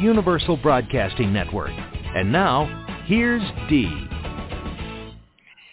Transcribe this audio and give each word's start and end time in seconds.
Universal 0.00 0.56
Broadcasting 0.56 1.30
Network. 1.30 1.72
And 1.72 2.32
now, 2.32 3.04
here's 3.04 3.42
Dee. 3.68 4.08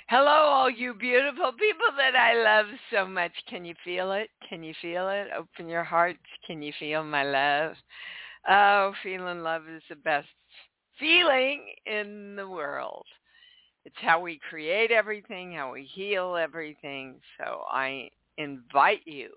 Hello, 0.10 0.28
all 0.28 0.70
you 0.70 0.94
beautiful 0.94 1.54
people 1.54 1.88
that 1.96 2.14
I 2.14 2.36
love 2.44 2.66
so 2.92 3.08
much. 3.08 3.32
Can 3.50 3.64
you 3.64 3.74
feel 3.86 4.12
it? 4.12 4.30
Can 4.50 4.64
you 4.64 4.74
feel 4.82 5.08
it? 5.08 5.28
Open 5.38 5.70
your 5.70 5.86
hearts. 5.86 6.20
Can 6.46 6.62
you 6.62 6.74
feel 6.78 7.06
my 7.06 7.24
love? 7.24 7.76
Oh, 8.50 8.94
feeling 9.02 9.44
love 9.44 9.62
is 9.74 9.82
the 9.88 9.96
best 9.96 10.28
feeling 11.00 11.62
in 11.86 12.36
the 12.36 12.50
world. 12.50 13.06
It's 13.86 13.96
how 14.02 14.20
we 14.20 14.42
create 14.50 14.92
everything, 14.92 15.54
how 15.54 15.72
we 15.72 15.84
heal 15.86 16.36
everything. 16.36 17.22
So 17.38 17.62
I 17.72 18.10
invite 18.38 19.04
you 19.06 19.30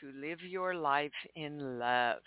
to 0.00 0.12
live 0.20 0.40
your 0.42 0.76
life 0.76 1.10
in 1.34 1.80
love. 1.80 2.18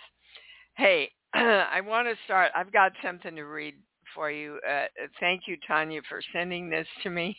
Hey, 0.75 1.09
I 1.33 1.81
want 1.81 2.07
to 2.07 2.15
start. 2.25 2.51
I've 2.55 2.73
got 2.73 2.91
something 3.03 3.35
to 3.35 3.43
read 3.43 3.75
for 4.13 4.29
you. 4.29 4.59
Uh, 4.69 4.85
thank 5.19 5.43
you, 5.47 5.57
Tanya, 5.67 6.01
for 6.09 6.21
sending 6.33 6.69
this 6.69 6.87
to 7.03 7.09
me. 7.09 7.37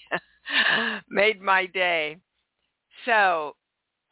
Made 1.11 1.41
my 1.41 1.67
day. 1.67 2.17
So 3.05 3.57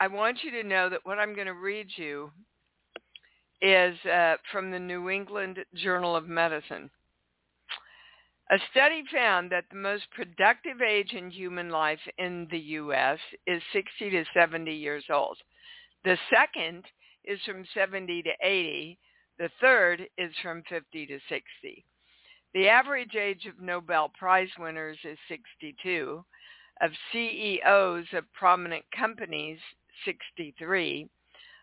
I 0.00 0.08
want 0.08 0.38
you 0.42 0.50
to 0.52 0.68
know 0.68 0.88
that 0.90 1.00
what 1.04 1.18
I'm 1.18 1.34
going 1.34 1.46
to 1.46 1.54
read 1.54 1.88
you 1.96 2.30
is 3.62 3.96
uh, 4.06 4.36
from 4.50 4.70
the 4.70 4.78
New 4.78 5.10
England 5.10 5.58
Journal 5.74 6.16
of 6.16 6.28
Medicine. 6.28 6.90
A 8.50 8.58
study 8.72 9.04
found 9.12 9.52
that 9.52 9.64
the 9.70 9.76
most 9.76 10.04
productive 10.10 10.82
age 10.82 11.12
in 11.12 11.30
human 11.30 11.70
life 11.70 12.00
in 12.18 12.48
the 12.50 12.58
U.S. 12.58 13.18
is 13.46 13.62
60 13.72 14.10
to 14.10 14.24
70 14.34 14.72
years 14.72 15.04
old. 15.12 15.36
The 16.04 16.18
second 16.34 16.84
is 17.24 17.38
from 17.46 17.64
70 17.74 18.22
to 18.22 18.30
80. 18.42 18.98
The 19.40 19.50
third 19.58 20.06
is 20.18 20.32
from 20.42 20.62
50 20.68 21.06
to 21.06 21.18
60. 21.30 21.84
The 22.52 22.68
average 22.68 23.14
age 23.14 23.46
of 23.46 23.58
Nobel 23.58 24.10
Prize 24.10 24.50
winners 24.58 24.98
is 25.02 25.16
62. 25.28 26.22
Of 26.82 26.90
CEOs 27.10 28.04
of 28.12 28.30
prominent 28.34 28.84
companies, 28.94 29.58
63 30.04 31.08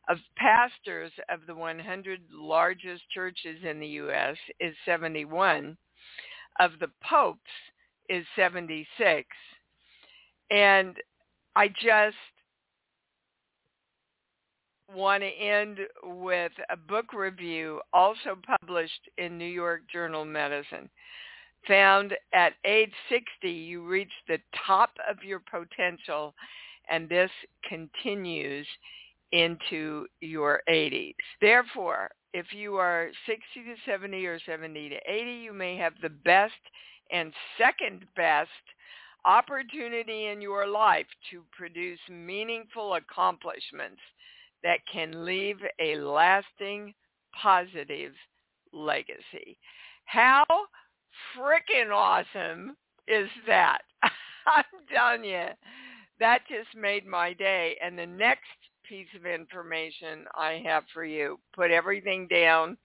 of 0.10 0.18
pastors 0.38 1.12
of 1.30 1.42
the 1.46 1.54
100 1.54 2.22
largest 2.32 3.04
churches 3.14 3.60
in 3.64 3.80
the 3.80 3.88
U.S. 3.88 4.38
is 4.60 4.76
71. 4.84 5.78
Of 6.60 6.72
the 6.80 6.90
popes 7.08 7.42
is 8.10 8.26
76. 8.36 9.28
And 10.50 10.96
I 11.56 11.68
just 11.68 12.16
want 14.94 15.22
to 15.22 15.28
end 15.28 15.80
with 16.04 16.52
a 16.70 16.78
book 16.78 17.14
review 17.14 17.82
also 17.94 18.38
published 18.60 19.10
in 19.18 19.38
New 19.38 19.46
York 19.46 19.82
Journal 19.92 20.26
Medicine. 20.26 20.90
Found 21.68 22.14
at 22.34 22.54
age 22.66 22.94
60, 23.10 23.50
you 23.50 23.86
reach 23.86 24.12
the 24.28 24.40
top 24.66 24.92
of 25.10 25.24
your 25.24 25.42
potential, 25.42 26.34
and 26.90 27.10
this 27.10 27.32
continues 27.68 28.66
into 29.34 30.06
your 30.22 30.62
80s. 30.70 31.16
Therefore, 31.42 32.10
if 32.34 32.54
you 32.54 32.76
are 32.76 33.10
60 33.26 33.44
to 33.56 33.76
70 33.86 34.26
or 34.26 34.40
70 34.46 34.90
to 34.90 34.96
80, 35.06 35.32
you 35.32 35.54
may 35.54 35.76
have 35.76 35.94
the 36.02 36.10
best 36.10 36.54
and 37.12 37.34
second 37.58 38.06
best 38.16 38.50
opportunity 39.26 40.28
in 40.28 40.40
your 40.40 40.68
life 40.68 41.08
to 41.32 41.44
produce 41.58 42.00
meaningful 42.10 42.96
accomplishments 42.96 44.00
that 44.64 44.80
can 44.92 45.26
leave 45.26 45.58
a 45.80 45.96
lasting 45.98 46.94
positive 47.40 48.14
legacy. 48.74 49.58
How 50.06 50.46
freaking 51.38 51.92
awesome 51.92 52.76
is 53.08 53.30
that? 53.46 53.80
I'm 54.02 54.64
telling 54.94 55.24
you, 55.24 55.48
that 56.20 56.40
just 56.48 56.76
made 56.76 57.06
my 57.06 57.34
day. 57.34 57.78
And 57.84 57.98
the 57.98 58.06
next 58.06 58.46
piece 58.88 59.08
of 59.16 59.26
information 59.26 60.26
I 60.34 60.62
have 60.66 60.84
for 60.94 61.04
you. 61.04 61.40
Put 61.54 61.72
everything 61.72 62.28
down. 62.28 62.78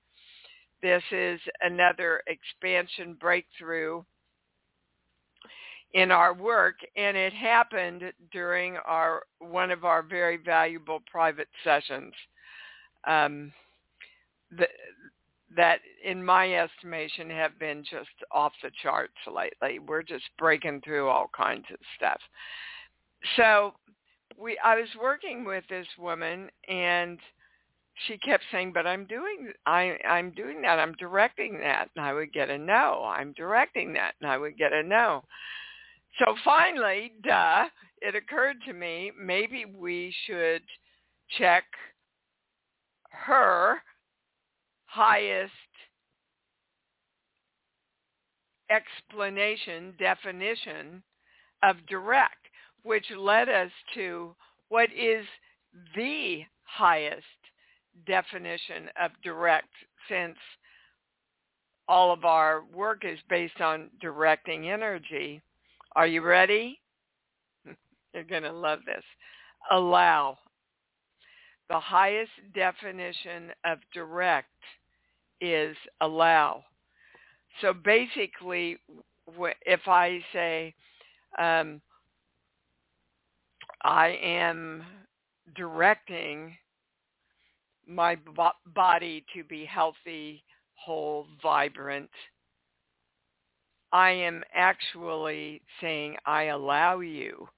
This 0.82 1.02
is 1.12 1.40
another 1.60 2.22
expansion 2.26 3.16
breakthrough 3.20 4.02
in 5.94 6.10
our 6.10 6.32
work 6.32 6.76
and 6.96 7.16
it 7.16 7.32
happened 7.32 8.02
during 8.32 8.76
our 8.86 9.22
one 9.40 9.70
of 9.70 9.84
our 9.84 10.02
very 10.02 10.38
valuable 10.38 11.00
private 11.10 11.48
sessions 11.64 12.12
um, 13.06 13.52
the, 14.56 14.66
that 15.54 15.80
in 16.04 16.24
my 16.24 16.54
estimation 16.54 17.28
have 17.28 17.58
been 17.58 17.82
just 17.82 18.08
off 18.30 18.52
the 18.62 18.70
charts 18.82 19.12
lately 19.32 19.78
we're 19.78 20.02
just 20.02 20.24
breaking 20.38 20.80
through 20.82 21.08
all 21.08 21.30
kinds 21.36 21.66
of 21.70 21.78
stuff 21.96 22.20
so 23.36 23.74
we 24.38 24.58
I 24.64 24.76
was 24.76 24.88
working 25.00 25.44
with 25.44 25.64
this 25.68 25.86
woman 25.98 26.48
and 26.68 27.18
she 28.06 28.16
kept 28.18 28.44
saying, 28.50 28.72
"But 28.72 28.86
I'm 28.86 29.04
doing 29.04 29.52
I 29.66 29.98
I'm 30.08 30.30
doing 30.32 30.62
that. 30.62 30.78
I'm 30.78 30.94
directing 30.94 31.58
that." 31.60 31.90
And 31.94 32.04
I 32.04 32.12
would 32.12 32.32
get 32.32 32.50
a 32.50 32.58
no. 32.58 33.04
I'm 33.04 33.32
directing 33.34 33.92
that, 33.94 34.14
and 34.20 34.30
I 34.30 34.38
would 34.38 34.56
get 34.56 34.72
a 34.72 34.82
no. 34.82 35.24
So 36.18 36.34
finally, 36.44 37.12
duh, 37.24 37.66
it 38.00 38.14
occurred 38.14 38.56
to 38.66 38.72
me 38.72 39.12
maybe 39.18 39.64
we 39.64 40.14
should 40.26 40.62
check 41.38 41.64
her 43.10 43.82
highest 44.86 45.52
explanation 48.70 49.94
definition 49.98 51.02
of 51.62 51.76
direct 51.86 52.36
which 52.82 53.04
led 53.16 53.48
us 53.48 53.70
to 53.94 54.34
what 54.68 54.88
is 54.92 55.24
the 55.94 56.42
highest 56.64 57.26
definition 58.06 58.88
of 59.00 59.10
direct 59.22 59.68
since 60.08 60.36
all 61.88 62.12
of 62.12 62.24
our 62.24 62.64
work 62.74 63.04
is 63.04 63.18
based 63.28 63.60
on 63.60 63.90
directing 64.00 64.70
energy. 64.70 65.40
Are 65.94 66.06
you 66.06 66.22
ready? 66.22 66.80
You're 68.14 68.24
going 68.24 68.44
to 68.44 68.52
love 68.52 68.80
this. 68.86 69.04
Allow. 69.70 70.38
The 71.68 71.80
highest 71.80 72.32
definition 72.54 73.50
of 73.64 73.78
direct 73.94 74.48
is 75.40 75.76
allow. 76.00 76.64
So 77.60 77.72
basically, 77.72 78.78
if 79.66 79.80
I 79.86 80.20
say, 80.32 80.74
um, 81.38 81.80
I 83.82 84.18
am 84.22 84.84
directing 85.56 86.56
my 87.86 88.16
body 88.74 89.24
to 89.34 89.44
be 89.44 89.64
healthy, 89.64 90.44
whole, 90.74 91.26
vibrant. 91.42 92.10
I 93.92 94.10
am 94.10 94.42
actually 94.54 95.60
saying 95.80 96.16
I 96.24 96.44
allow 96.44 97.00
you 97.00 97.48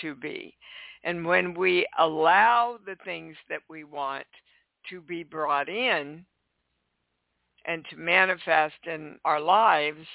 to 0.00 0.14
be. 0.14 0.56
And 1.04 1.24
when 1.24 1.54
we 1.54 1.86
allow 1.98 2.78
the 2.86 2.96
things 3.04 3.36
that 3.50 3.60
we 3.68 3.84
want 3.84 4.26
to 4.88 5.00
be 5.02 5.22
brought 5.22 5.68
in, 5.68 6.24
and 7.66 7.84
to 7.90 7.96
manifest 7.96 8.74
in 8.86 9.18
our 9.24 9.40
lives, 9.40 10.06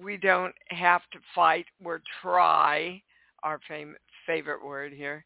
we 0.00 0.16
don't 0.16 0.54
have 0.68 1.02
to 1.12 1.18
fight 1.34 1.66
or 1.84 2.02
try, 2.20 3.02
our 3.42 3.60
fam- 3.68 3.96
favorite 4.26 4.64
word 4.64 4.92
here, 4.92 5.24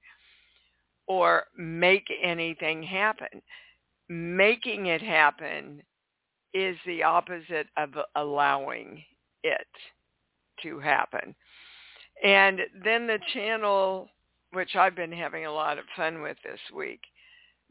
or 1.06 1.44
make 1.56 2.06
anything 2.22 2.82
happen. 2.82 3.42
Making 4.08 4.86
it 4.86 5.02
happen 5.02 5.82
is 6.56 6.76
the 6.86 7.02
opposite 7.02 7.66
of 7.76 7.90
allowing 8.14 9.04
it 9.44 9.66
to 10.62 10.78
happen. 10.80 11.34
And 12.24 12.60
then 12.82 13.06
the 13.06 13.18
channel, 13.34 14.08
which 14.52 14.74
I've 14.74 14.96
been 14.96 15.12
having 15.12 15.44
a 15.44 15.52
lot 15.52 15.78
of 15.78 15.84
fun 15.94 16.22
with 16.22 16.38
this 16.42 16.60
week, 16.74 17.00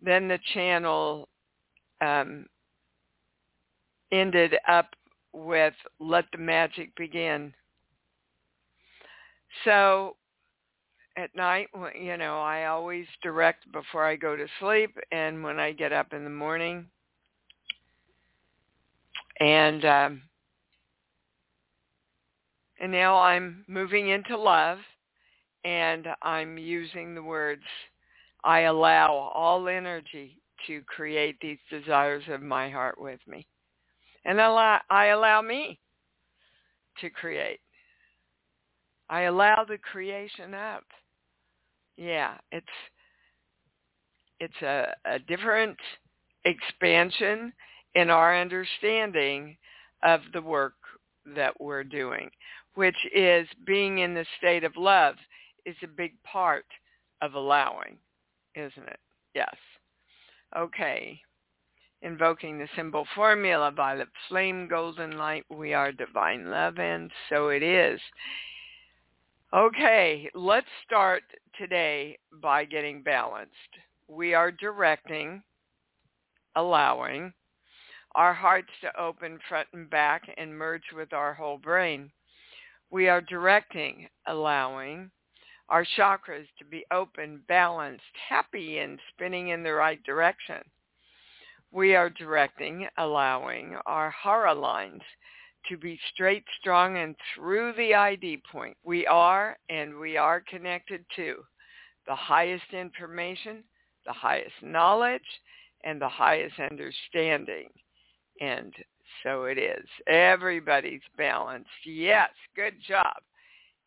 then 0.03 0.27
the 0.27 0.37
channel 0.53 1.27
um, 1.99 2.45
ended 4.11 4.53
up 4.67 4.89
with 5.33 5.73
let 5.99 6.25
the 6.31 6.37
magic 6.37 6.95
begin. 6.95 7.53
So 9.63 10.15
at 11.17 11.35
night, 11.35 11.69
you 11.99 12.17
know, 12.17 12.39
I 12.39 12.65
always 12.65 13.07
direct 13.23 13.71
before 13.71 14.05
I 14.05 14.15
go 14.15 14.35
to 14.35 14.45
sleep 14.59 14.95
and 15.11 15.43
when 15.43 15.59
I 15.59 15.71
get 15.71 15.91
up 15.91 16.13
in 16.13 16.23
the 16.23 16.29
morning. 16.29 16.85
And 19.39 19.85
um, 19.85 20.21
and 22.79 22.91
now 22.91 23.17
I'm 23.17 23.63
moving 23.67 24.09
into 24.09 24.37
love 24.37 24.79
and 25.63 26.07
I'm 26.21 26.57
using 26.57 27.15
the 27.15 27.23
words, 27.23 27.63
I 28.43 28.61
allow 28.61 29.31
all 29.33 29.67
energy 29.67 30.39
to 30.67 30.81
create 30.83 31.37
these 31.41 31.57
desires 31.69 32.23
of 32.29 32.41
my 32.41 32.69
heart 32.69 32.99
with 32.99 33.19
me. 33.27 33.47
And 34.25 34.39
allow, 34.39 34.79
I 34.89 35.07
allow 35.07 35.41
me 35.41 35.79
to 37.01 37.09
create. 37.09 37.59
I 39.09 39.21
allow 39.21 39.65
the 39.67 39.77
creation 39.77 40.53
up. 40.53 40.83
Yeah, 41.97 42.35
it's 42.51 42.67
it's 44.39 44.61
a, 44.61 44.93
a 45.05 45.19
different 45.19 45.77
expansion 46.43 47.53
in 47.95 48.09
our 48.09 48.39
understanding 48.39 49.57
of 50.03 50.21
the 50.33 50.41
work 50.41 50.75
that 51.35 51.59
we're 51.59 51.83
doing 51.83 52.29
which 52.75 52.95
is 53.13 53.47
being 53.65 53.99
in 53.99 54.13
the 54.13 54.25
state 54.37 54.63
of 54.63 54.77
love, 54.77 55.15
is 55.65 55.75
a 55.83 55.87
big 55.87 56.11
part 56.23 56.65
of 57.21 57.33
allowing, 57.33 57.97
isn't 58.53 58.87
it? 58.87 58.99
Yes. 59.33 59.55
Okay. 60.55 61.19
Invoking 62.01 62.59
the 62.59 62.67
symbol 62.75 63.07
formula, 63.15 63.71
violet 63.71 64.09
flame, 64.29 64.67
golden 64.67 65.17
light, 65.17 65.45
we 65.49 65.73
are 65.73 65.91
divine 65.91 66.51
love, 66.51 66.77
and 66.77 67.09
so 67.29 67.49
it 67.49 67.63
is. 67.63 67.99
Okay, 69.53 70.29
let's 70.35 70.67
start 70.85 71.23
today 71.57 72.17
by 72.41 72.65
getting 72.65 73.01
balanced. 73.01 73.51
We 74.07 74.33
are 74.33 74.51
directing, 74.51 75.41
allowing 76.55 77.33
our 78.15 78.33
hearts 78.33 78.69
to 78.81 78.99
open 78.99 79.37
front 79.47 79.67
and 79.73 79.89
back 79.89 80.23
and 80.37 80.57
merge 80.57 80.91
with 80.95 81.13
our 81.13 81.33
whole 81.33 81.57
brain 81.57 82.11
we 82.91 83.09
are 83.09 83.21
directing, 83.21 84.07
allowing 84.27 85.11
our 85.69 85.85
chakras 85.97 86.45
to 86.59 86.65
be 86.65 86.85
open, 86.91 87.41
balanced, 87.47 88.03
happy, 88.29 88.79
and 88.79 88.99
spinning 89.09 89.49
in 89.49 89.63
the 89.63 89.73
right 89.73 90.01
direction. 90.03 90.61
We 91.71 91.95
are 91.95 92.09
directing, 92.09 92.87
allowing 92.97 93.75
our 93.85 94.11
hara 94.11 94.53
lines 94.53 95.01
to 95.67 95.77
be 95.77 95.99
straight, 96.13 96.45
strong, 96.59 96.97
and 96.97 97.15
through 97.33 97.73
the 97.73 97.95
ID 97.95 98.43
point. 98.49 98.77
We 98.83 99.07
are 99.07 99.57
and 99.69 99.97
we 99.97 100.15
are 100.15 100.39
connected 100.39 101.03
to 101.15 101.43
the 102.07 102.15
highest 102.15 102.71
information, 102.71 103.63
the 104.05 104.13
highest 104.13 104.55
knowledge, 104.61 105.41
and 105.83 105.99
the 105.99 106.07
highest 106.07 106.59
understanding. 106.59 107.69
And 108.41 108.73
so 109.23 109.45
it 109.45 109.57
is. 109.57 109.85
Everybody's 110.07 111.01
balanced. 111.17 111.69
Yes, 111.85 112.29
good 112.55 112.75
job. 112.87 113.15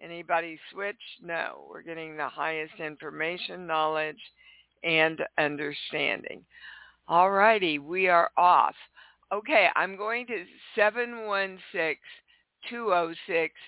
Anybody 0.00 0.59
switch? 0.73 0.97
No. 1.23 1.67
We're 1.69 1.83
getting 1.83 2.17
the 2.17 2.29
highest 2.29 2.75
information, 2.79 3.67
knowledge, 3.67 4.21
and 4.85 5.21
understanding. 5.39 6.45
All 7.09 7.31
righty, 7.31 7.79
we 7.79 8.09
are 8.09 8.31
off. 8.37 8.75
Okay, 9.33 9.69
I'm 9.77 9.97
going 9.97 10.27
to 10.27 10.45
716-206. 10.77 11.97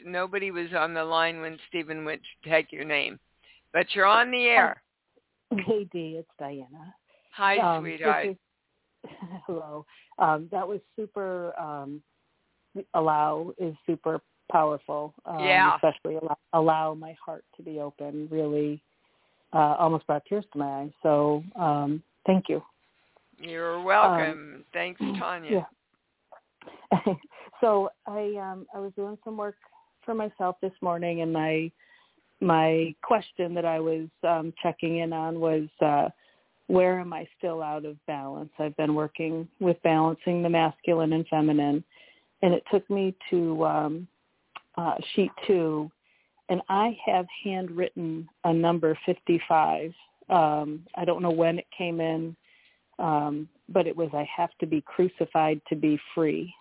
Nobody 0.05 0.50
was 0.50 0.69
on 0.76 0.94
the 0.94 1.05
line 1.05 1.41
when 1.41 1.59
Stephen 1.69 2.05
went 2.05 2.21
to 2.23 2.50
take 2.50 2.73
your 2.73 2.85
name. 2.85 3.19
But 3.73 3.94
you're 3.94 4.06
on 4.06 4.31
the 4.31 4.44
air. 4.44 4.83
Hey, 5.50 5.85
Dee, 5.93 6.17
it's 6.19 6.31
Diana. 6.38 6.94
Hi, 7.35 7.59
um, 7.59 7.83
sweetheart. 7.85 8.37
hello. 9.47 9.85
Um, 10.19 10.49
that 10.52 10.67
was 10.67 10.81
super. 10.97 11.58
Um, 11.58 12.02
allow 12.94 13.52
is 13.58 13.75
super 13.87 14.20
powerful. 14.50 15.14
Um, 15.25 15.44
yeah. 15.44 15.75
Especially 15.76 16.17
allow, 16.17 16.38
allow 16.52 16.94
my 16.94 17.17
heart 17.25 17.44
to 17.56 17.62
be 17.62 17.81
open. 17.81 18.29
Really, 18.31 18.82
uh, 19.52 19.76
almost 19.79 20.06
brought 20.06 20.25
tears 20.29 20.44
to 20.52 20.58
my 20.58 20.82
eyes. 20.82 20.91
So 21.02 21.43
um, 21.56 22.02
thank 22.26 22.49
you. 22.49 22.62
You're 23.38 23.82
welcome. 23.82 24.56
Um, 24.56 24.64
Thanks, 24.73 25.00
Tanya. 25.19 25.67
Yeah. 26.93 27.14
so 27.61 27.91
I 28.06 28.35
um, 28.37 28.67
I 28.75 28.79
was 28.79 28.93
doing 28.97 29.17
some 29.25 29.37
work 29.37 29.56
for 30.05 30.14
myself 30.14 30.56
this 30.61 30.73
morning, 30.82 31.23
and 31.23 31.32
my 31.32 31.70
my 32.41 32.94
question 33.02 33.55
that 33.55 33.64
I 33.64 33.81
was 33.81 34.08
um, 34.26 34.52
checking 34.62 34.99
in 34.99 35.12
on 35.12 35.41
was. 35.41 35.69
Uh, 35.81 36.08
where 36.70 37.00
am 37.00 37.12
I 37.12 37.26
still 37.37 37.62
out 37.62 37.84
of 37.84 37.96
balance? 38.06 38.50
I've 38.61 38.76
been 38.76 38.94
working 38.94 39.49
with 39.58 39.76
balancing 39.82 40.40
the 40.40 40.49
masculine 40.49 41.12
and 41.12 41.26
feminine, 41.26 41.82
and 42.43 42.55
it 42.55 42.62
took 42.70 42.88
me 42.88 43.17
to 43.31 43.64
um, 43.67 44.08
uh, 44.78 44.94
sheet 45.14 45.32
two, 45.49 45.90
and 46.49 46.62
I 46.69 46.96
have 47.05 47.26
handwritten 47.43 48.28
a 48.44 48.52
number 48.52 48.96
55. 49.05 49.93
Um, 50.28 50.87
I 50.94 51.05
don't 51.05 51.22
know 51.22 51.32
when 51.32 51.58
it 51.58 51.67
came 51.76 52.00
in, 52.00 52.37
um, 53.00 53.49
but 53.69 53.88
it 53.88 53.96
was 53.96 54.11
I 54.14 54.28
have 54.37 54.50
to 54.61 54.66
be 54.66 54.81
crucified 54.82 55.61
to 55.70 55.75
be 55.75 55.99
free. 56.14 56.55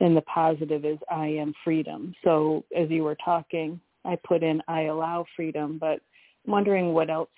And 0.00 0.16
the 0.16 0.22
positive 0.22 0.84
is 0.84 0.98
I 1.10 1.26
am 1.26 1.54
freedom. 1.62 2.12
So 2.24 2.64
as 2.76 2.90
you 2.90 3.04
were 3.04 3.16
talking, 3.24 3.80
I 4.04 4.18
put 4.26 4.42
in 4.42 4.60
I 4.66 4.82
allow 4.82 5.26
freedom, 5.36 5.78
but 5.78 6.00
I'm 6.44 6.52
wondering 6.52 6.92
what 6.92 7.08
else 7.08 7.28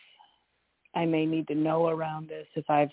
I 0.94 1.06
may 1.06 1.26
need 1.26 1.46
to 1.48 1.54
know 1.54 1.88
around 1.88 2.28
this 2.28 2.46
if 2.54 2.68
I've 2.68 2.90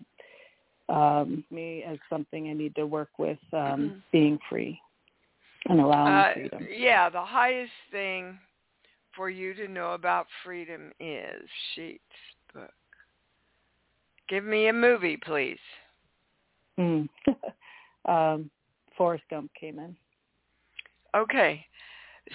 um, 0.90 1.44
me 1.52 1.84
as 1.84 1.98
something 2.10 2.50
I 2.50 2.54
need 2.54 2.76
to 2.76 2.86
work 2.86 3.10
with 3.18 3.40
um, 3.52 3.60
mm-hmm. 3.60 3.98
being 4.12 4.40
free 4.50 4.80
and 5.66 5.82
allowing 5.82 6.14
uh, 6.14 6.34
freedom. 6.34 6.68
Yeah, 6.72 7.10
the 7.10 7.22
highest 7.22 7.72
thing 7.92 8.38
for 9.16 9.30
you 9.30 9.54
to 9.56 9.68
know 9.68 9.94
about 9.94 10.28
freedom 10.46 10.92
is 11.00 11.42
Sheets 11.74 12.02
book. 12.54 12.72
Give 14.30 14.44
me 14.44 14.68
a 14.68 14.74
movie, 14.74 15.18
please. 15.18 15.58
Mm. 16.80 17.10
um, 18.06 18.50
Forrest 18.98 19.24
Gump 19.30 19.52
came 19.60 19.80
in. 19.80 19.96
Okay. 21.16 21.66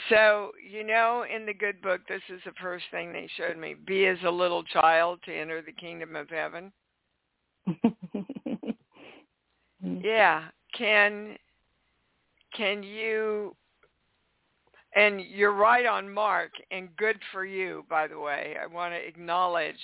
So, 0.09 0.53
you 0.71 0.85
know, 0.85 1.25
in 1.35 1.45
the 1.45 1.55
good 1.55 1.83
book, 1.83 2.01
this 2.09 2.23
is 2.29 2.41
the 2.45 2.53
first 2.61 2.85
thing 2.91 3.13
they 3.13 3.29
showed 3.37 3.59
me. 3.59 3.75
Be 3.87 4.07
as 4.07 4.19
a 4.25 4.31
little 4.31 4.63
child 4.65 5.21
to 5.25 5.35
enter 5.35 5.61
the 5.61 5.73
kingdom 5.73 6.17
of 6.17 6.31
heaven. 6.31 6.73
yeah. 9.83 10.45
Can 10.77 11.37
can 12.57 12.83
you 12.83 13.55
and 14.95 15.21
you're 15.21 15.55
right 15.55 15.87
on 15.87 16.13
mark 16.13 16.51
and 16.71 16.95
good 16.97 17.19
for 17.31 17.45
you, 17.47 17.85
by 17.89 18.07
the 18.07 18.19
way. 18.19 18.57
I 18.63 18.67
want 18.67 18.93
to 18.95 19.07
acknowledge 19.07 19.77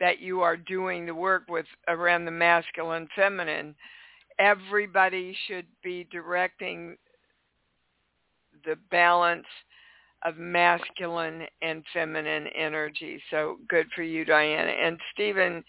that 0.00 0.20
you 0.20 0.40
are 0.40 0.56
doing 0.56 1.06
the 1.06 1.14
work 1.14 1.44
with 1.48 1.66
around 1.88 2.24
the 2.24 2.30
masculine 2.30 3.08
feminine. 3.14 3.74
Everybody 4.38 5.36
should 5.46 5.66
be 5.82 6.06
directing 6.10 6.96
the 8.64 8.76
balance 8.90 9.46
of 10.24 10.36
masculine 10.38 11.42
and 11.62 11.84
feminine 11.92 12.46
energy. 12.48 13.20
So 13.30 13.56
good 13.68 13.86
for 13.94 14.02
you, 14.02 14.24
Diana. 14.24 14.70
And 14.70 14.98
Stephen 15.12 15.64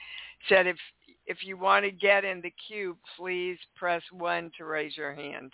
said 0.49 0.67
if 0.67 0.77
if 1.25 1.37
you 1.41 1.57
want 1.57 1.85
to 1.85 1.91
get 1.91 2.25
in 2.25 2.41
the 2.41 2.53
queue, 2.67 2.97
please 3.17 3.57
press 3.75 4.01
one 4.11 4.51
to 4.57 4.65
raise 4.65 4.97
your 4.97 5.13
hand. 5.13 5.53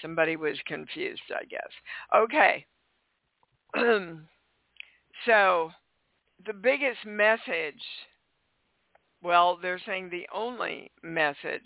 Somebody 0.00 0.36
was 0.36 0.56
confused, 0.66 1.20
I 1.34 1.44
guess. 1.46 1.68
Okay. 2.14 2.64
so 5.26 5.70
the 6.46 6.52
biggest 6.52 7.04
message, 7.04 7.82
well, 9.22 9.58
they're 9.60 9.80
saying 9.84 10.10
the 10.10 10.28
only 10.32 10.92
message 11.02 11.60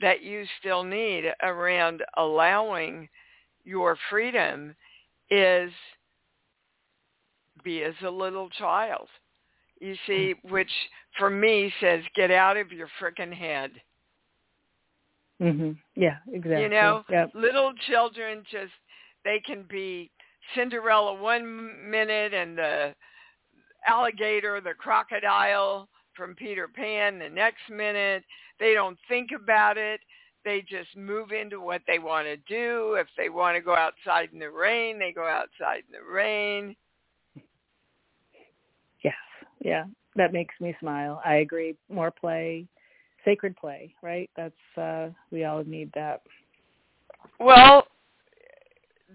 that 0.00 0.22
you 0.22 0.44
still 0.60 0.84
need 0.84 1.24
around 1.42 2.02
allowing 2.16 3.08
your 3.64 3.96
freedom 4.10 4.74
is 5.30 5.70
be 7.62 7.82
as 7.82 7.94
a 8.04 8.10
little 8.10 8.48
child. 8.50 9.08
You 9.80 9.96
see, 10.06 10.34
which 10.48 10.70
for 11.18 11.30
me 11.30 11.72
says 11.80 12.02
get 12.14 12.30
out 12.30 12.56
of 12.56 12.72
your 12.72 12.88
frickin' 13.00 13.32
head. 13.32 13.70
Mhm. 15.40 15.76
Yeah, 15.94 16.18
exactly. 16.32 16.62
You 16.62 16.68
know, 16.68 17.04
yep. 17.08 17.30
little 17.34 17.72
children 17.88 18.44
just 18.50 18.72
they 19.24 19.40
can 19.40 19.62
be 19.64 20.10
Cinderella 20.54 21.14
one 21.14 21.90
minute 21.90 22.34
and 22.34 22.56
the 22.56 22.94
alligator, 23.86 24.60
the 24.60 24.74
crocodile 24.74 25.88
from 26.14 26.34
Peter 26.34 26.68
Pan 26.68 27.18
the 27.18 27.28
next 27.28 27.68
minute. 27.68 28.24
They 28.60 28.74
don't 28.74 28.98
think 29.08 29.30
about 29.32 29.76
it. 29.76 30.00
They 30.44 30.60
just 30.60 30.94
move 30.96 31.32
into 31.32 31.60
what 31.60 31.80
they 31.86 31.98
want 31.98 32.26
to 32.26 32.36
do. 32.36 32.94
If 32.94 33.06
they 33.16 33.30
want 33.30 33.56
to 33.56 33.62
go 33.62 33.74
outside 33.74 34.28
in 34.32 34.38
the 34.38 34.50
rain, 34.50 34.98
they 34.98 35.10
go 35.12 35.26
outside 35.26 35.82
in 35.86 35.92
the 35.92 36.12
rain. 36.12 36.76
Yes. 39.02 39.14
Yeah. 39.60 39.84
That 40.16 40.32
makes 40.32 40.54
me 40.60 40.76
smile. 40.80 41.20
I 41.24 41.36
agree. 41.36 41.76
More 41.88 42.10
play, 42.10 42.66
sacred 43.24 43.56
play, 43.56 43.94
right? 44.02 44.30
That's 44.36 44.78
uh 44.78 45.08
we 45.30 45.44
all 45.44 45.64
need 45.64 45.90
that. 45.94 46.22
Well, 47.40 47.86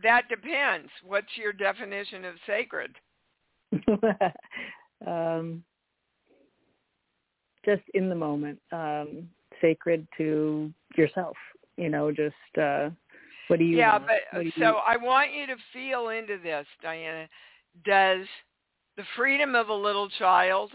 that 0.01 0.23
depends. 0.29 0.89
What's 1.05 1.37
your 1.37 1.53
definition 1.53 2.25
of 2.25 2.35
sacred? 2.47 2.95
um 5.07 5.63
just 7.63 7.83
in 7.93 8.09
the 8.09 8.15
moment. 8.15 8.59
Um 8.71 9.29
sacred 9.61 10.07
to 10.17 10.71
yourself, 10.95 11.35
you 11.77 11.89
know, 11.89 12.11
just 12.11 12.35
uh 12.57 12.89
what 13.47 13.59
do 13.59 13.65
you 13.65 13.77
Yeah, 13.77 13.93
want? 13.97 14.07
but 14.07 14.41
do 14.43 14.51
so 14.59 14.65
you- 14.65 14.81
I 14.85 14.97
want 14.97 15.33
you 15.33 15.47
to 15.47 15.55
feel 15.73 16.09
into 16.09 16.37
this, 16.37 16.67
Diana. 16.81 17.27
Does 17.83 18.25
the 18.97 19.03
freedom 19.15 19.55
of 19.55 19.69
a 19.69 19.73
little 19.73 20.09
child 20.09 20.71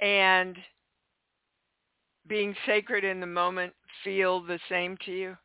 and 0.00 0.56
being 2.26 2.54
sacred 2.66 3.04
in 3.04 3.20
the 3.20 3.26
moment 3.26 3.74
feel 4.04 4.40
the 4.40 4.58
same 4.68 4.96
to 5.04 5.12
you? 5.12 5.36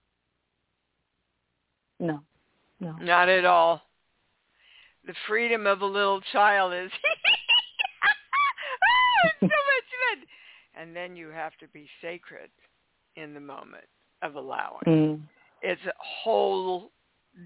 no. 1.99 2.21
No. 2.81 2.91
Not 2.99 3.29
at 3.29 3.45
all. 3.45 3.81
The 5.05 5.15
freedom 5.27 5.65
of 5.65 5.81
a 5.81 5.85
little 5.85 6.19
child 6.33 6.73
is 6.73 6.91
oh, 8.03 9.27
it's 9.27 9.39
so 9.39 9.45
much 9.47 10.19
fun. 10.19 10.27
And 10.79 10.95
then 10.95 11.15
you 11.15 11.29
have 11.29 11.55
to 11.59 11.67
be 11.69 11.87
sacred 12.01 12.49
in 13.15 13.33
the 13.33 13.39
moment 13.39 13.85
of 14.21 14.35
allowing. 14.35 14.83
Mm. 14.85 15.21
It's 15.61 15.81
a 15.85 15.93
whole 15.97 16.91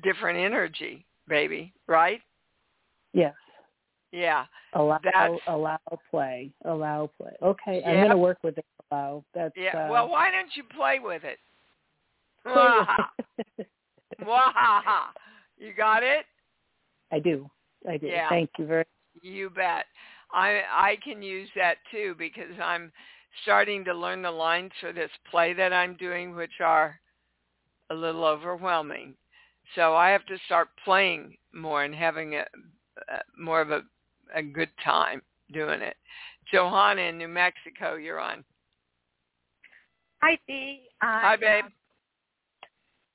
different 0.04 0.40
energy, 0.40 1.06
baby, 1.28 1.74
right? 1.88 2.22
Yes. 3.14 3.34
Yeah. 4.12 4.46
Allow 4.74 5.00
That's- 5.04 5.40
allow 5.48 5.80
play. 6.10 6.52
Allow 6.66 7.12
play. 7.18 7.36
Okay, 7.42 7.84
I'm 7.86 8.08
gonna 8.08 8.18
work 8.18 8.40
with 8.44 8.58
it. 8.58 8.66
Allow. 8.92 9.24
That's 9.34 9.56
Yeah. 9.56 9.86
uh, 9.86 9.92
well, 9.92 10.10
why 10.10 10.32
don't 10.32 10.56
you 10.56 10.64
play 10.64 11.00
with 11.00 11.24
it? 11.24 11.40
play 12.44 12.54
Mwahaha. 12.54 13.10
with 13.38 13.48
it. 13.60 13.68
Mwahaha. 14.22 15.14
You 15.58 15.74
got 15.74 16.04
it? 16.04 16.26
I 17.12 17.20
do. 17.20 17.50
I 17.88 17.98
do. 17.98 18.08
Yeah. 18.08 18.30
Thank 18.30 18.50
you 18.58 18.66
very 18.66 18.80
much. 18.80 19.24
You 19.24 19.50
bet. 19.50 19.86
I 20.32 20.62
I 20.72 20.98
can 21.04 21.22
use 21.22 21.50
that 21.56 21.78
too 21.92 22.16
because 22.18 22.60
I'm 22.62 22.92
starting 23.44 23.84
to 23.86 23.94
learn 23.94 24.22
the 24.22 24.32
lines 24.32 24.72
for 24.80 24.92
this 24.92 25.12
play 25.30 25.54
that 25.54 25.74
I'm 25.74 25.96
doing, 25.96 26.36
which 26.36 26.62
are 26.64 27.00
a 27.90 27.96
little 27.96 28.26
overwhelming. 28.26 29.16
So 29.76 29.96
I 29.96 30.10
have 30.10 30.26
to 30.28 30.38
start 30.46 30.70
playing 30.84 31.38
more 31.54 31.84
and 31.84 31.94
having 31.94 32.36
a, 32.36 32.46
a 33.10 33.20
more 33.38 33.62
of 33.62 33.72
a 33.72 33.82
a 34.36 34.44
good 34.44 34.70
time 34.84 35.22
doing 35.52 35.82
it. 35.82 35.96
Johanna 36.52 37.02
in 37.02 37.18
New 37.18 37.28
Mexico, 37.28 37.96
you're 37.96 38.20
on. 38.20 38.44
Hi, 40.22 40.38
Dee. 40.48 40.82
Hi, 41.02 41.36
babe. 41.36 41.66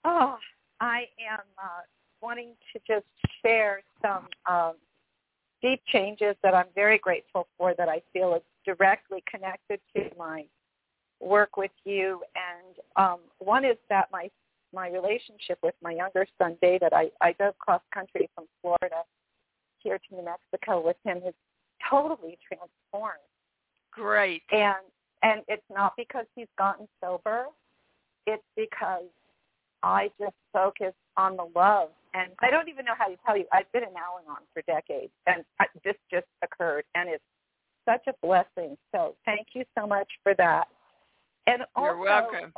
oh, 0.04 0.36
I 0.80 1.04
am 1.30 1.40
uh, 1.58 1.82
wanting 2.22 2.54
to 2.72 2.80
just 2.86 3.06
share 3.42 3.82
some 4.00 4.28
um, 4.50 4.74
deep 5.62 5.82
changes 5.92 6.36
that 6.42 6.54
I'm 6.54 6.66
very 6.74 6.98
grateful 6.98 7.46
for 7.58 7.74
that 7.76 7.88
I 7.88 8.02
feel 8.12 8.34
is 8.34 8.42
directly 8.64 9.22
connected 9.30 9.80
to 9.96 10.10
my 10.18 10.44
work 11.20 11.56
with 11.56 11.70
you. 11.84 12.22
And 12.34 12.76
um, 12.96 13.18
one 13.38 13.64
is 13.64 13.76
that 13.88 14.08
my 14.12 14.30
my 14.72 14.88
relationship 14.88 15.58
with 15.62 15.74
my 15.82 15.92
younger 15.92 16.26
son 16.36 16.56
David, 16.60 16.92
I, 16.92 17.08
I 17.20 17.32
drove 17.32 17.56
cross 17.58 17.80
country 17.92 18.28
from 18.34 18.46
Florida 18.60 19.02
here 19.78 19.98
to 19.98 20.16
New 20.16 20.24
Mexico 20.24 20.84
with 20.84 20.96
him, 21.04 21.18
is 21.18 21.34
totally 21.88 22.38
transformed 22.46 23.18
Great. 23.92 24.42
and 24.50 24.84
and 25.22 25.42
it's 25.48 25.62
not 25.70 25.92
because 25.96 26.26
he's 26.34 26.48
gotten 26.58 26.88
sober 27.02 27.46
it's 28.26 28.42
because 28.56 29.04
i 29.82 30.10
just 30.20 30.34
focus 30.52 30.92
on 31.16 31.36
the 31.36 31.46
love 31.54 31.90
and 32.14 32.30
i 32.40 32.50
don't 32.50 32.68
even 32.68 32.84
know 32.84 32.94
how 32.96 33.06
to 33.06 33.16
tell 33.24 33.36
you 33.36 33.44
i've 33.52 33.70
been 33.72 33.82
in 33.82 33.90
al-anon 33.90 34.42
for 34.52 34.62
decades 34.62 35.12
and 35.26 35.44
I, 35.60 35.66
this 35.84 35.94
just 36.10 36.26
occurred 36.42 36.84
and 36.94 37.08
it's 37.08 37.24
such 37.84 38.06
a 38.06 38.14
blessing 38.26 38.76
so 38.92 39.14
thank 39.24 39.48
you 39.54 39.64
so 39.78 39.86
much 39.86 40.08
for 40.22 40.34
that 40.34 40.68
and 41.46 41.62
also 41.76 41.88
You're 41.88 41.98
welcome. 41.98 42.52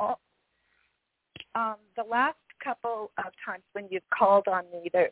um, 1.55 1.75
the 1.95 2.03
last 2.03 2.37
couple 2.63 3.11
of 3.17 3.31
times 3.45 3.63
when 3.73 3.87
you've 3.89 4.09
called 4.17 4.47
on 4.47 4.63
me 4.71 4.89
the 4.93 5.07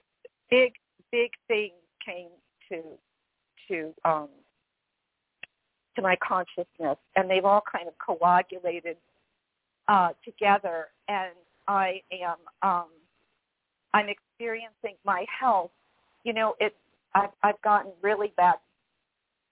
big 0.50 0.74
big 1.12 1.31
things 1.48 1.74
came 2.05 2.29
to 2.69 2.81
to 3.67 3.93
um 4.03 4.29
to 5.95 6.01
my 6.01 6.15
consciousness 6.27 6.98
and 7.15 7.29
they've 7.29 7.45
all 7.45 7.63
kind 7.72 7.88
of 7.88 7.93
coagulated 7.98 8.98
uh, 9.88 10.10
together 10.24 10.88
and 11.07 11.31
I 11.67 12.01
am 12.12 12.38
um, 12.62 12.88
I'm 13.93 14.07
experiencing 14.10 14.95
my 15.05 15.25
health. 15.39 15.72
You 16.24 16.34
know, 16.34 16.55
it's 16.60 16.75
I've 17.13 17.29
I've 17.43 17.62
gotten 17.62 17.91
really 18.01 18.34
bad 18.38 18.55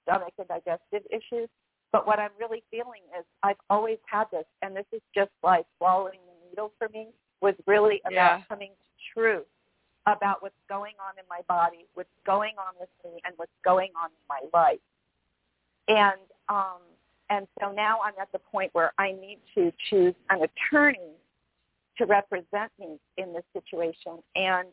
stomach 0.04 0.34
and 0.38 0.48
digestive 0.48 1.04
issues, 1.10 1.50
but 1.92 2.08
what 2.08 2.20
I'm 2.20 2.32
really 2.40 2.64
feeling 2.72 3.02
is 3.18 3.26
I've 3.44 3.60
always 3.70 3.98
had 4.06 4.26
this, 4.32 4.46
and 4.62 4.76
this 4.76 4.86
is 4.92 5.02
just 5.14 5.32
like 5.44 5.66
swallowing 5.78 6.20
the 6.26 6.50
needle 6.50 6.72
for 6.78 6.90
me. 6.90 7.10
Was 7.42 7.56
really 7.68 8.00
about 8.06 8.40
Yeah. 8.40 8.42
coming 8.48 8.72
to 8.72 9.12
truth 9.14 9.48
about 10.06 10.42
what's 10.42 10.56
going 10.70 10.94
on 11.00 11.18
in 11.18 11.26
my 11.30 11.42
body, 11.48 11.86
what's 11.94 12.10
going 12.26 12.58
on 12.58 12.74
with 12.80 12.90
me, 13.04 13.20
and 13.26 13.38
what's 13.38 13.52
going 13.64 13.92
on 14.02 14.10
in 14.10 14.28
my 14.30 14.42
life. 14.54 14.80
And 15.88 16.20
um, 16.48 16.80
and 17.30 17.48
so 17.60 17.72
now 17.72 18.00
I'm 18.02 18.14
at 18.20 18.32
the 18.32 18.40
point 18.40 18.74
where 18.74 18.94
I 18.98 19.12
need 19.12 19.40
to 19.56 19.72
choose 19.90 20.14
an 20.30 20.42
attorney 20.44 21.16
to 21.98 22.06
represent 22.06 22.72
me 22.80 23.00
in 23.18 23.34
this 23.34 23.44
situation. 23.54 24.20
And 24.36 24.68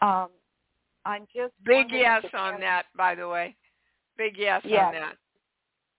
um, 0.00 0.28
I'm 1.04 1.26
just 1.34 1.52
Big 1.64 1.90
yes 1.90 2.24
on 2.34 2.60
that, 2.60 2.86
by 2.96 3.14
the 3.14 3.28
way. 3.28 3.56
Big 4.20 4.36
yes 4.36 4.60
on 4.64 4.70
that. 4.92 5.16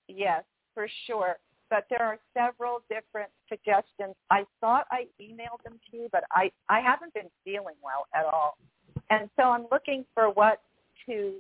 Yes, 0.08 0.44
for 0.76 0.88
sure. 1.08 1.38
But 1.72 1.86
there 1.90 2.04
are 2.04 2.20
several 2.38 2.84
different 2.88 3.32
suggestions. 3.50 4.14
I 4.30 4.46
thought 4.60 4.86
I 4.92 5.08
emailed 5.20 5.64
them 5.64 5.80
to 5.90 5.98
you, 5.98 6.08
but 6.12 6.24
I, 6.30 6.52
I 6.70 6.82
haven't 6.82 7.16
been 7.16 7.32
feeling 7.44 7.74
well 7.84 8.06
at 8.14 8.26
all. 8.26 8.58
And 9.10 9.28
so 9.38 9.44
I'm 9.44 9.66
looking 9.72 10.06
for 10.14 10.30
what 10.30 10.62
to 11.08 11.34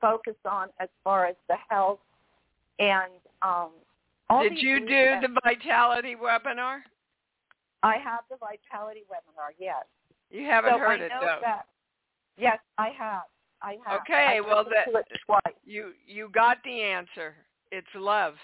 focus 0.00 0.36
on 0.48 0.68
as 0.78 0.88
far 1.02 1.26
as 1.26 1.34
the 1.48 1.56
health 1.68 1.98
and 2.78 3.10
um, 3.42 3.70
all 4.30 4.42
Did 4.42 4.58
you 4.58 4.78
do 4.80 4.86
that- 4.86 5.22
the 5.22 5.40
vitality 5.42 6.14
webinar? 6.14 6.80
I 7.82 7.96
have 7.98 8.20
the 8.30 8.36
Vitality 8.36 9.02
webinar, 9.10 9.50
yes. 9.58 9.84
You 10.30 10.46
haven't 10.46 10.74
so 10.74 10.78
heard 10.78 11.00
I 11.02 11.04
it 11.04 11.12
though. 11.20 11.38
that. 11.42 11.66
Yes, 12.38 12.58
I 12.78 12.90
have. 12.96 13.24
I 13.64 13.78
have. 13.86 14.00
Okay, 14.02 14.38
I've 14.38 14.44
well, 14.44 14.64
that- 14.64 15.06
twice. 15.26 15.54
You 15.64 15.92
you 16.06 16.28
got 16.34 16.58
the 16.64 16.82
answer. 16.82 17.34
It's 17.72 17.86
love. 17.94 18.34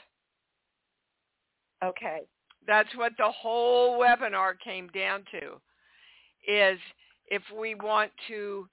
Okay. 1.85 2.21
That's 2.67 2.89
what 2.97 3.13
the 3.19 3.31
whole 3.31 3.99
webinar 3.99 4.59
came 4.63 4.89
down 4.89 5.25
to. 5.33 5.61
Is 6.47 6.79
if 7.27 7.43
we 7.57 7.75
want 7.75 8.11
to 8.29 8.67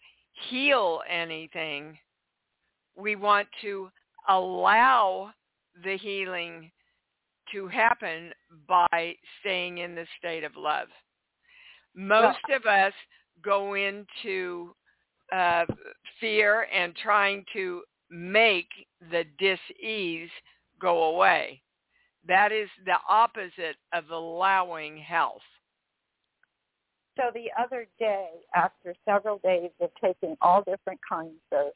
heal 0.49 1.01
anything, 1.09 1.97
we 2.95 3.15
want 3.15 3.47
to 3.61 3.89
allow 4.29 5.31
the 5.83 5.97
healing 5.97 6.71
to 7.51 7.67
happen 7.67 8.31
by 8.67 9.15
staying 9.39 9.79
in 9.79 9.95
the 9.95 10.05
state 10.17 10.43
of 10.43 10.51
love. 10.57 10.87
Most 11.95 12.39
of 12.53 12.65
us 12.65 12.93
go 13.41 13.73
into 13.75 14.75
uh, 15.33 15.65
fear 16.19 16.67
and 16.73 16.95
trying 16.95 17.45
to 17.53 17.81
make 18.09 18.69
the 19.11 19.23
dis-ease 19.39 20.29
go 20.79 21.03
away. 21.15 21.61
That 22.27 22.51
is 22.51 22.69
the 22.85 22.95
opposite 23.09 23.77
of 23.93 24.09
allowing 24.09 24.97
health. 24.97 25.41
So 27.17 27.31
the 27.33 27.49
other 27.59 27.87
day, 27.97 28.27
after 28.53 28.93
several 29.05 29.39
days 29.39 29.71
of 29.81 29.89
taking 30.03 30.37
all 30.41 30.61
different 30.61 30.99
kinds 31.07 31.41
of 31.51 31.71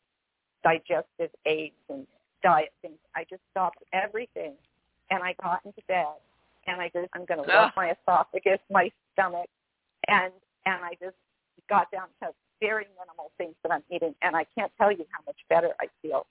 digestive 0.64 1.32
aids 1.46 1.74
and 1.90 2.06
diet 2.44 2.72
things, 2.82 3.00
I 3.16 3.26
just 3.30 3.42
stopped 3.50 3.80
everything 3.92 4.54
and 5.10 5.24
I 5.24 5.36
got 5.42 5.62
into 5.66 5.82
bed 5.88 6.06
and 6.68 6.80
I 6.80 6.90
just 6.94 7.10
I'm 7.14 7.26
going 7.26 7.44
to 7.44 7.50
rub 7.52 7.72
my 7.76 7.92
esophagus, 7.92 8.60
my 8.70 8.92
stomach, 9.14 9.50
and 10.08 10.32
and 10.66 10.84
I 10.84 10.92
just 11.02 11.16
got 11.70 11.90
down 11.92 12.08
to 12.22 12.30
very 12.62 12.86
minimal 12.98 13.32
things 13.38 13.56
that 13.64 13.72
I'm 13.74 13.84
eating, 13.90 14.16
and 14.22 14.36
I 14.36 14.46
can't 14.56 14.72
tell 14.78 14.92
you 14.92 15.06
how 15.12 15.24
much 15.26 15.36
better 15.50 15.72
I 15.82 15.88
feel. 16.02 16.26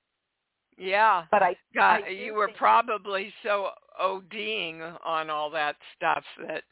Yeah, 0.78 1.24
but 1.30 1.42
I 1.42 1.56
God, 1.74 2.04
I 2.06 2.08
you 2.08 2.32
were 2.32 2.48
probably 2.56 3.30
so 3.42 3.68
ODing 4.02 4.96
on 5.04 5.28
all 5.28 5.50
that 5.50 5.76
stuff 5.96 6.24
that. 6.46 6.62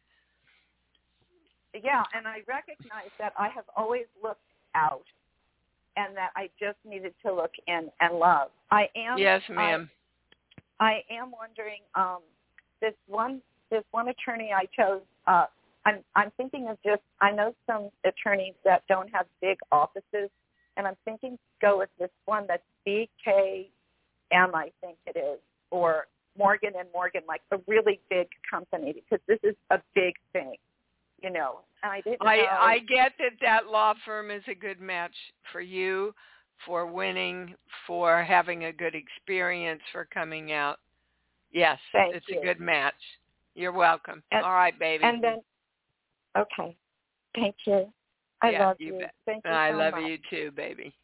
Yeah, 1.74 2.02
and 2.14 2.26
I 2.26 2.38
recognize 2.48 3.10
that 3.18 3.34
I 3.38 3.48
have 3.48 3.64
always 3.76 4.06
looked 4.22 4.40
out, 4.74 5.04
and 5.96 6.16
that 6.16 6.30
I 6.34 6.48
just 6.58 6.78
needed 6.88 7.12
to 7.26 7.34
look 7.34 7.52
in 7.66 7.90
and 8.00 8.14
love. 8.18 8.48
I 8.70 8.88
am. 8.96 9.18
Yes, 9.18 9.42
ma'am. 9.50 9.90
I, 10.80 10.84
I 10.84 11.14
am 11.14 11.30
wondering. 11.30 11.80
Um, 11.94 12.20
this 12.80 12.94
one, 13.08 13.42
this 13.70 13.82
one 13.90 14.08
attorney 14.08 14.50
I 14.54 14.64
chose. 14.74 15.02
Uh, 15.26 15.46
I'm 15.88 16.04
I'm 16.14 16.30
thinking 16.36 16.68
of 16.68 16.76
just. 16.84 17.02
I 17.20 17.30
know 17.30 17.54
some 17.66 17.90
attorneys 18.04 18.54
that 18.64 18.82
don't 18.88 19.08
have 19.12 19.26
big 19.40 19.58
offices, 19.72 20.30
and 20.76 20.86
I'm 20.86 20.96
thinking 21.04 21.38
go 21.60 21.78
with 21.78 21.90
this 21.98 22.10
one 22.26 22.46
that's 22.46 22.62
BKM, 22.86 23.68
I 24.32 24.70
think 24.80 24.98
it 25.06 25.18
is, 25.18 25.40
or 25.70 26.06
Morgan 26.36 26.72
and 26.78 26.88
Morgan, 26.92 27.22
like 27.26 27.40
a 27.52 27.56
really 27.66 28.00
big 28.10 28.28
company, 28.50 28.92
because 28.92 29.24
this 29.26 29.38
is 29.42 29.56
a 29.70 29.78
big 29.94 30.14
thing, 30.32 30.54
you 31.22 31.30
know. 31.30 31.60
And 31.82 31.92
I 31.92 32.00
didn't. 32.02 32.22
I 32.22 32.36
know. 32.36 32.46
I 32.60 32.78
get 32.80 33.12
that 33.18 33.32
that 33.40 33.66
law 33.66 33.94
firm 34.04 34.30
is 34.30 34.42
a 34.48 34.54
good 34.54 34.80
match 34.80 35.14
for 35.52 35.60
you, 35.60 36.14
for 36.66 36.86
winning, 36.86 37.54
for 37.86 38.22
having 38.22 38.64
a 38.64 38.72
good 38.72 38.94
experience, 38.94 39.80
for 39.92 40.06
coming 40.12 40.52
out. 40.52 40.78
Yes, 41.50 41.78
Thank 41.92 42.14
it's 42.14 42.26
you. 42.28 42.40
a 42.40 42.44
good 42.44 42.60
match. 42.60 42.94
You're 43.54 43.72
welcome. 43.72 44.22
And- 44.30 44.44
All 44.44 44.52
right, 44.52 44.78
baby. 44.78 45.02
And 45.04 45.22
then, 45.22 45.40
okay, 46.36 46.76
thank 47.34 47.54
you. 47.66 47.92
I 48.42 48.50
Yeah, 48.50 48.66
love 48.66 48.76
you 48.78 48.94
you. 48.94 49.00
bet. 49.00 49.14
Thank 49.26 49.44
you 49.44 49.50
I 49.50 49.70
so 49.70 49.76
love 49.76 49.92
much. 49.94 50.02
you 50.04 50.18
too, 50.30 50.50
baby. 50.54 50.94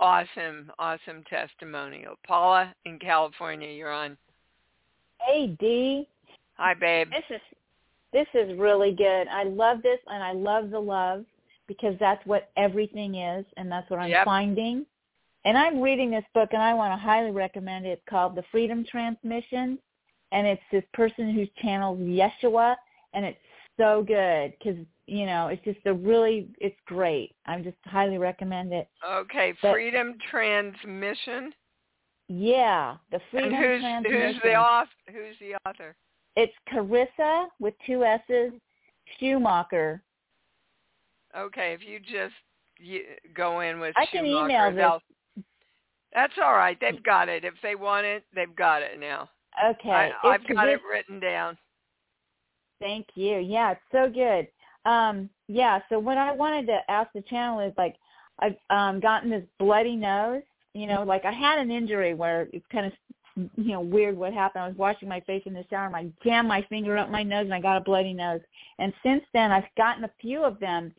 Awesome, 0.00 0.70
awesome 0.78 1.24
testimonial. 1.28 2.14
Paula 2.26 2.72
in 2.84 2.98
California, 2.98 3.68
you're 3.68 3.92
on. 3.92 4.16
Hey 5.20 5.48
Dee, 5.58 6.08
Hi, 6.56 6.74
babe. 6.74 7.10
this 7.10 7.24
is 7.30 7.40
this 8.12 8.26
is 8.34 8.58
really 8.58 8.92
good. 8.92 9.26
I 9.28 9.42
love 9.44 9.82
this 9.82 9.98
and 10.06 10.22
I 10.22 10.32
love 10.32 10.70
the 10.70 10.78
love 10.78 11.24
because 11.66 11.94
that's 12.00 12.24
what 12.26 12.50
everything 12.56 13.16
is 13.16 13.44
and 13.56 13.70
that's 13.70 13.90
what 13.90 14.00
I'm 14.00 14.10
Yep. 14.10 14.24
finding. 14.24 14.86
And 15.44 15.58
I'm 15.58 15.80
reading 15.80 16.10
this 16.10 16.24
book 16.34 16.50
and 16.52 16.62
I 16.62 16.74
want 16.74 16.92
to 16.92 16.96
highly 16.96 17.30
recommend 17.30 17.86
it. 17.86 17.90
It's 17.90 18.02
called 18.08 18.34
The 18.36 18.44
Freedom 18.50 18.84
Transmission 18.88 19.78
and 20.32 20.46
it's 20.46 20.62
this 20.72 20.84
person 20.94 21.32
who's 21.34 21.48
channels 21.60 21.98
Yeshua 21.98 22.76
and 23.14 23.24
it's 23.24 23.38
so 23.78 24.04
good 24.06 24.52
because 24.58 24.78
you 25.06 25.26
know 25.26 25.48
it's 25.48 25.64
just 25.64 25.78
a 25.86 25.94
really 25.94 26.48
it's 26.58 26.76
great. 26.86 27.34
I'm 27.46 27.64
just 27.64 27.76
highly 27.84 28.18
recommend 28.18 28.72
it. 28.72 28.88
Okay, 29.08 29.54
But- 29.62 29.72
Freedom 29.72 30.16
Transmission. 30.30 31.52
Yeah, 32.30 32.96
The 33.10 33.20
Freedom 33.30 33.54
and 33.54 33.64
who's 33.64 33.80
Transmission. 33.80 34.32
who's 34.32 34.42
the 34.42 34.54
author? 34.54 34.90
Who's 35.10 35.36
the 35.40 35.54
author? 35.66 35.96
It's 36.36 36.52
Carissa 36.70 37.46
with 37.58 37.74
two 37.86 38.04
S's 38.04 38.52
Schumacher. 39.18 40.02
Okay, 41.36 41.72
if 41.72 41.80
you 41.86 42.00
just 42.00 42.34
you, 42.78 43.02
go 43.34 43.60
in 43.60 43.80
with 43.80 43.94
I 43.96 44.06
can 44.06 44.26
email 44.26 44.70
this. 44.72 45.44
That's 46.12 46.32
all 46.42 46.54
right. 46.54 46.78
They've 46.80 47.02
got 47.02 47.28
it. 47.28 47.44
If 47.44 47.54
they 47.62 47.74
want 47.74 48.06
it, 48.06 48.24
they've 48.34 48.54
got 48.54 48.82
it 48.82 48.98
now. 48.98 49.28
Okay. 49.70 49.90
I, 49.90 50.10
I've 50.24 50.46
got 50.46 50.68
it 50.68 50.80
written 50.90 51.20
down. 51.20 51.58
Thank 52.80 53.06
you. 53.14 53.38
Yeah, 53.38 53.72
it's 53.72 53.80
so 53.92 54.08
good. 54.08 54.48
Um, 54.84 55.28
yeah, 55.48 55.80
so 55.88 55.98
what 55.98 56.18
I 56.18 56.32
wanted 56.32 56.66
to 56.66 56.78
ask 56.88 57.10
the 57.12 57.22
channel 57.22 57.60
is 57.60 57.72
like 57.76 57.96
I've 58.38 58.56
um 58.70 59.00
gotten 59.00 59.30
this 59.30 59.44
bloody 59.58 59.96
nose, 59.96 60.42
you 60.74 60.86
know, 60.86 61.02
like 61.02 61.24
I 61.24 61.32
had 61.32 61.58
an 61.58 61.70
injury 61.70 62.14
where 62.14 62.48
it's 62.52 62.66
kind 62.70 62.86
of 62.86 62.92
you 63.56 63.72
know, 63.72 63.80
weird 63.80 64.16
what 64.16 64.32
happened. 64.32 64.64
I 64.64 64.68
was 64.68 64.76
washing 64.76 65.08
my 65.08 65.20
face 65.20 65.42
in 65.46 65.54
the 65.54 65.64
shower 65.70 65.86
and 65.86 65.96
I 65.96 66.06
jammed 66.24 66.48
my 66.48 66.62
finger 66.68 66.96
up 66.96 67.10
my 67.10 67.22
nose 67.22 67.44
and 67.44 67.54
I 67.54 67.60
got 67.60 67.76
a 67.76 67.84
bloody 67.84 68.12
nose. 68.12 68.40
And 68.78 68.92
since 69.02 69.22
then 69.32 69.52
I've 69.52 69.64
gotten 69.76 70.04
a 70.04 70.10
few 70.20 70.44
of 70.44 70.58
them. 70.60 70.92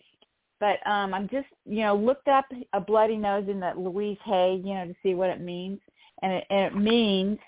But 0.59 0.85
um 0.85 1.13
I'm 1.13 1.29
just, 1.29 1.47
you 1.65 1.81
know, 1.81 1.95
looked 1.95 2.27
up 2.27 2.45
a 2.73 2.79
bloody 2.79 3.17
nose 3.17 3.47
in 3.49 3.59
the 3.59 3.73
Louise 3.75 4.17
Hay, 4.25 4.61
you 4.63 4.73
know, 4.73 4.85
to 4.85 4.95
see 5.03 5.13
what 5.13 5.29
it 5.29 5.41
means. 5.41 5.79
And 6.21 6.33
it, 6.33 6.45
and 6.49 6.65
it 6.65 6.75
means 6.75 7.39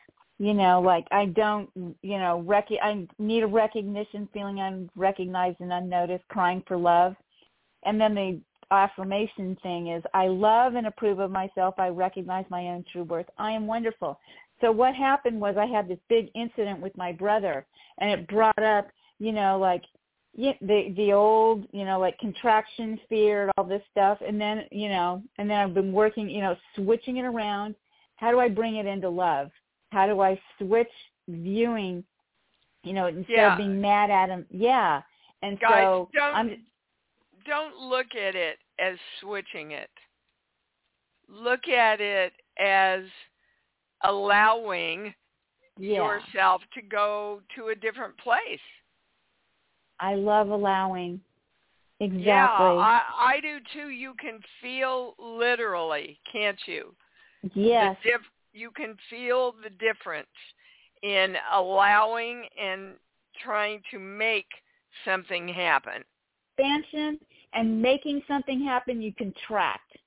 you 0.42 0.56
know, 0.56 0.82
like 0.82 1.06
I 1.12 1.26
don't, 1.28 1.70
you 2.02 2.18
know, 2.18 2.44
rec- 2.48 2.70
I 2.82 3.06
need 3.20 3.44
a 3.44 3.48
recognition, 3.48 4.28
feeling 4.34 4.60
I'm 4.60 4.90
recognized 4.96 5.58
and 5.60 5.72
unnoticed, 5.72 6.28
crying 6.30 6.64
for 6.68 6.78
love. 6.78 7.16
And 7.84 8.02
then 8.02 8.16
the 8.16 8.42
affirmation 8.72 9.56
thing 9.62 9.90
is, 9.90 10.02
I 10.16 10.30
love 10.30 10.74
and 10.74 10.88
approve 10.88 11.20
of 11.20 11.30
myself. 11.30 11.76
I 11.78 11.90
recognize 11.90 12.46
my 12.50 12.70
own 12.70 12.84
true 12.92 13.04
worth. 13.04 13.28
I 13.38 13.52
am 13.52 13.68
wonderful. 13.68 14.20
So 14.62 14.72
what 14.72 14.96
happened 14.96 15.40
was 15.40 15.58
I 15.58 15.68
had 15.68 15.88
this 15.88 16.00
big 16.10 16.32
incident 16.34 16.80
with 16.80 16.98
my 16.98 17.12
brother, 17.12 17.68
and 18.00 18.10
it 18.10 18.28
brought 18.28 18.64
up, 18.64 18.88
you 19.20 19.34
know, 19.34 19.60
like 19.60 19.84
the 20.36 20.92
the 20.98 21.14
old, 21.14 21.68
you 21.72 21.86
know, 21.86 22.00
like 22.00 22.18
contraction 22.18 23.00
fear 23.08 23.44
and 23.44 23.52
all 23.58 23.64
this 23.64 23.84
stuff. 23.92 24.18
And 24.28 24.42
then, 24.42 24.64
you 24.72 24.90
know, 24.90 25.22
and 25.38 25.48
then 25.48 25.60
I've 25.60 25.76
been 25.76 25.94
working, 25.94 26.32
you 26.32 26.42
know, 26.42 26.56
switching 26.76 27.18
it 27.18 27.26
around. 27.26 27.76
How 28.16 28.32
do 28.32 28.40
I 28.40 28.50
bring 28.50 28.78
it 28.78 28.88
into 28.88 29.08
love? 29.08 29.52
How 29.92 30.08
do 30.08 30.22
I 30.22 30.40
switch 30.58 30.92
viewing, 31.28 32.04
you 32.84 32.94
know, 32.94 33.08
instead 33.08 33.36
Yeah. 33.36 33.52
of 33.54 33.58
being 33.58 33.80
mad 33.80 34.10
at 34.10 34.30
him? 34.30 34.46
Yeah. 34.50 35.02
And 35.42 35.60
Guys, 35.60 35.84
so 35.84 36.10
don't 36.14 36.36
I'm 36.36 36.66
don't 37.46 37.76
look 37.78 38.16
at 38.16 38.36
it 38.36 38.60
as 38.80 38.98
switching 39.20 39.72
it. 39.72 39.90
Look 41.28 41.68
at 41.68 42.00
it 42.00 42.34
as 42.60 43.04
allowing 44.04 45.14
yeah. 45.78 45.96
yourself 45.96 46.62
to 46.76 46.82
go 46.82 47.42
to 47.56 47.70
a 47.70 47.76
different 47.76 48.18
place. 48.18 48.60
I 50.00 50.16
love 50.16 50.50
allowing. 50.50 51.22
Exactly. 52.00 52.24
Yeah, 52.24 52.48
I, 52.48 53.02
I 53.20 53.40
do 53.42 53.58
too. 53.74 53.90
You 53.90 54.14
can 54.20 54.40
feel 54.62 55.14
literally, 55.20 56.20
can't 56.32 56.58
you? 56.66 56.96
yes. 57.54 57.96
The 58.04 58.12
diff- 58.12 58.22
you 58.54 58.72
can 58.72 58.96
feel 59.10 59.54
the 59.64 59.70
difference 59.70 60.28
in 61.04 61.36
allowing 61.54 62.46
and 62.62 62.94
trying 63.44 63.82
to 63.92 64.00
make 64.00 64.48
something 65.06 65.48
happen. 65.48 66.04
Expansion 66.58 67.20
and 67.54 67.82
making 67.82 68.22
something 68.28 68.64
happen 68.64 69.02
you 69.02 69.14
contract. 69.14 69.98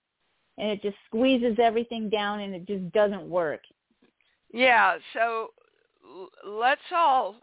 And 0.57 0.71
it 0.71 0.83
just 0.83 0.97
squeezes 1.07 1.59
everything 1.61 2.09
down 2.09 2.41
and 2.41 2.55
it 2.55 2.67
just 2.67 2.93
doesn't 2.93 3.29
work. 3.29 3.61
Yeah, 4.53 4.99
so 5.13 5.49
let's 6.47 6.81
all 6.95 7.37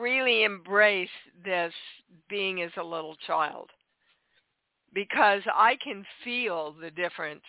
really 0.00 0.42
embrace 0.42 1.08
this 1.44 1.72
being 2.28 2.62
as 2.62 2.72
a 2.76 2.82
little 2.82 3.16
child 3.26 3.70
because 4.92 5.42
I 5.54 5.76
can 5.82 6.04
feel 6.24 6.74
the 6.80 6.90
difference 6.90 7.44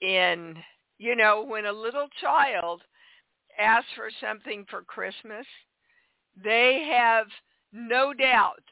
in, 0.00 0.56
you 0.98 1.16
know, 1.16 1.44
when 1.44 1.66
a 1.66 1.72
little 1.72 2.08
child 2.20 2.82
asks 3.58 3.88
for 3.94 4.10
something 4.20 4.64
for 4.68 4.82
Christmas, 4.82 5.46
they 6.42 6.88
have 6.90 7.26
no 7.72 8.12
doubt. 8.12 8.62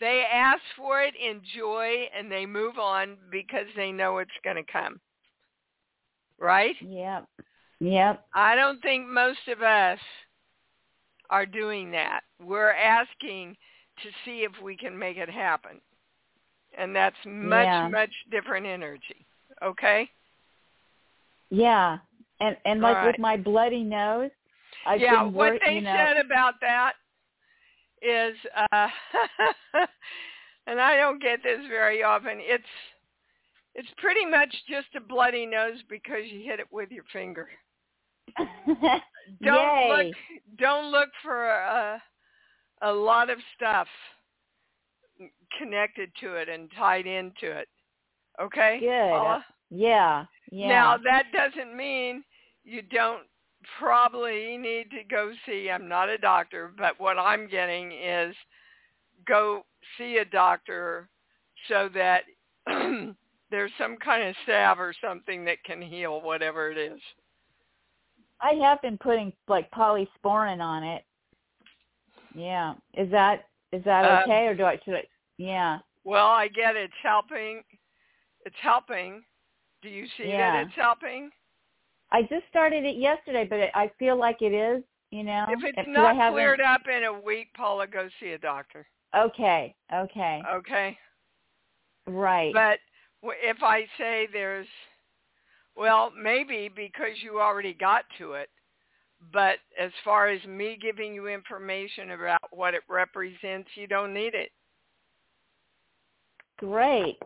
They 0.00 0.24
ask 0.32 0.60
for 0.76 1.00
it 1.00 1.14
in 1.14 1.40
joy 1.56 2.08
and 2.16 2.30
they 2.30 2.44
move 2.44 2.78
on 2.78 3.16
because 3.30 3.66
they 3.76 3.92
know 3.92 4.18
it's 4.18 4.30
going 4.42 4.56
to 4.56 4.72
come. 4.72 5.00
Right? 6.38 6.74
Yep. 6.80 7.26
Yep. 7.78 8.26
I 8.34 8.54
don't 8.56 8.80
think 8.82 9.06
most 9.06 9.46
of 9.48 9.62
us 9.62 9.98
are 11.30 11.46
doing 11.46 11.92
that. 11.92 12.20
We're 12.44 12.72
asking 12.72 13.56
to 14.02 14.08
see 14.24 14.40
if 14.40 14.52
we 14.62 14.76
can 14.76 14.98
make 14.98 15.16
it 15.16 15.30
happen. 15.30 15.80
And 16.76 16.96
that's 16.96 17.16
much, 17.24 17.66
Yeah. 17.66 17.88
much 17.88 18.10
different 18.30 18.66
energy. 18.66 19.26
Okay? 19.62 20.10
Yeah. 21.52 21.98
And 22.40 22.56
and 22.64 22.80
like 22.80 22.96
right. 22.96 23.06
with 23.06 23.18
my 23.18 23.36
bloody 23.36 23.84
nose, 23.84 24.30
I've 24.86 25.00
yeah, 25.00 25.24
been 25.24 25.34
what 25.34 25.52
they 25.64 25.74
you 25.74 25.80
know, 25.82 25.94
said 25.94 26.16
about 26.24 26.54
that 26.60 26.94
is 28.00 28.34
uh 28.56 28.88
and 30.66 30.80
I 30.80 30.96
don't 30.96 31.22
get 31.22 31.42
this 31.42 31.60
very 31.68 32.02
often. 32.02 32.38
It's 32.38 32.64
it's 33.74 33.88
pretty 33.98 34.26
much 34.26 34.48
just 34.68 34.88
a 34.96 35.00
bloody 35.00 35.46
nose 35.46 35.78
because 35.88 36.22
you 36.24 36.40
hit 36.42 36.58
it 36.58 36.66
with 36.72 36.90
your 36.90 37.04
finger. 37.12 37.48
don't 39.44 39.88
look 39.88 40.14
don't 40.58 40.90
look 40.90 41.10
for 41.22 41.50
a, 41.50 42.02
a 42.82 42.92
lot 42.92 43.28
of 43.30 43.38
stuff 43.56 43.86
connected 45.58 46.10
to 46.20 46.34
it 46.34 46.48
and 46.48 46.70
tied 46.76 47.06
into 47.06 47.50
it. 47.50 47.68
Okay? 48.40 48.78
Good. 48.80 49.10
Paula? 49.10 49.44
Yeah. 49.70 50.24
Yeah. 50.50 50.68
Now 50.68 50.96
that 51.04 51.24
doesn't 51.32 51.76
mean 51.76 52.24
you 52.64 52.82
don't 52.82 53.22
probably 53.78 54.56
need 54.58 54.90
to 54.90 55.04
go 55.08 55.32
see 55.46 55.70
I'm 55.70 55.88
not 55.88 56.08
a 56.08 56.18
doctor, 56.18 56.72
but 56.76 56.98
what 56.98 57.18
I'm 57.18 57.48
getting 57.48 57.92
is 57.92 58.34
go 59.26 59.64
see 59.98 60.18
a 60.18 60.24
doctor 60.24 61.08
so 61.68 61.88
that 61.94 62.22
there's 63.50 63.72
some 63.78 63.96
kind 63.96 64.28
of 64.28 64.34
salve 64.46 64.80
or 64.80 64.94
something 65.02 65.44
that 65.44 65.62
can 65.64 65.80
heal 65.80 66.20
whatever 66.20 66.70
it 66.70 66.78
is. 66.78 67.00
I 68.40 68.54
have 68.54 68.82
been 68.82 68.98
putting 68.98 69.32
like 69.46 69.70
polysporin 69.70 70.60
on 70.60 70.82
it. 70.82 71.04
Yeah. 72.34 72.74
Is 72.94 73.10
that 73.10 73.46
is 73.72 73.84
that 73.84 74.04
Um, 74.04 74.22
okay 74.24 74.46
or 74.46 74.54
do 74.54 74.64
I 74.64 74.78
should 74.84 74.94
I 74.94 75.04
yeah. 75.38 75.78
Well, 76.04 76.26
I 76.26 76.48
get 76.48 76.76
it's 76.76 76.92
helping. 77.02 77.62
It's 78.44 78.56
helping. 78.60 79.22
Do 79.82 79.88
you 79.88 80.06
see 80.16 80.28
Yeah. 80.30 80.52
that 80.52 80.66
it's 80.66 80.74
helping? 80.76 81.30
I 82.12 82.22
just 82.22 82.46
started 82.48 82.84
it 82.84 82.96
yesterday, 82.96 83.44
but 83.44 83.58
it, 83.58 83.70
I 83.74 83.88
feel 83.98 84.16
like 84.16 84.42
it 84.42 84.52
is, 84.52 84.84
you 85.10 85.24
know. 85.24 85.46
If 85.48 85.64
it's 85.64 85.78
If- 85.78 85.86
not 85.88 86.32
cleared 86.32 86.60
up 86.60 86.86
in 86.86 87.04
a 87.04 87.12
week, 87.12 87.52
Paula, 87.54 87.86
go 87.86 88.08
see 88.20 88.32
a 88.32 88.38
doctor. 88.38 88.86
Okay. 89.14 89.74
Okay. 89.92 90.42
Okay? 90.46 90.98
right. 92.06 92.52
But 92.52 92.80
if 93.22 93.62
I 93.62 93.86
say 93.98 94.26
there's, 94.32 94.66
well, 95.76 96.10
maybe 96.10 96.68
because 96.68 97.22
you 97.22 97.40
already 97.40 97.74
got 97.74 98.04
to 98.18 98.34
it. 98.34 98.50
But 99.32 99.58
as 99.78 99.92
far 100.04 100.28
as 100.28 100.44
me 100.44 100.76
giving 100.80 101.14
you 101.14 101.28
information 101.28 102.10
about 102.10 102.40
what 102.50 102.74
it 102.74 102.82
represents, 102.88 103.70
you 103.76 103.86
don't 103.86 104.12
need 104.12 104.34
it. 104.34 104.50
Great. 106.58 107.18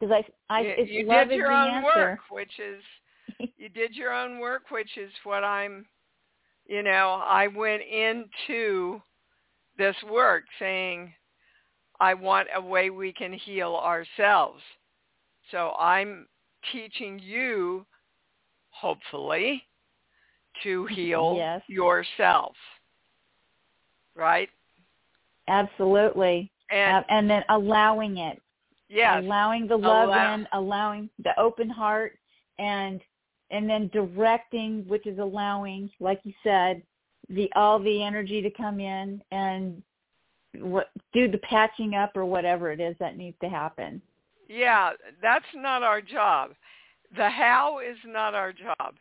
Because 0.00 0.24
I 0.50 0.54
I 0.54 0.60
you 0.62 0.74
it's 0.78 0.90
you 0.90 1.06
love 1.06 1.28
did 1.28 1.36
your 1.38 1.52
own 1.52 1.74
answer. 1.74 1.84
work, 1.84 2.18
which 2.30 2.58
is 2.58 2.82
you 3.58 3.68
did 3.68 3.94
your 3.94 4.12
own 4.12 4.38
work, 4.38 4.70
which 4.70 4.96
is 4.96 5.10
what 5.24 5.44
I'm. 5.44 5.86
You 6.68 6.82
know, 6.82 7.22
I 7.24 7.46
went 7.46 7.82
into 7.82 9.00
this 9.78 9.94
work 10.10 10.44
saying, 10.58 11.12
I 12.00 12.14
want 12.14 12.48
a 12.54 12.60
way 12.60 12.90
we 12.90 13.12
can 13.12 13.32
heal 13.32 13.76
ourselves. 13.76 14.60
So 15.52 15.72
I'm 15.78 16.26
teaching 16.72 17.20
you, 17.20 17.86
hopefully, 18.70 19.62
to 20.64 20.86
heal 20.86 21.36
Yes. 21.36 21.62
yourself. 21.68 22.54
Right? 24.16 24.48
Absolutely. 25.48 26.50
And 26.70 26.96
Uh, 26.96 27.06
and 27.10 27.30
then 27.30 27.44
allowing 27.48 28.18
it. 28.18 28.42
Yes, 28.88 29.22
allowing 29.22 29.66
the 29.66 29.74
oh, 29.74 29.78
love 29.78 30.08
Allow- 30.08 30.34
in, 30.34 30.48
allowing 30.52 31.10
the 31.22 31.38
open 31.38 31.68
heart, 31.68 32.18
and 32.58 33.00
and 33.50 33.68
then 33.68 33.88
directing, 33.92 34.84
which 34.88 35.06
is 35.06 35.18
allowing, 35.18 35.90
like 36.00 36.20
you 36.24 36.32
said, 36.42 36.82
the 37.28 37.50
all 37.54 37.78
the 37.78 38.02
energy 38.02 38.42
to 38.42 38.50
come 38.50 38.80
in 38.80 39.22
and 39.30 39.82
what 40.58 40.90
do 41.12 41.30
the 41.30 41.38
patching 41.38 41.94
up 41.94 42.12
or 42.16 42.24
whatever 42.24 42.72
it 42.72 42.80
is 42.80 42.96
that 42.98 43.16
needs 43.16 43.36
to 43.42 43.48
happen. 43.48 44.00
Yeah, 44.48 44.92
that's 45.20 45.44
not 45.54 45.82
our 45.82 46.00
job. 46.00 46.50
The 47.16 47.28
how 47.28 47.80
is 47.80 47.96
not 48.06 48.34
our 48.34 48.52
job. 48.52 48.94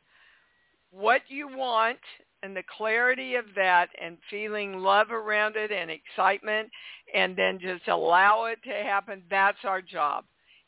What 0.92 1.22
you 1.28 1.48
want 1.48 2.00
and 2.46 2.56
the 2.56 2.64
clarity 2.78 3.36
of 3.36 3.46
that 3.56 3.90
and 4.02 4.18
feeling 4.30 4.80
love 4.80 5.12
around 5.12 5.56
it 5.56 5.72
and 5.72 5.92
excitement 5.92 6.70
and 7.14 7.36
then 7.36 7.60
just 7.60 7.88
allow 7.88 8.46
it 8.46 8.60
to 8.64 8.72
happen, 8.72 9.24
that's 9.30 9.58
our 9.66 9.82
job. 9.82 10.24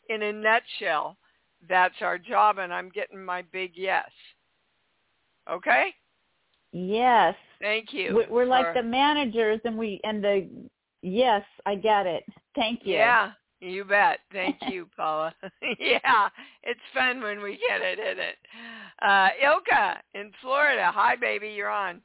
In 0.09 0.23
a 0.23 0.33
nutshell, 0.33 1.17
that's 1.69 2.01
our 2.01 2.17
job 2.17 2.57
and 2.57 2.73
I'm 2.73 2.89
getting 2.89 3.23
my 3.23 3.43
big 3.53 3.71
yes. 3.75 4.09
Okay? 5.49 5.93
Yes, 6.73 7.35
Thank 7.59 7.93
you. 7.93 8.15
We- 8.15 8.25
we're 8.25 8.45
like 8.45 8.67
for- 8.67 8.73
the 8.73 8.83
managers, 8.83 9.59
and 9.65 9.77
we 9.77 9.99
and 10.03 10.23
the 10.23 10.47
yes, 11.01 11.43
I 11.65 11.75
get 11.75 12.05
it. 12.05 12.23
Thank 12.53 12.85
you. 12.85 12.95
Yeah, 12.95 13.31
you 13.59 13.85
bet. 13.85 14.19
Thank 14.31 14.57
you, 14.69 14.87
Paula. 14.95 15.33
yeah, 15.79 16.29
it's 16.63 16.79
fun 16.93 17.21
when 17.21 17.41
we 17.41 17.59
get 17.69 17.81
it, 17.81 17.99
isn't 17.99 18.19
it? 18.19 18.35
Uh, 19.01 19.29
Ilka 19.43 20.01
in 20.13 20.31
Florida. 20.41 20.91
Hi, 20.93 21.15
baby. 21.15 21.49
You're 21.49 21.69
on. 21.69 22.01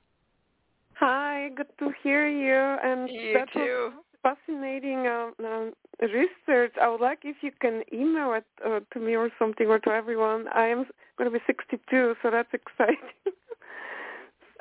Hi, 0.95 1.49
good 1.57 1.67
to 1.79 1.91
hear 2.03 2.29
you. 2.29 2.79
And 2.83 3.09
You 3.11 3.33
that 3.35 3.49
was 3.55 3.93
fascinating 4.23 5.07
um, 5.07 5.35
um, 5.45 5.73
research. 6.01 6.75
I 6.81 6.89
would 6.89 7.01
like 7.01 7.21
if 7.25 7.37
you 7.41 7.51
can 7.61 7.83
email 7.93 8.35
it 8.35 8.45
uh, 8.65 8.81
to 8.93 9.01
me 9.01 9.17
or 9.17 9.31
something 9.39 9.67
or 9.67 9.79
to 9.81 9.91
everyone. 9.91 10.47
I 10.55 10.69
am 10.69 10.85
going 11.19 11.31
to 11.31 11.37
be 11.37 11.43
62, 11.47 12.15
so 12.23 12.31
that's 12.31 12.49
exciting. 12.53 12.97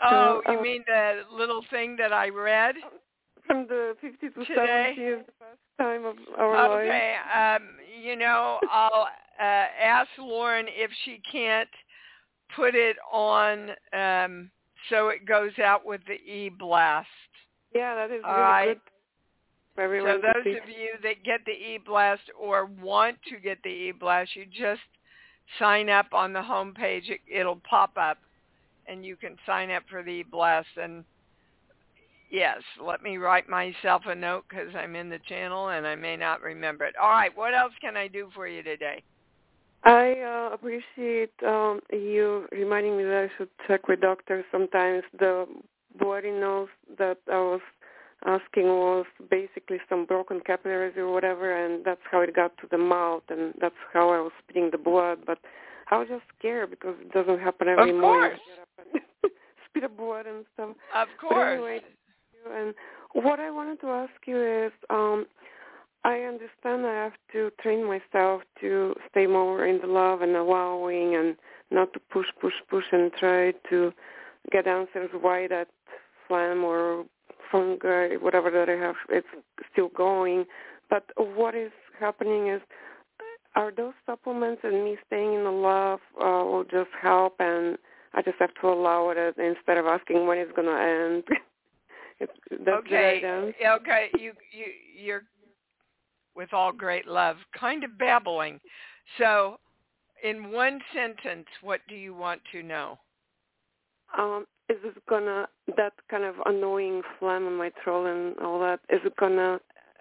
Oh, 0.03 0.41
you 0.47 0.57
uh, 0.57 0.61
mean 0.61 0.83
the 0.87 1.21
little 1.31 1.63
thing 1.69 1.95
that 1.97 2.11
I 2.11 2.29
read? 2.29 2.75
From 3.47 3.67
the 3.67 3.95
50 4.01 4.29
to 4.29 4.45
Today? 4.45 4.93
70 4.95 5.01
is 5.01 5.25
the 5.25 5.31
best 5.39 5.59
time 5.77 6.05
of 6.05 6.15
our 6.37 6.85
life. 6.85 6.87
Okay. 6.87 7.15
Um, 7.35 7.63
you 8.01 8.15
know, 8.15 8.59
I'll 8.69 9.07
uh, 9.39 9.43
ask 9.43 10.09
Lauren 10.19 10.65
if 10.69 10.91
she 11.05 11.21
can't 11.31 11.69
put 12.55 12.75
it 12.75 12.97
on 13.11 13.71
um, 13.93 14.51
so 14.89 15.09
it 15.09 15.25
goes 15.25 15.51
out 15.63 15.85
with 15.85 16.01
the 16.07 16.13
e-blast. 16.13 17.07
Yeah, 17.73 17.95
that 17.95 18.11
is 18.11 18.21
All 18.25 18.33
really 18.33 18.41
right. 18.41 18.67
good 18.67 18.81
So 19.77 20.19
those 20.21 20.55
of 20.61 20.69
you 20.69 20.93
that 21.01 21.23
get 21.23 21.45
the 21.45 21.51
e-blast 21.51 22.23
or 22.39 22.65
want 22.81 23.17
to 23.29 23.39
get 23.39 23.57
the 23.63 23.69
e-blast, 23.69 24.35
you 24.35 24.45
just 24.45 24.81
sign 25.59 25.89
up 25.89 26.13
on 26.13 26.33
the 26.33 26.41
home 26.41 26.73
page. 26.73 27.05
It, 27.07 27.21
it'll 27.31 27.61
pop 27.67 27.91
up, 27.97 28.17
and 28.85 29.05
you 29.05 29.15
can 29.15 29.37
sign 29.45 29.71
up 29.71 29.83
for 29.89 30.03
the 30.03 30.09
e-blast. 30.09 30.67
And 30.75 31.05
yes, 32.31 32.59
let 32.83 33.03
me 33.03 33.17
write 33.17 33.47
myself 33.49 34.03
a 34.07 34.15
note 34.15 34.45
because 34.49 34.69
I'm 34.75 34.95
in 34.95 35.09
the 35.09 35.19
channel 35.27 35.69
and 35.69 35.85
I 35.85 35.95
may 35.95 36.15
not 36.15 36.41
remember 36.41 36.85
it. 36.85 36.95
All 37.01 37.11
right, 37.11 37.35
what 37.35 37.53
else 37.53 37.73
can 37.81 37.97
I 37.97 38.07
do 38.07 38.29
for 38.33 38.47
you 38.47 38.63
today? 38.63 39.03
I 39.83 40.13
uh, 40.21 40.53
appreciate 40.53 41.31
um, 41.45 41.81
you 41.91 42.47
reminding 42.51 42.97
me 42.97 43.03
that 43.03 43.29
I 43.29 43.37
should 43.37 43.49
check 43.67 43.87
with 43.87 44.01
doctors 44.01 44.45
sometimes. 44.51 45.03
The 45.17 45.47
bloody 45.99 46.31
nose 46.31 46.69
that 46.99 47.17
I 47.31 47.37
was 47.37 47.61
asking 48.25 48.67
was 48.67 49.05
basically 49.29 49.77
some 49.89 50.05
broken 50.05 50.39
capillaries 50.45 50.95
or 50.97 51.11
whatever, 51.11 51.65
and 51.65 51.83
that's 51.83 52.01
how 52.11 52.21
it 52.21 52.35
got 52.35 52.55
to 52.57 52.67
the 52.69 52.77
mouth, 52.77 53.23
and 53.29 53.55
that's 53.59 53.75
how 53.91 54.09
I 54.09 54.19
was 54.21 54.31
spitting 54.43 54.69
the 54.71 54.77
blood. 54.77 55.19
But 55.25 55.39
I 55.89 55.97
was 55.97 56.07
just 56.07 56.23
scared 56.37 56.69
because 56.69 56.95
it 57.01 57.11
doesn't 57.11 57.39
happen 57.39 57.67
every 57.67 57.89
Of 57.89 57.97
morning. 57.97 58.37
course. 58.37 58.39
I 58.45 58.49
get 58.49 58.61
up 58.61 59.03
and 59.23 59.31
spit 59.69 59.83
the 59.83 59.89
blood 59.89 60.27
and 60.27 60.45
stuff. 60.53 60.75
Of 60.95 61.07
course. 61.19 61.53
anyway, 61.53 61.79
and 62.49 62.73
what 63.13 63.39
I 63.39 63.51
wanted 63.51 63.81
to 63.81 63.87
ask 63.87 64.13
you 64.25 64.65
is, 64.65 64.71
um, 64.89 65.25
I 66.03 66.21
understand 66.21 66.85
I 66.85 66.93
have 67.03 67.13
to 67.33 67.51
train 67.61 67.85
myself 67.85 68.41
to 68.61 68.95
stay 69.09 69.27
more 69.27 69.65
in 69.65 69.79
the 69.81 69.87
love 69.87 70.21
and 70.21 70.35
allowing 70.35 71.15
and 71.15 71.35
not 71.69 71.93
to 71.93 71.99
push, 71.99 72.25
push, 72.39 72.53
push 72.69 72.85
and 72.91 73.11
try 73.13 73.53
to 73.69 73.93
get 74.51 74.67
answers 74.67 75.09
why 75.19 75.47
that 75.47 75.67
phlegm 76.27 76.63
or 76.63 77.05
fungi, 77.51 78.15
whatever 78.15 78.49
that 78.49 78.69
I 78.69 78.77
have, 78.83 78.95
it's 79.09 79.27
still 79.71 79.89
going. 79.89 80.45
But 80.89 81.05
what 81.17 81.53
is 81.53 81.71
happening 81.99 82.47
is, 82.47 82.61
are 83.55 83.71
those 83.71 83.93
supplements 84.05 84.61
and 84.63 84.83
me 84.83 84.97
staying 85.05 85.33
in 85.33 85.43
the 85.43 85.51
love 85.51 85.99
uh, 86.17 86.43
will 86.45 86.63
just 86.63 86.89
help 86.99 87.35
and 87.39 87.77
I 88.13 88.21
just 88.21 88.37
have 88.39 88.53
to 88.61 88.67
allow 88.67 89.09
it 89.09 89.17
instead 89.37 89.77
of 89.77 89.85
asking 89.85 90.25
when 90.25 90.37
it's 90.37 90.51
going 90.53 90.67
to 90.67 91.23
end. 91.23 91.23
That's 92.65 92.85
okay. 92.85 93.53
Okay. 93.65 94.09
You 94.17 94.33
you 94.51 94.65
you're 94.95 95.23
with 96.35 96.53
all 96.53 96.71
great 96.71 97.07
love, 97.07 97.37
kind 97.57 97.83
of 97.83 97.97
babbling. 97.97 98.59
So, 99.17 99.59
in 100.23 100.51
one 100.51 100.79
sentence, 100.93 101.47
what 101.61 101.81
do 101.89 101.95
you 101.95 102.13
want 102.13 102.41
to 102.51 102.63
know? 102.63 102.99
Um, 104.17 104.45
is 104.69 104.77
it 104.83 104.95
gonna 105.09 105.47
that 105.77 105.93
kind 106.09 106.23
of 106.23 106.35
annoying 106.45 107.01
phlegm 107.19 107.47
in 107.47 107.55
my 107.55 107.71
throat 107.83 108.05
and 108.07 108.37
all 108.39 108.59
that? 108.59 108.79
Is 108.89 109.01
it 109.03 109.15
gonna 109.17 109.59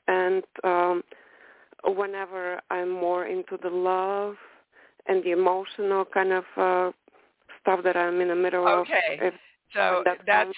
end 0.08 0.44
um, 0.64 1.02
whenever 1.84 2.60
I'm 2.70 2.90
more 2.90 3.26
into 3.26 3.58
the 3.62 3.70
love 3.70 4.36
and 5.06 5.22
the 5.24 5.30
emotional 5.32 6.04
kind 6.04 6.32
of 6.32 6.44
uh, 6.56 6.90
stuff 7.60 7.80
that 7.84 7.96
I'm 7.96 8.20
in 8.20 8.28
the 8.28 8.36
middle 8.36 8.66
Okay. 8.66 9.18
of? 9.18 9.26
If, 9.26 9.34
So 9.72 10.02
that 10.04 10.18
that's 10.26 10.46
comes 10.46 10.56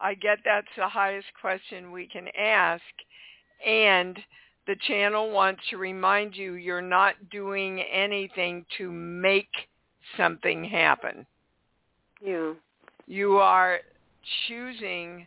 I 0.00 0.14
get 0.14 0.38
that's 0.44 0.66
the 0.76 0.88
highest 0.88 1.28
question 1.40 1.92
we 1.92 2.06
can 2.06 2.28
ask, 2.38 2.82
and 3.66 4.18
the 4.66 4.76
channel 4.86 5.30
wants 5.30 5.62
to 5.70 5.76
remind 5.76 6.36
you 6.36 6.54
you're 6.54 6.82
not 6.82 7.14
doing 7.30 7.80
anything 7.80 8.66
to 8.78 8.90
make 8.90 9.48
something 10.16 10.64
happen. 10.64 11.26
Yeah. 12.24 12.52
You 13.06 13.36
are 13.36 13.78
choosing 14.48 15.26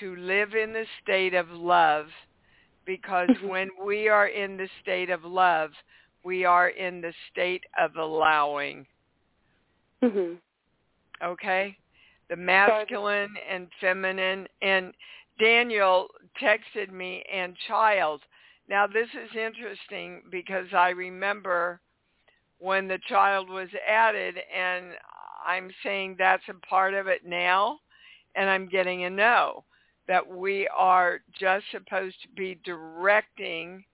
to 0.00 0.16
live 0.16 0.54
in 0.54 0.72
the 0.72 0.86
state 1.02 1.34
of 1.34 1.50
love 1.50 2.06
because 2.84 3.30
when 3.44 3.70
we 3.84 4.08
are 4.08 4.28
in 4.28 4.56
the 4.56 4.68
state 4.82 5.10
of 5.10 5.24
love, 5.24 5.70
we 6.24 6.44
are 6.44 6.68
in 6.68 7.00
the 7.00 7.12
state 7.30 7.64
of 7.78 7.96
allowing. 7.96 8.86
hmm 10.02 10.34
Okay? 11.22 11.76
The 12.28 12.36
masculine 12.36 13.34
and 13.50 13.68
feminine. 13.80 14.46
And 14.62 14.92
Daniel 15.38 16.08
texted 16.42 16.90
me 16.90 17.22
and 17.32 17.54
child. 17.68 18.22
Now 18.68 18.86
this 18.86 19.08
is 19.14 19.36
interesting 19.36 20.22
because 20.30 20.66
I 20.72 20.90
remember 20.90 21.80
when 22.58 22.88
the 22.88 22.98
child 23.08 23.48
was 23.48 23.68
added 23.88 24.36
and 24.54 24.86
I'm 25.46 25.70
saying 25.82 26.16
that's 26.18 26.42
a 26.48 26.66
part 26.66 26.94
of 26.94 27.06
it 27.06 27.24
now 27.24 27.78
and 28.34 28.50
I'm 28.50 28.68
getting 28.68 29.04
a 29.04 29.10
no 29.10 29.64
that 30.08 30.26
we 30.26 30.68
are 30.76 31.20
just 31.38 31.64
supposed 31.70 32.16
to 32.22 32.28
be 32.34 32.58
directing. 32.64 33.84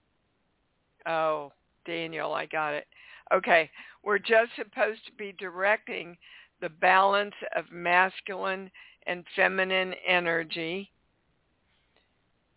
Oh 1.06 1.52
Daniel 1.84 2.32
I 2.32 2.46
got 2.46 2.74
it. 2.74 2.86
Okay. 3.34 3.70
We're 4.04 4.18
just 4.18 4.50
supposed 4.56 5.04
to 5.06 5.12
be 5.12 5.34
directing 5.38 6.16
the 6.62 6.70
balance 6.70 7.34
of 7.54 7.64
masculine 7.70 8.70
and 9.06 9.24
feminine 9.36 9.92
energy 10.06 10.88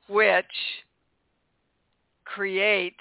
which 0.07 0.45
creates 2.23 2.95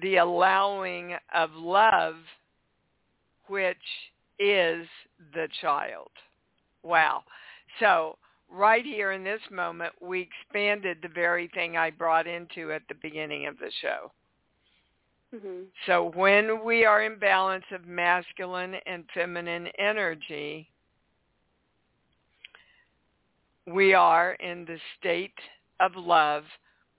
the 0.00 0.16
allowing 0.16 1.14
of 1.34 1.50
love, 1.54 2.14
which 3.48 3.76
is 4.38 4.86
the 5.34 5.48
child. 5.60 6.08
Wow. 6.82 7.22
So 7.80 8.16
right 8.50 8.84
here 8.84 9.12
in 9.12 9.24
this 9.24 9.40
moment, 9.50 9.92
we 10.00 10.22
expanded 10.22 10.98
the 11.02 11.08
very 11.08 11.48
thing 11.48 11.76
I 11.76 11.90
brought 11.90 12.26
into 12.26 12.72
at 12.72 12.82
the 12.88 12.94
beginning 13.02 13.46
of 13.46 13.58
the 13.58 13.70
show. 13.82 14.10
Hmm 15.32 15.62
So 15.86 16.12
when 16.14 16.64
we 16.64 16.84
are 16.84 17.02
in 17.02 17.18
balance 17.18 17.64
of 17.72 17.86
masculine 17.86 18.76
and 18.86 19.04
feminine 19.14 19.68
energy, 19.78 20.70
we 23.66 23.94
are 23.94 24.34
in 24.34 24.64
the 24.64 24.78
state 24.98 25.34
of 25.80 25.92
love, 25.96 26.44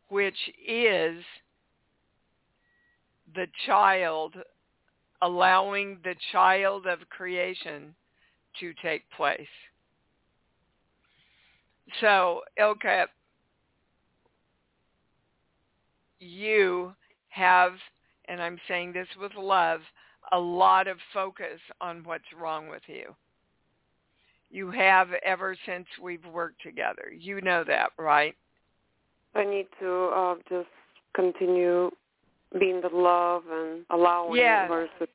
which 0.10 0.38
is 0.68 1.24
the 3.36 3.48
child 3.66 4.36
allowing 5.22 5.98
the 6.04 6.16
child 6.32 6.86
of 6.86 7.00
creation 7.10 7.96
to 8.60 8.74
take 8.84 9.04
place. 9.16 9.48
So, 12.02 12.42
Ilka, 12.60 13.08
you 16.20 16.94
have, 17.30 17.74
and 18.28 18.42
I'm 18.42 18.60
saying 18.68 18.94
this 18.94 19.08
with 19.20 19.34
love, 19.36 19.82
a 20.32 20.40
lot 20.40 20.88
of 20.88 20.98
focus 21.14 21.60
on 21.82 22.04
what's 22.04 22.24
wrong 22.40 22.68
with 22.68 22.84
you. 22.88 23.16
You 24.50 24.72
have 24.72 25.10
ever 25.26 25.56
since 25.66 25.86
we've 26.02 26.26
worked 26.26 26.62
together. 26.62 27.12
You 27.18 27.42
know 27.42 27.64
that, 27.66 27.92
right? 27.98 28.36
I 29.36 29.44
need 29.44 29.68
to 29.80 30.06
uh, 30.16 30.36
just 30.50 30.70
continue 31.16 31.92
being 32.58 32.82
the 32.82 32.90
love 32.90 33.44
and 33.52 33.86
allowing 33.90 34.38
Yes. 34.38 34.70
versus 34.70 34.90
trying 34.98 35.08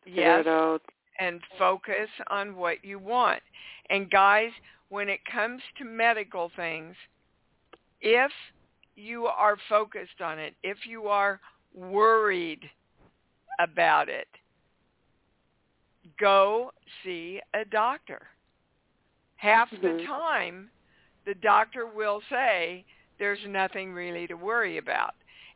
to 0.00 0.04
figure 0.04 0.22
Yes. 0.22 0.40
it 0.40 0.48
out. 0.48 0.82
and 1.20 1.40
focus 1.58 2.08
on 2.28 2.56
what 2.56 2.84
you 2.84 2.98
want. 2.98 3.40
And 3.88 4.10
guys, 4.10 4.50
when 4.88 5.08
it 5.08 5.24
comes 5.24 5.62
to 5.78 5.84
medical 5.84 6.50
things, 6.56 6.96
if 8.00 8.32
you 8.96 9.26
are 9.26 9.56
focused 9.68 10.20
on 10.20 10.40
it, 10.40 10.54
if 10.64 10.84
you 10.86 11.06
are 11.06 11.40
worried 11.74 12.70
about 13.58 14.08
it, 14.08 14.28
go 16.18 16.72
see 17.02 17.40
a 17.54 17.64
doctor. 17.64 18.28
Half 19.36 19.70
the 19.70 19.88
Mhm. 19.88 20.06
time, 20.06 20.70
the 21.24 21.34
doctor 21.34 21.86
will 21.86 22.22
say 22.30 22.84
there's 23.18 23.44
nothing 23.46 23.92
really 23.92 24.26
to 24.26 24.34
worry 24.34 24.78
about. 24.78 25.14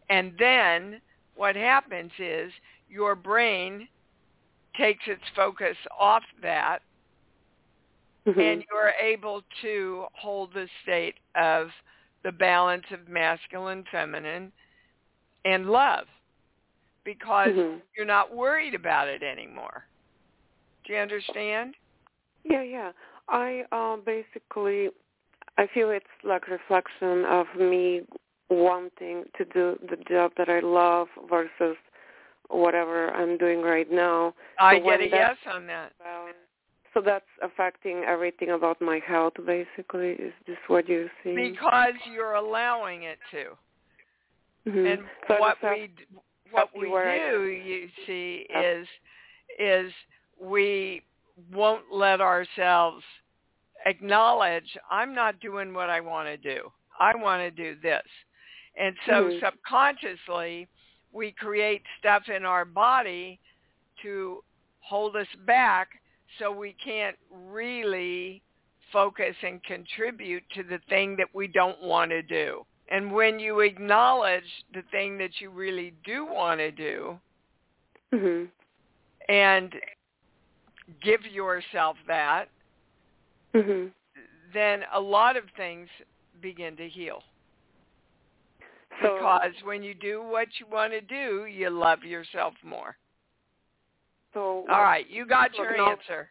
And 0.09 0.37
then 0.39 1.01
what 1.35 1.57
happens 1.57 2.13
is 2.19 2.53
your 2.89 3.15
brain 3.15 3.89
takes 4.75 5.07
its 5.07 5.23
focus 5.35 5.77
off 5.99 6.25
that 6.41 6.83
Mhm. 8.27 8.39
and 8.39 8.65
you're 8.71 8.93
able 9.01 9.43
to 9.63 10.07
hold 10.13 10.53
the 10.53 10.69
state 10.83 11.17
of 11.35 11.71
the 12.23 12.33
balance 12.33 12.85
of 12.91 13.09
masculine, 13.09 13.85
feminine, 13.91 14.53
and 15.45 15.71
love 15.71 16.07
because 17.05 17.55
Mhm. 17.55 17.83
you're 17.97 18.07
not 18.07 18.33
worried 18.33 18.75
about 18.75 19.09
it 19.09 19.23
anymore. 19.23 19.87
Do 20.85 20.93
you 20.93 20.99
understand? 20.99 21.77
Yeah, 22.45 22.63
yeah. 22.63 22.93
I 23.29 23.67
uh, 23.73 23.97
basically, 23.97 24.91
I 25.59 25.67
feel 25.69 25.91
it's 25.91 26.07
like 26.25 26.49
reflection 26.49 27.25
of 27.27 27.47
me 27.57 28.07
wanting 28.49 29.25
to 29.37 29.45
do 29.45 29.79
the 29.89 29.97
job 30.09 30.33
that 30.37 30.49
I 30.49 30.61
love 30.61 31.09
versus 31.29 31.77
whatever 32.49 33.11
I'm 33.11 33.37
doing 33.37 33.61
right 33.61 33.91
now. 33.91 34.35
I 34.59 34.79
So 34.79 34.85
get 34.85 35.01
a 35.01 35.09
yes 35.09 35.37
on 35.47 35.67
that. 35.67 35.93
So 36.95 37.03
that's 37.03 37.27
affecting 37.43 38.05
everything 38.05 38.51
about 38.51 38.81
my 38.81 38.99
health, 39.07 39.35
basically. 39.45 40.13
Is 40.13 40.33
this 40.47 40.57
what 40.69 40.89
you're 40.89 41.11
seeing? 41.23 41.53
Because 41.53 41.93
you're 42.11 42.35
allowing 42.35 43.03
it 43.03 43.19
to. 43.31 43.57
Mhm. 44.67 44.93
And 44.93 45.09
So 45.29 45.41
what 45.41 45.63
we 45.63 45.91
what 46.51 46.75
we 46.75 46.89
do, 46.89 47.43
you 47.45 47.91
see, 48.07 48.47
is 48.51 48.89
is 49.59 49.93
we 50.41 51.03
won't 51.53 51.93
let 51.93 52.21
ourselves 52.21 53.05
acknowledge 53.87 54.77
I'm 54.91 55.15
not 55.15 55.41
doing 55.41 55.73
what 55.73 55.91
I 55.91 56.01
want 56.01 56.29
to 56.29 56.37
do. 56.37 56.73
I 56.99 57.15
want 57.15 57.43
to 57.43 57.51
do 57.51 57.75
this. 57.81 58.07
And 58.77 58.97
so 59.07 59.29
Mhm. 59.31 59.41
subconsciously 59.41 60.69
we 61.13 61.33
create 61.33 61.83
stuff 61.99 62.29
in 62.29 62.45
our 62.45 62.65
body 62.65 63.41
to 64.03 64.45
hold 64.81 65.17
us 65.17 65.33
back 65.47 66.01
so 66.39 66.51
we 66.53 66.73
can't 66.75 67.19
really 67.31 68.43
focus 68.93 69.37
and 69.43 69.63
contribute 69.65 70.49
to 70.51 70.63
the 70.63 70.79
thing 70.89 71.17
that 71.17 71.35
we 71.35 71.47
don't 71.47 71.81
want 71.83 72.11
to 72.11 72.23
do. 72.23 72.67
And 72.91 73.13
when 73.13 73.39
you 73.39 73.61
acknowledge 73.61 74.65
the 74.73 74.83
thing 74.91 75.19
that 75.19 75.41
you 75.41 75.51
really 75.51 75.93
do 76.05 76.25
want 76.25 76.59
to 76.59 76.71
do 76.71 77.21
Mhm. 78.13 78.51
and 79.29 79.81
give 81.01 81.27
yourself 81.27 81.99
that, 82.07 82.49
Mhm. 83.55 83.93
then 84.53 84.87
a 84.93 85.01
lot 85.01 85.37
of 85.37 85.51
things 85.51 85.91
begin 86.41 86.77
to 86.77 86.89
heal. 86.89 87.23
So 89.03 89.17
Because 89.17 89.63
when 89.63 89.83
you 89.83 89.95
do 89.95 90.23
what 90.23 90.59
you 90.59 90.67
want 90.67 90.93
to 90.93 91.01
do, 91.01 91.45
you 91.47 91.71
love 91.71 92.05
yourself 92.05 92.55
more. 92.63 92.97
so 94.33 94.67
All 94.69 94.83
right, 94.83 95.07
you 95.09 95.27
got 95.27 95.57
your 95.57 95.75
answer. 95.75 96.31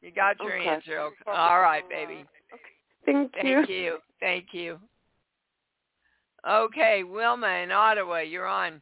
You 0.00 0.10
got 0.10 0.38
your 0.40 0.56
Okay. 0.58 0.68
answer. 0.68 1.10
All 1.26 1.60
right, 1.60 1.88
baby. 1.88 2.26
Okay. 2.52 2.72
Thank 3.04 3.36
you. 3.36 3.42
Thank 3.42 3.68
you. 3.68 4.02
Thank 4.20 4.54
you. 4.54 4.80
Okay, 6.46 7.02
Wilma 7.04 7.48
in 7.62 7.70
Ottawa, 7.70 8.18
you're 8.18 8.46
on. 8.46 8.80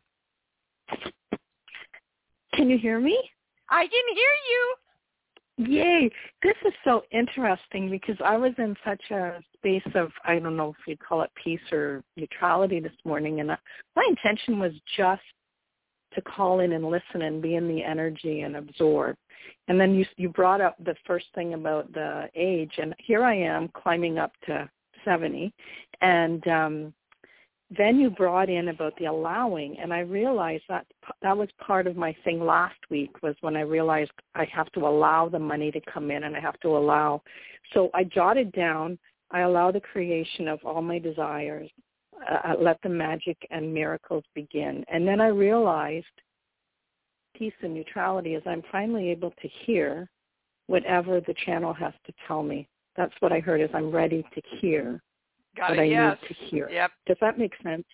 Can 2.55 2.71
you 2.71 2.79
hear 2.79 3.01
me? 3.01 3.19
I 3.69 3.83
can 3.83 4.15
hear 4.15 4.35
you. 4.51 4.75
Yay. 5.59 6.11
This 6.43 6.55
is 6.67 6.73
so 6.85 7.03
interesting 7.13 7.91
because 7.91 8.17
I 8.23 8.37
was 8.37 8.53
in 8.59 8.77
such 8.85 9.11
a 9.11 9.43
space 9.55 9.83
of, 9.95 10.11
I 10.25 10.39
don't 10.39 10.57
know 10.57 10.75
if 10.79 10.87
you'd 10.87 11.01
call 11.01 11.23
it 11.23 11.31
peace 11.43 11.61
or 11.73 12.05
neutrality 12.17 12.79
this 12.79 12.93
morning. 13.05 13.41
And 13.41 13.53
I- 13.53 13.59
my 13.95 14.05
intention 14.09 14.59
was 14.59 14.73
just 14.97 15.23
to 16.13 16.23
call 16.23 16.61
in 16.61 16.73
and 16.73 16.91
listen 16.91 17.23
and 17.23 17.43
be 17.43 17.57
in 17.57 17.69
the 17.69 17.83
energy 17.83 18.43
and 18.43 18.57
absorb. 18.57 19.17
And 19.69 19.81
then 19.81 19.95
you 19.95 20.07
you 20.17 20.29
brought 20.29 20.61
up 20.61 20.77
the 20.83 20.97
first 21.07 21.27
thing 21.35 21.55
about 21.55 21.93
the 21.93 22.31
age, 22.35 22.73
and 22.79 22.95
here 22.99 23.23
I 23.23 23.35
am 23.35 23.69
climbing 23.69 24.19
up 24.19 24.33
to 24.47 24.69
70, 25.05 25.53
and 26.01 26.47
um, 26.49 26.95
then 27.71 27.99
you 27.99 28.11
brought 28.11 28.49
in 28.49 28.69
about 28.69 28.97
the 28.97 29.07
allowing, 29.07 29.77
and 29.79 29.93
I 29.93 30.01
realized 30.01 30.65
that 30.69 30.87
that 31.23 31.37
was 31.37 31.49
part 31.59 31.89
of 31.89 31.97
my 31.97 32.15
thing 32.23 32.41
last 32.41 32.79
week 32.91 33.23
was 33.23 33.35
when 33.41 33.57
I 33.57 33.63
realized 33.63 34.13
I 34.37 34.45
have 34.53 34.71
to 34.73 34.87
allow 34.87 35.29
the 35.29 35.39
money 35.39 35.73
to 35.73 35.81
come 35.93 36.11
in, 36.13 36.25
and 36.25 36.37
I 36.37 36.41
have 36.41 36.61
to 36.61 36.77
allow. 36.77 37.23
So 37.75 37.91
I 37.93 38.05
jotted 38.05 38.53
down. 38.53 38.99
I 39.33 39.41
allow 39.41 39.73
the 39.73 39.81
creation 39.81 40.47
of 40.47 40.61
all 40.65 40.81
my 40.81 41.01
desires. 41.01 41.69
Uh, 42.31 42.55
let 42.59 42.81
the 42.83 42.89
magic 42.89 43.37
and 43.51 43.75
miracles 43.75 44.25
begin. 44.35 44.85
And 44.89 45.07
then 45.07 45.21
I 45.21 45.27
realized 45.27 46.07
peace 47.37 47.53
and 47.63 47.75
neutrality 47.75 48.35
is 48.35 48.43
I'm 48.47 48.63
finally 48.73 49.11
able 49.11 49.33
to 49.43 49.49
hear 49.67 50.09
whatever 50.69 51.21
the 51.21 51.35
channel 51.45 51.75
has 51.75 51.93
to 52.07 52.13
tell 52.27 52.43
me. 52.43 52.69
That's 52.97 53.13
what 53.21 53.33
I 53.33 53.41
heard 53.41 53.61
is 53.61 53.69
I'm 53.75 53.91
ready 53.91 54.25
to 54.35 54.43
hear 54.61 55.03
Got 55.57 55.71
what 55.71 55.79
it. 55.79 55.83
I 55.83 55.85
yes. 55.85 56.19
need 56.23 56.29
to 56.29 56.35
hear. 56.47 56.69
Yep. 56.71 56.91
Does 57.07 57.17
that 57.21 57.39
make 57.39 57.53
sense? 57.63 57.85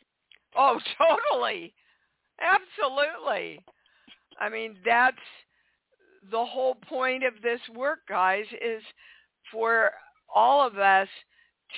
Oh, 0.56 0.78
totally. 0.98 1.72
Absolutely. 2.40 3.60
I 4.40 4.48
mean, 4.48 4.76
that's 4.84 5.16
the 6.30 6.44
whole 6.44 6.76
point 6.88 7.24
of 7.24 7.34
this 7.42 7.60
work, 7.74 8.00
guys, 8.08 8.44
is 8.52 8.82
for 9.50 9.90
all 10.34 10.66
of 10.66 10.78
us 10.78 11.08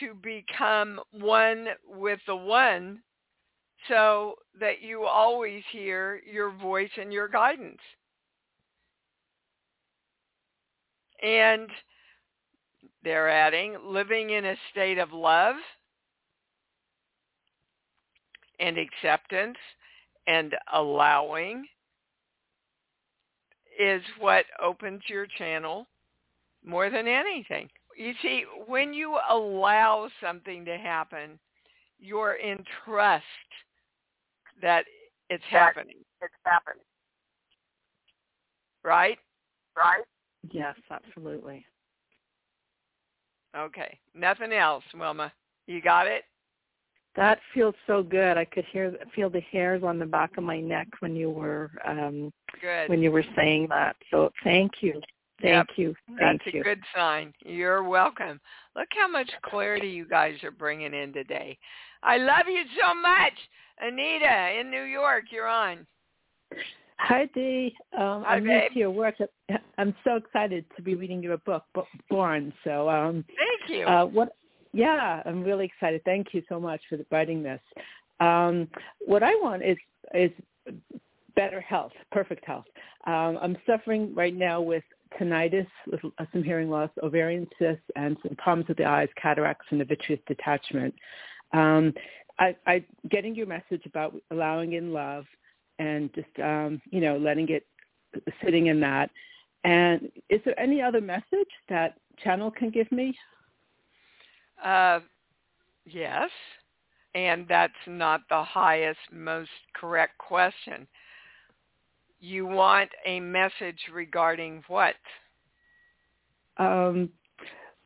to 0.01 0.14
become 0.23 1.01
one 1.12 1.68
with 1.87 2.20
the 2.27 2.37
one 2.37 3.01
so 3.88 4.35
that 4.59 4.83
you 4.83 5.05
always 5.05 5.62
hear 5.70 6.20
your 6.31 6.51
voice 6.51 6.90
and 6.99 7.12
your 7.12 7.29
guidance. 7.29 7.81
And 11.23 11.68
they're 13.04 13.28
adding 13.28 13.76
living 13.84 14.30
in 14.30 14.46
a 14.46 14.56
state 14.72 14.98
of 14.98 15.12
love 15.12 15.56
and 18.58 18.78
acceptance 18.78 19.58
and 20.26 20.54
allowing 20.72 21.66
is 23.78 24.02
what 24.18 24.44
opens 24.62 25.02
your 25.08 25.26
channel 25.38 25.86
more 26.64 26.88
than 26.90 27.06
anything. 27.06 27.68
You 27.96 28.12
see, 28.22 28.44
when 28.66 28.94
you 28.94 29.18
allow 29.30 30.08
something 30.20 30.64
to 30.64 30.76
happen, 30.78 31.38
you're 32.00 32.34
in 32.34 32.64
trust 32.84 33.24
that 34.62 34.84
it's 35.30 35.44
happening. 35.50 35.96
It's 36.22 36.32
happening. 36.44 36.82
Right? 38.82 39.18
Right? 39.76 40.04
Yes, 40.50 40.76
absolutely. 40.90 41.64
Okay. 43.56 43.98
Nothing 44.14 44.52
else, 44.52 44.84
Wilma. 44.98 45.32
You 45.66 45.80
got 45.80 46.06
it? 46.06 46.24
That 47.16 47.38
feels 47.52 47.74
so 47.86 48.02
good. 48.02 48.36
I 48.36 48.44
could 48.44 48.64
hear 48.72 48.96
feel 49.14 49.30
the 49.30 49.40
hairs 49.52 49.82
on 49.84 49.98
the 49.98 50.06
back 50.06 50.36
of 50.36 50.42
my 50.44 50.60
neck 50.60 50.88
when 50.98 51.14
you 51.14 51.30
were 51.30 51.70
um 51.86 52.32
Good. 52.60 52.88
when 52.88 53.00
you 53.02 53.12
were 53.12 53.24
saying 53.36 53.68
that. 53.70 53.96
So 54.10 54.30
thank 54.42 54.72
you. 54.80 55.00
Thank 55.40 55.68
Yep. 55.68 55.78
you. 55.78 55.94
Thank 56.18 56.42
That's 56.44 56.54
you. 56.54 56.60
a 56.60 56.64
good 56.64 56.82
sign. 56.94 57.32
You're 57.44 57.82
welcome. 57.82 58.40
Look 58.76 58.88
how 58.90 59.08
much 59.08 59.30
clarity 59.42 59.88
you 59.88 60.06
guys 60.06 60.42
are 60.42 60.50
bringing 60.50 60.94
in 60.94 61.12
today. 61.12 61.58
I 62.02 62.18
love 62.18 62.46
you 62.48 62.64
so 62.80 62.94
much. 62.94 63.32
Anita 63.80 64.58
in 64.60 64.70
New 64.70 64.84
York, 64.84 65.24
you're 65.30 65.48
on. 65.48 65.86
Hi, 66.98 67.26
Dee. 67.35 67.74
Um, 67.96 68.22
Hi, 68.24 68.37
I'm 68.37 68.44
new 68.46 68.61
to 68.72 68.78
your 68.78 68.90
work. 68.90 69.16
I'm 69.78 69.94
so 70.04 70.16
excited 70.16 70.64
to 70.76 70.83
be 70.83 70.94
reading 70.94 71.22
your 71.22 71.37
book, 71.38 71.64
Bo- 71.74 71.87
Born. 72.09 72.52
So, 72.62 72.88
um, 72.88 73.24
Thank 73.37 73.78
you. 73.78 73.87
uh, 73.87 74.07
what? 74.07 74.37
Yeah, 74.72 75.22
I'm 75.24 75.42
really 75.42 75.66
excited. 75.66 76.02
Thank 76.04 76.28
you 76.33 76.42
so 76.48 76.59
much 76.59 76.80
for 76.88 76.98
writing 77.11 77.42
this. 77.42 77.61
Um, 78.20 78.68
what 79.00 79.22
I 79.22 79.35
want 79.37 79.64
is 79.64 79.76
is 80.14 80.30
better 81.37 81.61
health, 81.61 81.92
perfect 82.12 82.44
health. 82.44 82.66
Um, 83.07 83.38
I'm 83.40 83.57
suffering 83.66 84.14
right 84.14 84.35
now 84.35 84.61
with 84.61 84.85
tinnitus, 85.18 85.66
with 85.90 86.00
some 86.33 86.42
hearing 86.42 86.70
loss, 86.70 86.90
ovarian 87.02 87.46
cysts, 87.59 87.85
and 87.96 88.16
some 88.22 88.37
problems 88.37 88.68
with 88.68 88.78
the 88.78 88.85
eyes, 88.85 89.09
cataracts, 89.20 89.66
and 89.70 89.80
a 89.80 89.85
vitreous 89.85 90.20
detachment. 90.26 90.94
Um, 91.52 91.92
I, 92.38 92.57
I 92.66 92.85
getting 93.11 93.35
your 93.35 93.46
message 93.46 93.87
about 93.87 94.14
allowing 94.30 94.72
in 94.72 94.92
love 94.92 95.24
and 95.78 96.12
just 96.14 96.28
um, 96.42 96.80
you 96.90 97.00
know 97.00 97.16
letting 97.16 97.48
it 97.48 97.66
sitting 98.44 98.66
in 98.68 98.80
that. 98.80 99.10
And 99.64 100.10
is 100.28 100.40
there 100.44 100.58
any 100.60 100.82
other 100.82 101.00
message 101.00 101.48
that 101.68 101.96
channel 102.22 102.50
can 102.50 102.70
give 102.70 102.90
me? 102.92 103.16
Uh, 104.62 105.00
yes, 105.87 106.30
and 107.14 107.46
that's 107.48 107.72
not 107.87 108.22
the 108.28 108.42
highest, 108.42 108.98
most 109.12 109.50
correct 109.74 110.18
question. 110.18 110.87
You 112.20 112.46
want 112.46 112.90
a 113.06 113.20
message 113.20 113.78
regarding 113.92 114.62
what? 114.68 114.94
Um, 116.56 117.10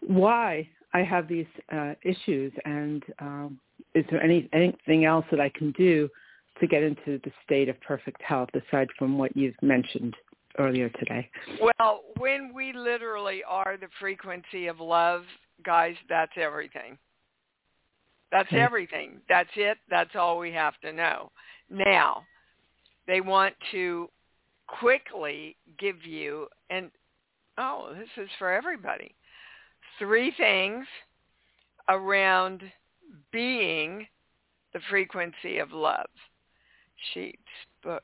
why 0.01 0.69
I 0.95 1.03
have 1.03 1.27
these 1.29 1.47
uh, 1.73 1.95
issues, 2.03 2.53
and 2.65 3.03
um, 3.19 3.61
is 3.95 4.05
there 4.11 4.23
any 4.23 4.49
anything 4.53 5.05
else 5.05 5.25
that 5.31 5.41
I 5.41 5.49
can 5.49 5.73
do 5.73 6.09
to 6.61 6.67
get 6.67 6.83
into 6.83 7.21
the 7.25 7.33
state 7.45 7.69
of 7.69 7.81
perfect 7.81 8.21
health 8.23 8.51
aside 8.55 8.89
from 8.99 9.19
what 9.19 9.37
you've 9.37 9.61
mentioned 9.63 10.15
earlier 10.59 10.89
today? 10.91 11.29
Well, 11.61 12.03
when 12.19 12.53
we 12.55 12.73
literally 12.73 13.43
are 13.47 13.77
the 13.81 13.89
frequency 14.01 14.67
of 14.67 14.81
love, 14.81 15.23
guys, 15.65 15.95
that's 16.09 16.33
everything. 16.37 16.99
That's 18.31 18.49
Okay. 18.49 18.61
everything. 18.61 19.23
That's 19.29 19.51
it. 19.57 19.79
That's 19.89 20.15
all 20.15 20.39
we 20.39 20.53
have 20.53 20.79
to 20.81 20.93
know. 20.93 21.33
Now, 21.71 22.27
they 23.07 23.21
want 23.21 23.55
to 23.71 24.11
quickly 24.67 25.57
give 25.79 26.05
you, 26.05 26.49
and 26.71 26.91
oh, 27.57 27.95
this 27.95 28.09
is 28.17 28.31
for 28.39 28.53
everybody, 28.53 29.15
three 29.99 30.31
things 30.33 30.87
around 31.89 32.71
being 33.33 34.07
the 34.75 34.81
frequency 34.91 35.59
of 35.59 35.73
love. 35.73 36.11
Sheets, 37.13 37.43
book, 37.83 38.03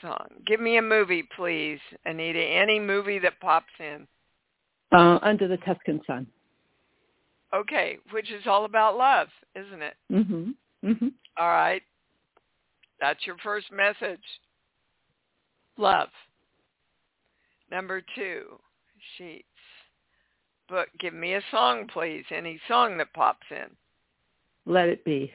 song. 0.00 0.28
Give 0.46 0.60
me 0.60 0.76
a 0.76 0.82
movie, 0.82 1.24
please, 1.36 1.78
Anita. 2.04 2.40
Any 2.40 2.78
movie 2.78 3.18
that 3.18 3.40
pops 3.40 3.72
in. 3.78 4.06
Uh, 4.92 5.18
under 5.22 5.48
the 5.48 5.56
Tuscan 5.58 6.00
sun. 6.06 6.26
Okay, 7.52 7.98
which 8.12 8.30
is 8.30 8.46
all 8.46 8.64
about 8.64 8.96
love, 8.96 9.28
isn't 9.54 9.82
it? 9.82 9.96
Mhm. 10.10 10.54
Mhm. 10.84 11.12
All 11.36 11.48
right. 11.48 11.82
That's 13.00 13.26
your 13.26 13.38
first 13.38 13.70
message. 13.72 14.40
Love. 15.76 16.10
Number 17.70 18.00
two, 18.00 18.60
sheets. 19.16 19.46
Book. 20.68 20.88
Give 20.98 21.14
me 21.14 21.34
a 21.34 21.42
song, 21.50 21.88
please. 21.88 22.24
Any 22.30 22.58
song 22.68 22.98
that 22.98 23.12
pops 23.12 23.50
in. 23.50 23.76
Let 24.66 24.88
it 24.88 25.04
be. 25.04 25.32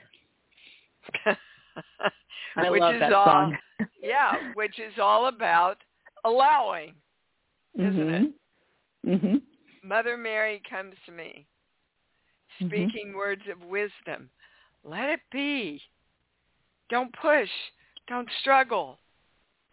I 2.58 2.70
which 2.70 2.82
love 2.82 2.96
is 2.96 3.00
that 3.02 3.14
all, 3.14 3.26
song. 3.26 3.58
yeah, 4.02 4.38
which 4.54 4.80
is 4.80 4.94
all 5.02 5.28
about 5.28 5.78
allowing, 6.24 6.94
isn't 7.76 8.10
it? 8.10 8.34
Mhm. 9.06 9.20
Mhm. 9.22 9.42
Mother 9.84 10.18
Mary 10.18 10.62
comes 10.70 10.96
to 11.06 11.12
me, 11.12 11.46
Mhm. 12.60 12.68
speaking 12.68 13.14
words 13.14 13.44
of 13.52 13.64
wisdom. 13.64 14.30
Let 14.84 15.10
it 15.10 15.22
be. 15.32 15.82
Don't 16.90 17.14
push. 17.14 17.50
Don't 18.08 18.30
struggle. 18.42 19.00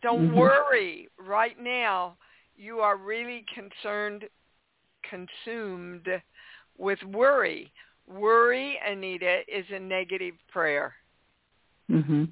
Don't 0.02 0.30
Mhm. 0.30 0.34
worry. 0.34 1.08
Right 1.18 1.58
now, 1.58 2.16
you 2.56 2.80
are 2.80 2.96
really 2.96 3.42
concerned, 3.54 4.28
consumed 5.02 6.22
with 6.76 7.02
worry. 7.04 7.72
Worry, 8.06 8.78
Anita, 8.78 9.42
is 9.48 9.70
a 9.70 9.78
negative 9.78 10.34
prayer. 10.48 10.94
Mhm. 11.90 12.30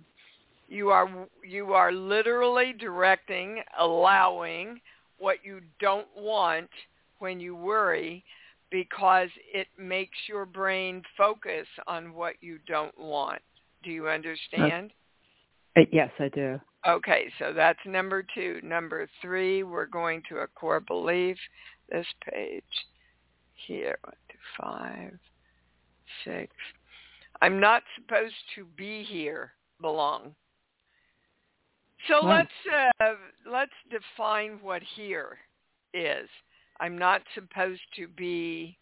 You 0.68 0.90
are 0.90 1.28
you 1.42 1.72
are 1.72 1.92
literally 1.92 2.72
directing, 2.72 3.62
allowing 3.78 4.80
what 5.18 5.44
you 5.44 5.60
don't 5.78 6.08
want 6.16 6.70
when 7.18 7.40
you 7.40 7.54
worry 7.54 8.24
because 8.70 9.28
it 9.52 9.66
makes 9.76 10.16
your 10.28 10.46
brain 10.46 11.02
focus 11.16 11.66
on 11.86 12.14
what 12.14 12.34
you 12.40 12.58
don't 12.66 12.96
want. 12.96 13.42
Do 13.82 13.90
you 13.90 14.08
understand? 14.08 14.92
Uh, 15.76 15.82
yes, 15.92 16.10
I 16.18 16.28
do. 16.28 16.60
Okay, 16.86 17.30
so 17.38 17.52
that's 17.52 17.78
number 17.84 18.24
two. 18.34 18.60
Number 18.62 19.08
three, 19.20 19.62
we're 19.62 19.86
going 19.86 20.22
to 20.28 20.38
a 20.38 20.46
core 20.46 20.80
belief. 20.80 21.36
This 21.90 22.06
page 22.30 22.62
here, 23.66 23.98
one, 24.02 24.14
two, 24.30 24.38
five, 24.58 25.18
six. 26.24 26.52
I'm 27.42 27.58
not 27.60 27.82
supposed 27.96 28.34
to 28.56 28.64
be 28.76 29.02
here. 29.02 29.52
Belong. 29.80 30.34
So 32.08 32.26
Right. 32.26 32.46
let's 32.66 32.94
uh, 33.00 33.14
let's 33.46 33.72
define 33.90 34.58
what 34.62 34.82
here 34.82 35.38
is. 35.94 36.28
I'm 36.80 36.96
not 36.98 37.22
supposed 37.34 37.82
to 37.96 38.08
be. 38.08 38.78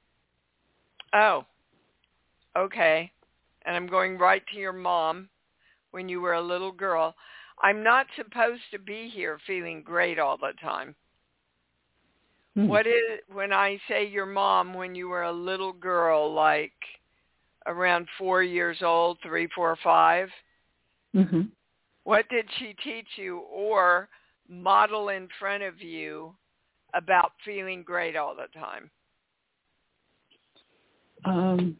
Oh, 1.12 1.44
okay. 2.56 3.10
And 3.64 3.76
I'm 3.76 3.86
going 3.86 4.18
right 4.18 4.42
to 4.52 4.58
your 4.58 4.72
mom 4.72 5.28
when 5.90 6.08
you 6.08 6.20
were 6.20 6.34
a 6.34 6.42
little 6.42 6.72
girl. 6.72 7.14
I'm 7.62 7.82
not 7.82 8.06
supposed 8.16 8.62
to 8.70 8.78
be 8.78 9.08
here 9.08 9.38
feeling 9.46 9.82
great 9.82 10.18
all 10.18 10.36
the 10.36 10.52
time. 10.60 10.94
Hmm. 12.54 12.68
What 12.68 12.86
is 12.86 13.20
when 13.32 13.52
I 13.52 13.78
say 13.88 14.06
your 14.06 14.26
mom 14.26 14.74
when 14.74 14.94
you 14.94 15.08
were 15.08 15.24
a 15.24 15.32
little 15.32 15.72
girl, 15.72 16.32
like 16.32 16.72
around 17.68 18.08
four 18.18 18.42
years 18.42 18.78
old, 18.82 19.18
three, 19.22 19.46
four, 19.54 19.76
five? 19.76 20.28
Mhm. 21.14 21.52
What 22.04 22.28
did 22.28 22.50
she 22.58 22.74
teach 22.82 23.08
you, 23.16 23.38
or 23.40 24.08
model 24.48 25.10
in 25.10 25.28
front 25.38 25.62
of 25.62 25.80
you 25.80 26.34
about 26.94 27.32
feeling 27.44 27.82
great 27.82 28.16
all 28.16 28.34
the 28.34 28.48
time? 28.58 28.90
Um, 31.24 31.78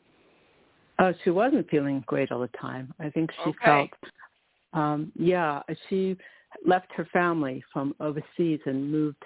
oh, 0.99 1.15
she 1.25 1.31
wasn't 1.31 1.69
feeling 1.71 2.05
great 2.07 2.31
all 2.31 2.41
the 2.41 2.49
time. 2.49 2.93
I 3.01 3.09
think 3.11 3.33
she 3.33 3.51
Okay. 3.51 3.65
felt, 3.65 3.91
um, 4.75 5.11
yeah, 5.15 5.63
she 5.89 6.17
left 6.65 6.93
her 6.93 7.07
family 7.07 7.63
from 7.73 7.95
overseas 8.01 8.61
and 8.67 8.91
moved 8.91 9.25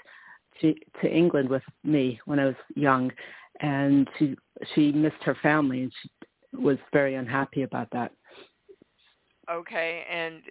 to 0.61 0.75
to 1.01 1.11
England 1.11 1.49
with 1.49 1.63
me 1.83 2.21
when 2.27 2.39
I 2.39 2.47
was 2.47 2.57
young, 2.75 3.13
and 3.61 4.09
she 4.19 4.37
she 4.75 4.93
missed 4.93 5.23
her 5.23 5.35
family 5.37 5.83
and 5.83 5.93
she 6.01 6.11
was 6.53 6.79
very 6.93 7.15
unhappy 7.15 7.63
about 7.63 7.89
that. 7.93 8.13
Okay, 9.51 10.05
and 10.09 10.43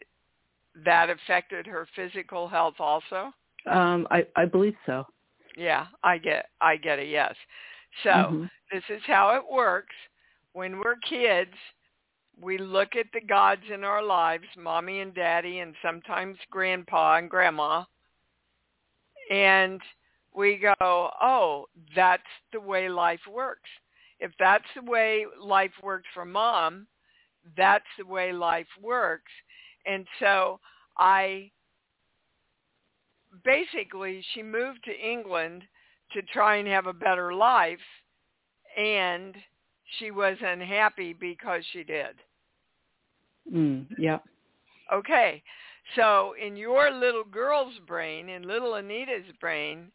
that 0.85 1.09
affected 1.09 1.65
her 1.67 1.87
physical 1.95 2.47
health 2.47 2.75
also? 2.79 3.33
Um, 3.65 4.07
I 4.09 4.25
I 4.35 4.45
believe 4.45 4.75
so. 4.85 5.05
Yeah, 5.55 5.87
I 6.03 6.17
get 6.17 6.49
I 6.61 6.77
get 6.77 6.99
a 6.99 7.05
yes. 7.05 7.35
So, 8.03 8.09
Mhm. 8.09 8.49
this 8.71 8.83
is 8.89 9.03
how 9.05 9.35
it 9.35 9.47
works. 9.47 9.95
When 10.53 10.79
we're 10.79 10.95
kids, 10.97 11.53
we 12.39 12.57
look 12.57 12.95
at 12.95 13.11
the 13.13 13.21
gods 13.21 13.69
in 13.69 13.83
our 13.83 14.01
lives, 14.01 14.47
mommy 14.55 15.01
and 15.01 15.13
daddy 15.13 15.59
and 15.59 15.75
sometimes 15.81 16.37
grandpa 16.49 17.17
and 17.17 17.29
grandma, 17.29 17.83
and 19.29 19.81
we 20.33 20.57
go, 20.57 20.75
"Oh, 20.81 21.67
that's 21.95 22.23
the 22.51 22.59
way 22.61 22.89
life 22.89 23.25
works." 23.27 23.69
If 24.21 24.31
that's 24.39 24.63
the 24.75 24.89
way 24.89 25.25
life 25.41 25.71
works 25.83 26.07
for 26.13 26.25
mom, 26.25 26.87
that's 27.57 27.85
the 27.97 28.05
way 28.05 28.31
life 28.31 28.67
works. 28.81 29.31
And 29.85 30.05
so 30.19 30.59
I 30.97 31.51
basically 33.43 34.23
she 34.33 34.43
moved 34.43 34.83
to 34.85 34.91
England 34.91 35.63
to 36.13 36.21
try 36.21 36.57
and 36.57 36.67
have 36.67 36.85
a 36.85 36.93
better 36.93 37.33
life 37.33 37.79
and 38.77 39.35
she 39.97 40.11
was 40.11 40.37
unhappy 40.41 41.13
because 41.13 41.63
she 41.71 41.83
did. 41.83 42.15
Mm, 43.51 43.87
yeah. 43.97 44.19
Okay. 44.93 45.41
So 45.95 46.35
in 46.41 46.55
your 46.55 46.91
little 46.91 47.23
girl's 47.23 47.73
brain, 47.87 48.29
in 48.29 48.43
little 48.43 48.75
Anita's 48.75 49.25
brain, 49.39 49.91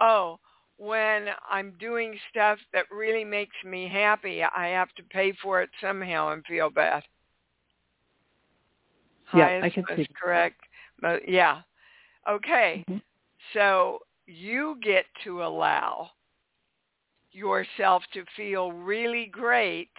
oh, 0.00 0.38
when 0.78 1.28
I'm 1.50 1.72
doing 1.78 2.18
stuff 2.30 2.58
that 2.72 2.86
really 2.90 3.24
makes 3.24 3.56
me 3.64 3.88
happy, 3.88 4.42
I 4.42 4.68
have 4.68 4.92
to 4.96 5.02
pay 5.04 5.32
for 5.42 5.62
it 5.62 5.70
somehow 5.80 6.30
and 6.30 6.44
feel 6.46 6.70
bad. 6.70 7.02
Yeah, 9.32 9.46
Highest 9.48 9.64
I 9.64 9.70
can 9.70 9.86
see. 9.96 10.06
correct. 10.20 10.60
Mo- 11.02 11.20
Yeah. 11.26 11.62
Okay. 12.28 12.84
Mhm. 12.88 13.00
So 13.52 14.00
you 14.26 14.76
get 14.82 15.06
to 15.24 15.42
allow 15.44 16.10
yourself 17.32 18.02
to 18.12 18.24
feel 18.36 18.72
really 18.72 19.26
great 19.26 19.90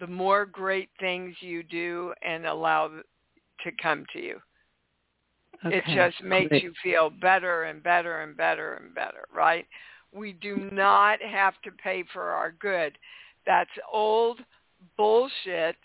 the 0.00 0.06
more 0.06 0.44
great 0.46 0.90
things 0.98 1.34
you 1.40 1.62
do 1.62 2.12
and 2.22 2.46
allow 2.46 2.88
to 3.62 3.72
come 3.82 4.04
to 4.12 4.20
you. 4.20 4.40
It 5.68 5.84
just 5.86 6.22
makes 6.22 6.60
you 6.62 6.72
feel 6.82 7.10
better 7.10 7.64
and 7.64 7.82
better 7.82 8.20
and 8.20 8.36
better 8.36 8.74
and 8.74 8.94
better, 8.94 9.24
right? 9.32 9.66
We 10.12 10.32
do 10.32 10.68
not 10.72 11.20
have 11.22 11.54
to 11.64 11.70
pay 11.70 12.04
for 12.12 12.30
our 12.30 12.52
good. 12.52 12.98
That's 13.46 13.70
old 13.90 14.40
bullshit, 14.96 15.76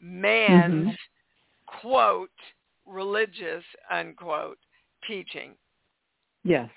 man's 0.00 0.88
Mhm. 0.88 0.96
quote, 1.66 2.30
religious, 2.86 3.64
unquote, 3.90 4.58
teaching. 5.06 5.54
Yes. 6.44 6.70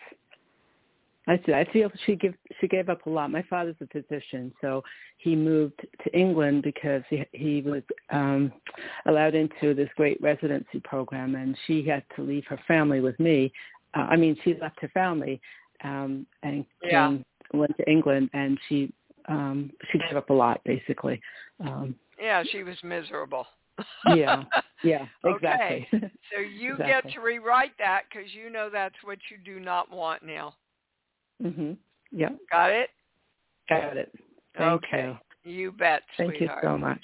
I 1.28 1.38
see. 1.46 1.54
I 1.54 1.66
feel 1.66 1.92
she 2.06 2.16
give 2.16 2.36
she 2.60 2.68
gave 2.68 2.88
up 2.88 3.06
a 3.06 3.10
lot. 3.10 3.30
My 3.32 3.42
father's 3.44 3.76
a 3.82 3.88
physician, 3.88 4.54
so 4.62 4.82
he 5.18 5.36
moved 5.36 5.86
to 6.04 6.18
England 6.18 6.64
because 6.64 7.04
he 7.10 7.26
he 7.34 7.62
was 7.62 7.84
um 8.12 8.52
allowed 9.06 9.36
into 9.36 9.74
this 9.74 9.90
great 9.98 10.22
residency 10.22 10.80
program, 10.80 11.36
and 11.36 11.58
she 11.66 11.84
had 11.84 12.04
to 12.16 12.22
leave 12.22 12.46
her 12.46 12.60
family 12.66 13.02
with 13.02 13.20
me. 13.20 13.52
Uh, 13.94 14.08
I 14.10 14.16
mean, 14.16 14.38
she 14.44 14.56
left 14.56 14.80
her 14.80 14.88
family 14.90 15.42
um 15.84 16.26
and 16.44 16.66
Yeah. 16.84 17.08
came 17.08 17.26
went 17.54 17.76
to 17.78 17.90
England, 17.90 18.30
and 18.34 18.58
she 18.68 18.92
um 19.28 19.72
she 19.92 19.98
gave 20.00 20.16
up 20.18 20.30
a 20.30 20.34
lot 20.34 20.62
basically. 20.64 21.22
Um 21.60 21.96
Yeah, 22.20 22.44
she 22.52 22.64
was 22.64 22.78
miserable. 22.84 23.48
Yeah. 24.08 24.44
Yeah, 24.84 25.08
exactly. 25.26 25.88
Okay. 25.92 26.12
So 26.32 26.40
you 26.62 26.74
Exactly. 26.74 27.12
get 27.12 27.14
to 27.16 27.20
rewrite 27.22 27.76
that 27.80 28.04
because 28.10 28.32
you 28.32 28.52
know 28.52 28.70
that's 28.72 28.96
what 29.04 29.18
you 29.32 29.38
do 29.44 29.60
not 29.60 29.90
want 29.92 30.22
now. 30.24 30.54
mhm. 31.42 31.78
Yeah. 32.12 32.30
Got 32.52 32.70
it? 32.70 32.92
Got 33.68 33.98
it. 33.98 34.14
Thank 34.56 34.84
okay. 34.84 35.18
you. 35.44 35.52
You 35.52 35.72
bet, 35.72 36.04
Thank 36.16 36.36
sweetheart. 36.36 36.60
you 36.64 36.70
so 36.70 36.78
much. 36.78 37.02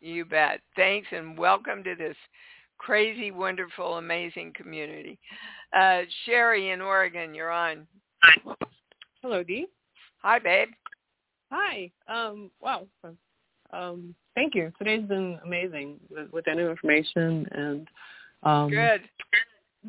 You 0.00 0.24
bet. 0.24 0.60
Thanks 0.76 1.08
and 1.10 1.36
welcome 1.36 1.82
to 1.82 1.96
this 1.96 2.16
crazy, 2.78 3.30
wonderful, 3.32 3.96
amazing 3.96 4.52
community. 4.54 5.18
Uh, 5.76 6.02
Sherry 6.24 6.70
in 6.70 6.80
Oregon, 6.80 7.34
you're 7.34 7.50
on. 7.50 7.86
Hello, 9.22 9.42
Dee. 9.42 9.66
Hi, 10.22 10.38
babe. 10.38 10.68
Hi. 11.50 11.90
Um, 12.08 12.50
wow. 12.60 12.86
Um, 13.72 14.14
thank 14.34 14.54
you. 14.54 14.72
Today's 14.78 15.06
been 15.06 15.38
amazing 15.44 15.98
with, 16.10 16.30
with 16.32 16.44
that 16.44 16.56
new 16.56 16.70
information 16.70 17.46
and 17.52 17.88
um, 18.42 18.70
Good. 18.70 19.02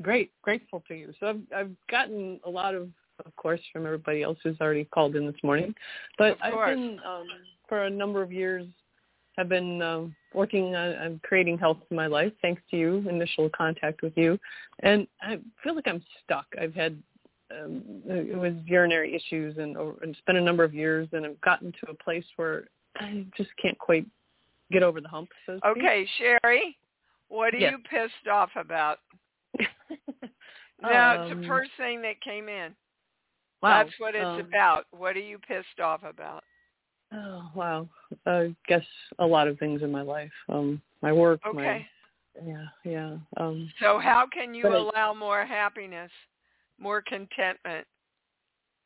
great. 0.02 0.32
Grateful 0.42 0.84
to 0.88 0.96
you. 0.96 1.14
So 1.20 1.28
I've, 1.28 1.42
I've 1.56 1.72
gotten 1.90 2.40
a 2.46 2.50
lot 2.50 2.76
of, 2.76 2.90
of 3.26 3.36
course, 3.36 3.62
from 3.72 3.86
everybody 3.86 4.24
else 4.24 4.38
who's 4.44 4.60
already 4.62 4.86
called 4.86 5.16
in 5.16 5.26
this 5.26 5.42
morning. 5.44 5.74
But 6.18 6.38
I've 6.42 6.54
been 6.54 7.00
um, 7.06 7.28
for 7.68 7.84
a 7.84 7.90
number 7.90 8.22
of 8.22 8.32
years. 8.32 8.66
have 9.38 9.50
been 9.50 9.82
um, 9.82 10.16
working 10.34 10.76
on, 10.76 10.96
on 10.96 11.22
creating 11.24 11.58
health 11.58 11.78
in 11.90 11.98
my 11.98 12.08
life, 12.08 12.34
thanks 12.42 12.62
to 12.72 12.78
you, 12.78 13.08
initial 13.10 13.50
contact 13.50 14.02
with 14.02 14.14
you, 14.16 14.40
and 14.82 15.08
I 15.22 15.40
feel 15.64 15.76
like 15.76 15.88
I'm 15.88 16.04
stuck. 16.24 16.46
I've 16.60 16.76
had 16.76 17.02
um, 17.52 17.84
it 18.06 18.38
was 18.38 18.54
urinary 18.66 19.16
issues, 19.16 19.58
and, 19.58 19.76
and 19.78 19.96
it's 20.04 20.20
been 20.28 20.36
a 20.38 20.42
number 20.42 20.64
of 20.64 20.74
years, 20.74 21.08
and 21.14 21.26
I've 21.26 21.40
gotten 21.42 21.72
to 21.84 21.92
a 21.92 21.94
place 21.94 22.26
where 22.36 22.66
I 22.98 23.26
just 23.38 23.50
can't 23.62 23.78
quite 23.80 24.06
get 24.72 24.84
over 24.84 25.00
the 25.02 25.08
hump. 25.08 25.30
So 25.46 25.58
speak. 25.58 25.78
Okay, 25.84 26.08
Sherry, 26.18 26.78
what 27.30 27.54
are 27.54 27.58
Yes. 27.58 27.72
you 27.74 27.80
pissed 27.90 28.28
off 28.32 28.50
about? 28.56 29.00
No, 30.80 30.90
it's 31.24 31.32
Um, 31.32 31.42
the 31.42 31.48
first 31.48 31.72
thing 31.78 32.04
that 32.04 32.22
came 32.22 32.48
in. 32.48 32.76
wow. 33.64 33.84
That's 33.84 34.00
what 34.00 34.14
it's 34.14 34.24
Um, 34.24 34.42
about. 34.42 34.86
What 34.92 35.16
are 35.16 35.20
you 35.20 35.40
pissed 35.40 35.80
off 35.80 36.04
about? 36.04 36.44
Oh 37.12 37.50
wow. 37.56 37.90
I 38.28 38.56
guess 38.68 38.86
a 39.18 39.26
lot 39.26 39.48
of 39.48 39.58
things 39.58 39.82
in 39.82 39.92
my 39.92 40.02
life. 40.04 40.32
Um, 40.50 40.80
my 41.02 41.12
work. 41.12 41.40
Okay. 41.48 41.88
My, 42.36 42.46
yeah. 42.46 42.66
Yeah. 42.84 43.18
Um, 43.38 43.72
So 43.80 43.98
how 43.98 44.28
can 44.28 44.54
you 44.54 44.62
But 44.64 44.74
I- 44.74 44.76
allow 44.76 45.14
more 45.16 45.46
happiness, 45.46 46.12
more 46.80 47.02
contentment? 47.02 47.86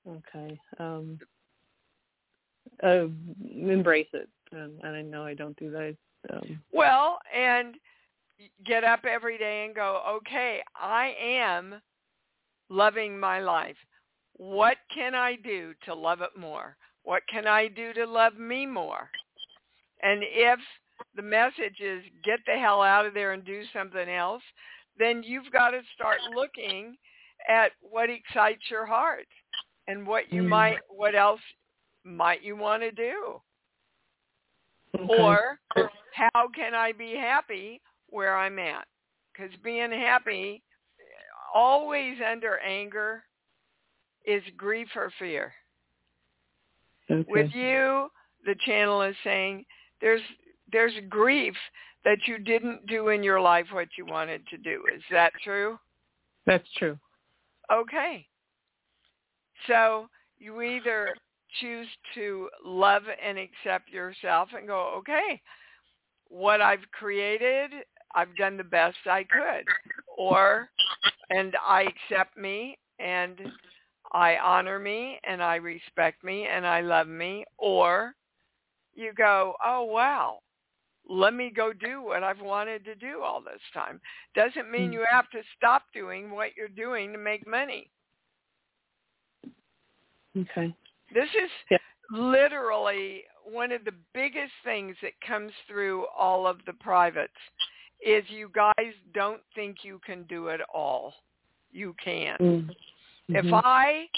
okay. 0.07 0.59
Um, 0.79 1.19
uh, 2.83 3.05
embrace 3.43 4.07
it, 4.13 4.29
and, 4.51 4.79
and 4.83 4.95
I 4.95 5.01
know 5.01 5.25
I 5.25 5.33
don't 5.33 5.57
do 5.57 5.71
that. 5.71 5.95
Um, 6.31 6.61
Well, 6.71 7.19
and 7.35 7.75
get 8.65 8.83
up 8.83 9.05
every 9.05 9.37
day 9.37 9.65
and 9.65 9.75
go, 9.75 10.01
okay, 10.17 10.61
I 10.75 11.13
am 11.21 11.81
loving 12.69 13.19
my 13.19 13.39
life. 13.39 13.75
What 14.37 14.77
can 14.93 15.13
I 15.13 15.35
do 15.35 15.73
to 15.85 15.93
love 15.93 16.21
it 16.21 16.39
more? 16.39 16.77
What 17.03 17.23
can 17.31 17.47
I 17.47 17.67
do 17.67 17.93
to 17.93 18.05
love 18.05 18.37
me 18.37 18.65
more? 18.65 19.09
And 20.01 20.21
if 20.23 20.59
the 21.15 21.21
message 21.21 21.79
is 21.79 22.03
get 22.23 22.39
the 22.45 22.57
hell 22.59 22.81
out 22.81 23.05
of 23.05 23.13
there 23.13 23.33
and 23.33 23.43
do 23.43 23.61
something 23.73 24.09
else, 24.09 24.43
then 24.97 25.23
you've 25.23 25.51
got 25.51 25.71
to 25.71 25.81
start 25.95 26.17
looking 26.35 26.95
at 27.47 27.71
what 27.81 28.09
excites 28.09 28.69
your 28.69 28.85
heart 28.85 29.27
and 29.87 30.05
what 30.05 30.31
you 30.31 30.43
Mm. 30.43 30.49
might, 30.49 30.79
what 30.89 31.15
else 31.15 31.41
might 32.03 32.41
you 32.41 32.55
want 32.55 32.83
to 32.83 32.91
do? 32.91 33.41
okay. 34.95 35.07
Or 35.07 35.59
how 36.13 36.47
can 36.49 36.75
I 36.75 36.91
be 36.91 37.15
happy 37.15 37.81
where 38.07 38.35
I'm 38.35 38.59
at? 38.59 38.87
Because 39.31 39.55
being 39.57 39.91
happy, 39.91 40.61
always 41.53 42.21
under 42.21 42.59
anger, 42.59 43.23
is 44.25 44.43
grief 44.57 44.95
or 44.95 45.09
fear. 45.11 45.53
okay. 47.09 47.23
With 47.29 47.53
you, 47.55 48.11
the 48.45 48.55
channel 48.65 49.01
is 49.01 49.15
saying 49.23 49.65
there's 49.99 50.21
there's 50.71 50.93
grief 51.09 51.55
that 52.03 52.27
you 52.27 52.37
didn't 52.37 52.85
do 52.87 53.09
in 53.09 53.23
your 53.23 53.41
life 53.41 53.67
what 53.71 53.87
you 53.97 54.05
wanted 54.05 54.45
to 54.47 54.57
do. 54.57 54.83
Is 54.95 55.03
that 55.11 55.33
true? 55.43 55.79
That's 56.45 56.67
true. 56.73 56.97
Okay. 57.71 58.27
So 59.67 60.07
you 60.39 60.61
either 60.61 61.13
choose 61.59 61.87
to 62.15 62.49
love 62.65 63.03
and 63.23 63.37
accept 63.37 63.89
yourself 63.89 64.49
and 64.57 64.67
go, 64.67 64.93
okay, 64.97 65.41
what 66.27 66.61
I've 66.61 66.89
created, 66.91 67.71
I've 68.15 68.35
done 68.35 68.57
the 68.57 68.63
best 68.63 68.97
I 69.05 69.23
could. 69.23 69.65
Or 70.17 70.69
and 71.29 71.55
I 71.65 71.83
accept 71.83 72.37
me 72.37 72.77
and 72.99 73.39
I 74.13 74.37
honor 74.37 74.79
me 74.79 75.19
and 75.23 75.41
I 75.41 75.55
respect 75.55 76.23
me 76.23 76.47
and 76.47 76.65
I 76.65 76.81
love 76.81 77.07
me 77.07 77.45
or 77.57 78.15
you 78.93 79.13
go, 79.13 79.55
"Oh 79.63 79.83
wow, 79.83 80.39
let 81.11 81.33
me 81.33 81.51
go 81.51 81.73
do 81.73 82.01
what 82.01 82.23
I've 82.23 82.41
wanted 82.41 82.85
to 82.85 82.95
do 82.95 83.21
all 83.21 83.41
this 83.41 83.61
time." 83.73 83.99
Doesn't 84.33 84.71
mean 84.71 84.91
Mm. 84.91 84.93
you 84.93 85.05
have 85.09 85.29
to 85.31 85.43
stop 85.57 85.83
doing 85.93 86.31
what 86.31 86.55
you're 86.55 86.67
doing 86.69 87.11
to 87.11 87.17
make 87.17 87.45
money. 87.45 87.91
Okay. 90.37 90.73
This 91.13 91.29
is 91.35 91.51
Yeah. 91.69 91.77
literally 92.09 93.27
one 93.43 93.71
of 93.71 93.83
the 93.83 93.91
biggest 94.13 94.53
things 94.63 94.95
that 95.01 95.19
comes 95.21 95.53
through 95.67 96.07
all 96.07 96.47
of 96.47 96.63
the 96.65 96.73
privates 96.73 97.39
is 97.99 98.27
you 98.29 98.49
guys 98.49 98.93
don't 99.13 99.41
think 99.53 99.83
you 99.83 99.99
can 99.99 100.23
do 100.23 100.47
it 100.47 100.61
all. 100.73 101.13
You 101.71 101.93
can. 101.95 102.37
Mm. 102.37 102.75
If 103.29 103.45
Mhm. 103.45 103.61
I 103.63 104.09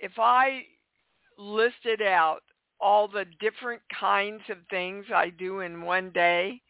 if 0.00 0.18
I 0.18 0.66
listed 1.36 2.00
out 2.00 2.42
all 2.80 3.08
the 3.08 3.26
different 3.40 3.82
kinds 3.98 4.42
of 4.48 4.58
things 4.70 5.04
I 5.14 5.30
do 5.30 5.60
in 5.60 5.82
one 5.82 6.10
day, 6.10 6.60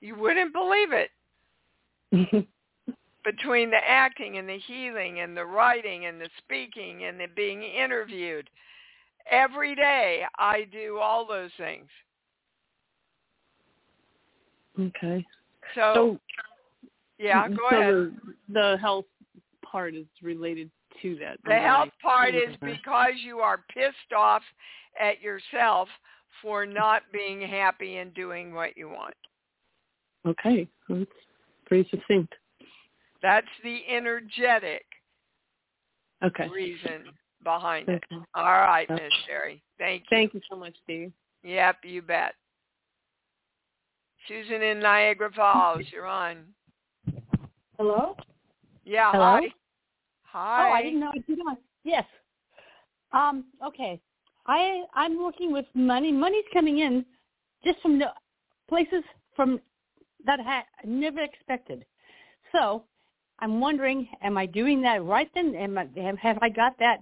you 0.00 0.14
wouldn't 0.16 0.52
believe 0.52 0.92
it. 0.92 1.10
Between 3.24 3.70
the 3.70 3.86
acting 3.86 4.38
and 4.38 4.48
the 4.48 4.58
healing 4.58 5.20
and 5.20 5.36
the 5.36 5.44
writing 5.44 6.06
and 6.06 6.20
the 6.20 6.30
speaking 6.38 7.04
and 7.04 7.20
the 7.20 7.26
being 7.36 7.62
interviewed, 7.62 8.48
every 9.30 9.74
day 9.74 10.22
I 10.38 10.66
do 10.72 10.98
all 10.98 11.26
those 11.26 11.50
things. 11.58 11.88
okay. 14.80 15.26
So, 15.74 15.92
So 15.94 16.18
yeah, 17.18 17.48
go 17.48 17.56
so 17.70 17.76
ahead. 17.76 17.94
The, 17.94 18.34
the 18.48 18.76
health 18.80 19.04
part 19.62 19.94
is 19.94 20.06
related 20.22 20.70
to 21.02 21.16
that. 21.16 21.38
The 21.44 21.54
health 21.54 21.90
part 22.02 22.34
is 22.34 22.54
because 22.60 23.12
you 23.24 23.38
are 23.38 23.64
pissed 23.72 24.12
off 24.16 24.42
at 25.00 25.20
yourself 25.20 25.88
for 26.42 26.66
not 26.66 27.02
being 27.12 27.40
happy 27.40 27.96
and 27.96 28.12
doing 28.14 28.54
what 28.54 28.76
you 28.76 28.88
want. 28.88 29.14
Okay. 30.26 30.68
That's 30.88 31.10
pretty 31.66 31.88
succinct. 31.90 32.34
That's 33.22 33.46
the 33.62 33.80
energetic 33.88 34.84
Okay. 36.22 36.48
reason 36.48 37.04
behind 37.42 37.88
it. 37.88 38.02
All 38.34 38.44
right, 38.44 38.88
Okay. 38.90 39.04
Miss 39.04 39.12
Sherry. 39.26 39.62
Thank 39.78 40.02
you. 40.02 40.06
Thank 40.10 40.34
you 40.34 40.40
so 40.50 40.56
much, 40.56 40.74
Steve. 40.82 41.12
Yep, 41.44 41.84
you 41.84 42.02
bet. 42.02 42.34
Susan 44.26 44.62
in 44.62 44.80
Niagara 44.80 45.30
Falls, 45.32 45.82
you're 45.92 46.06
on. 46.06 46.44
Hello? 47.78 48.16
Yeah, 48.84 49.12
Hello? 49.12 49.40
hi. 49.40 49.48
Hi. 50.38 50.68
Oh, 50.68 50.72
I 50.72 50.82
didn't 50.82 51.00
know 51.00 51.10
I 51.14 51.18
did 51.26 51.38
on. 51.40 51.56
Yes. 51.84 52.04
Um, 53.12 53.44
okay. 53.64 54.00
I 54.46 54.84
I'm 54.94 55.20
working 55.22 55.52
with 55.52 55.66
money. 55.74 56.12
Money's 56.12 56.44
coming 56.52 56.78
in 56.78 57.04
just 57.64 57.80
from 57.80 57.98
the 57.98 58.06
places 58.68 59.02
from 59.34 59.60
that 60.24 60.40
I 60.40 60.62
never 60.84 61.20
expected. 61.22 61.84
So 62.52 62.84
I'm 63.40 63.60
wondering, 63.60 64.08
am 64.22 64.36
I 64.38 64.46
doing 64.46 64.80
that 64.82 65.04
right 65.04 65.30
then? 65.34 65.54
Am 65.54 65.76
I 65.78 65.88
have, 66.00 66.18
have 66.18 66.38
I 66.40 66.48
got 66.48 66.78
that 66.78 67.00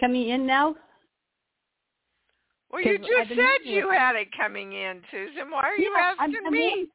coming 0.00 0.28
in 0.28 0.46
now? 0.46 0.74
Well, 2.70 2.82
you 2.82 2.98
just 2.98 3.30
said 3.30 3.64
you 3.64 3.88
had 3.90 4.14
it 4.16 4.28
coming 4.36 4.72
in, 4.74 5.00
Susan. 5.10 5.50
Why 5.50 5.60
are 5.62 5.76
you 5.76 5.90
Yeah, 5.96 6.02
I'm- 6.04 6.18
asking 6.18 6.44
I'm 6.46 6.52
me? 6.52 6.58
really- 6.58 6.90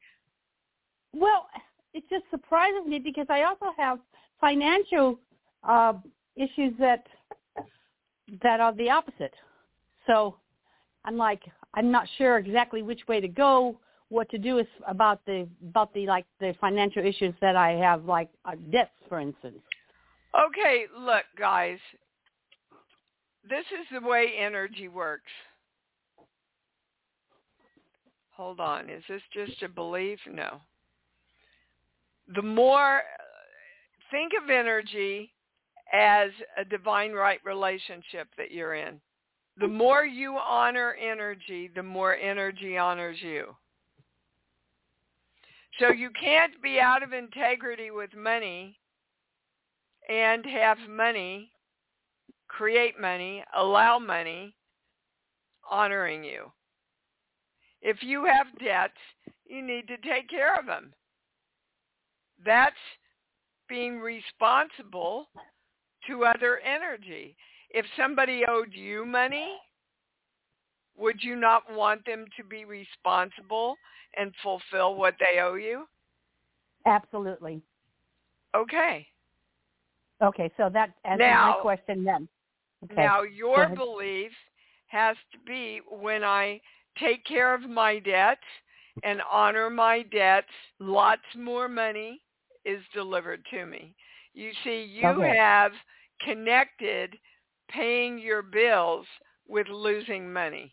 Well, 1.12 1.48
it 1.92 2.08
just 2.08 2.24
surprises 2.30 2.86
me 2.86 3.00
because 3.00 3.26
I 3.28 3.42
also 3.42 3.72
have 3.76 3.98
financial 4.40 5.18
uh, 5.66 5.94
issues 6.36 6.74
that 6.78 7.06
that 8.42 8.60
are 8.60 8.74
the 8.74 8.90
opposite. 8.90 9.34
So 10.06 10.36
I'm 11.04 11.16
like, 11.16 11.42
I'm 11.74 11.90
not 11.90 12.08
sure 12.16 12.38
exactly 12.38 12.82
which 12.82 13.06
way 13.06 13.20
to 13.20 13.28
go, 13.28 13.78
what 14.08 14.30
to 14.30 14.38
do 14.38 14.58
is 14.58 14.66
about 14.86 15.24
the 15.26 15.48
about 15.62 15.92
the 15.94 16.06
like 16.06 16.26
the 16.40 16.54
financial 16.60 17.04
issues 17.04 17.34
that 17.40 17.56
I 17.56 17.72
have, 17.72 18.04
like 18.04 18.28
uh, 18.44 18.52
debts, 18.70 18.90
for 19.08 19.20
instance. 19.20 19.58
Okay, 20.34 20.86
look, 20.98 21.24
guys. 21.38 21.78
This 23.48 23.64
is 23.78 23.86
the 23.92 24.06
way 24.06 24.32
energy 24.38 24.88
works. 24.88 25.30
Hold 28.30 28.58
on. 28.58 28.88
Is 28.88 29.02
this 29.08 29.20
just 29.32 29.62
a 29.62 29.68
belief? 29.68 30.18
No. 30.32 30.60
The 32.34 32.42
more, 32.42 33.02
think 34.10 34.32
of 34.42 34.48
energy 34.48 35.33
as 35.92 36.30
a 36.56 36.64
divine 36.64 37.12
right 37.12 37.40
relationship 37.44 38.28
that 38.36 38.50
you're 38.50 38.74
in. 38.74 39.00
The 39.58 39.68
more 39.68 40.04
you 40.04 40.36
honor 40.36 40.94
energy, 40.94 41.70
the 41.74 41.82
more 41.82 42.16
energy 42.16 42.76
honors 42.76 43.18
you. 43.20 43.54
So 45.78 45.90
you 45.90 46.10
can't 46.18 46.60
be 46.62 46.78
out 46.80 47.02
of 47.02 47.12
integrity 47.12 47.90
with 47.90 48.14
money 48.16 48.78
and 50.08 50.44
have 50.46 50.78
money, 50.88 51.50
create 52.48 53.00
money, 53.00 53.44
allow 53.56 53.98
money 53.98 54.54
honoring 55.68 56.22
you. 56.24 56.52
If 57.82 58.02
you 58.02 58.24
have 58.24 58.46
debts, 58.64 58.94
you 59.46 59.62
need 59.62 59.88
to 59.88 59.96
take 59.98 60.28
care 60.28 60.58
of 60.58 60.66
them. 60.66 60.92
That's 62.44 62.74
being 63.68 63.98
responsible 63.98 65.28
to 66.08 66.24
other 66.24 66.60
energy. 66.60 67.36
If 67.70 67.84
somebody 67.96 68.42
owed 68.48 68.72
you 68.72 69.04
money, 69.04 69.56
would 70.96 71.22
you 71.22 71.36
not 71.36 71.62
want 71.72 72.04
them 72.06 72.26
to 72.36 72.44
be 72.44 72.64
responsible 72.64 73.76
and 74.16 74.32
fulfill 74.42 74.94
what 74.94 75.14
they 75.18 75.40
owe 75.40 75.54
you? 75.54 75.86
Absolutely. 76.86 77.60
Okay. 78.54 79.06
Okay, 80.22 80.50
so 80.56 80.70
that 80.72 80.90
answers 81.04 81.18
Now- 81.18 81.54
my 81.56 81.62
question 81.62 82.04
then. 82.04 82.28
Okay. 82.84 83.02
Now 83.02 83.22
your 83.22 83.68
belief 83.68 84.32
has 84.88 85.16
to 85.32 85.38
be 85.38 85.80
when 85.88 86.22
I 86.22 86.60
take 86.98 87.24
care 87.24 87.54
of 87.54 87.62
my 87.62 87.98
debts 87.98 88.44
and 89.02 89.20
honor 89.30 89.70
my 89.70 90.02
debts, 90.02 90.52
lots 90.78 91.22
more 91.34 91.68
money 91.68 92.20
is 92.64 92.82
delivered 92.92 93.44
to 93.50 93.66
me. 93.66 93.94
You 94.34 94.52
see, 94.64 94.82
you 94.82 95.08
Okay. 95.08 95.36
have 95.36 95.72
connected 96.20 97.18
paying 97.68 98.18
your 98.18 98.42
bills 98.42 99.06
with 99.46 99.68
losing 99.68 100.32
money. 100.32 100.72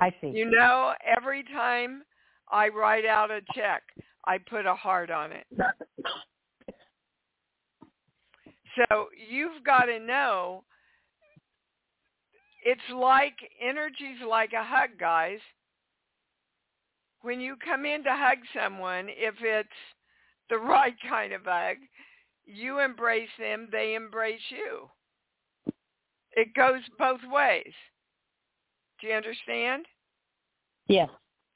I 0.00 0.10
see. 0.20 0.30
You 0.30 0.46
know, 0.48 0.94
every 1.04 1.42
time 1.42 2.04
I 2.50 2.68
write 2.68 3.04
out 3.04 3.30
a 3.30 3.40
check, 3.52 3.82
I 4.24 4.38
put 4.38 4.64
a 4.66 4.74
heart 4.74 5.10
on 5.10 5.32
it. 5.32 5.46
So 8.76 9.08
you've 9.28 9.64
got 9.64 9.86
to 9.86 9.98
know 9.98 10.64
it's 12.64 12.80
like 12.94 13.36
energy's 13.60 14.20
like 14.28 14.52
a 14.52 14.62
hug, 14.62 14.90
guys. 15.00 15.40
When 17.22 17.40
you 17.40 17.56
come 17.56 17.84
in 17.84 18.04
to 18.04 18.10
hug 18.12 18.38
someone, 18.54 19.08
if 19.08 19.34
it's 19.42 19.68
the 20.50 20.58
right 20.58 20.94
kind 21.08 21.32
of 21.32 21.42
hug, 21.44 21.76
you 22.46 22.80
embrace 22.80 23.28
them, 23.38 23.68
they 23.70 23.94
embrace 23.94 24.40
you. 24.50 24.88
It 26.32 26.54
goes 26.54 26.80
both 26.98 27.20
ways. 27.30 27.72
Do 29.00 29.08
you 29.08 29.14
understand? 29.14 29.86
Yes. 30.86 31.08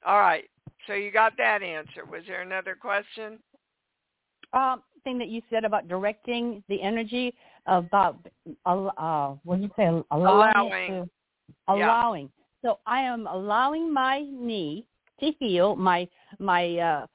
All 0.05 0.19
right. 0.19 0.45
So 0.87 0.93
you 0.93 1.11
got 1.11 1.33
that 1.37 1.63
answer. 1.63 2.05
Was 2.05 2.23
there 2.27 2.41
another 2.41 2.75
question? 2.79 3.39
um, 4.53 4.83
thing 5.03 5.17
that 5.17 5.27
you 5.27 5.41
said 5.49 5.65
about 5.65 5.87
directing 5.87 6.63
the 6.69 6.81
energy 6.81 7.33
about 7.65 8.17
uh, 8.65 9.33
what 9.43 9.59
did 9.59 9.63
you 9.63 9.71
say 9.75 9.85
allowing, 10.11 10.11
Allowing. 10.11 10.87
To, 10.89 11.09
Yeah. 11.75 11.87
allowing. 11.87 12.29
So 12.61 12.79
I 12.85 13.01
am 13.01 13.27
allowing 13.27 13.91
my 13.91 14.21
knee 14.21 14.85
to 15.19 15.31
heal 15.39 15.75
my 15.75 16.07
my 16.39 16.77
uh, 16.77 17.07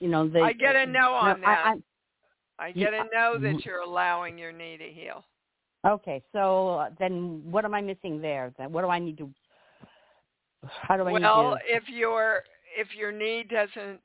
you 0.00 0.08
know 0.08 0.28
the. 0.28 0.40
I 0.40 0.52
get 0.52 0.76
a 0.76 0.86
no 0.86 1.12
on 1.12 1.40
no, 1.40 1.46
that. 1.46 1.66
I'm- 1.66 1.84
I 2.58 2.72
get 2.72 2.92
Yeah. 2.92 3.04
a 3.04 3.14
no 3.14 3.38
that 3.38 3.64
you're 3.64 3.80
allowing 3.80 4.36
your 4.36 4.52
knee 4.52 4.76
to 4.76 4.84
heal. 4.92 5.24
okay, 5.86 6.22
so 6.30 6.78
uh, 6.80 6.90
then 6.98 7.40
what 7.50 7.64
am 7.64 7.72
I 7.72 7.80
missing 7.80 8.20
there? 8.20 8.52
Then 8.58 8.70
what 8.70 8.82
do 8.82 8.88
I 8.88 8.98
need 8.98 9.16
to? 9.16 9.32
How 10.66 10.98
do 10.98 11.04
I 11.04 11.12
well, 11.12 11.52
need 11.52 11.60
to? 11.60 11.74
if 11.76 11.88
your 11.88 12.42
if 12.76 12.94
your 12.94 13.12
knee 13.12 13.44
doesn't 13.44 14.02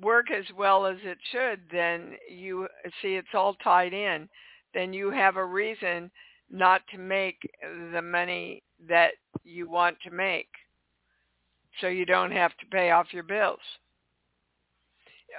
work 0.00 0.30
as 0.30 0.44
well 0.56 0.84
as 0.84 0.98
it 1.04 1.16
should, 1.32 1.60
then 1.72 2.16
you 2.28 2.68
see 3.00 3.14
it's 3.14 3.34
all 3.34 3.54
tied 3.54 3.94
in. 3.94 4.28
Then 4.74 4.92
you 4.92 5.10
have 5.10 5.36
a 5.36 5.44
reason 5.44 6.10
not 6.50 6.82
to 6.88 6.98
make 6.98 7.38
the 7.92 8.02
money 8.02 8.62
that 8.86 9.12
you 9.42 9.70
want 9.70 9.96
to 10.02 10.10
make, 10.10 10.48
so 11.80 11.86
you 11.86 12.04
don't 12.04 12.32
have 12.32 12.50
to 12.58 12.66
pay 12.66 12.90
off 12.90 13.12
your 13.12 13.22
bills. 13.22 13.60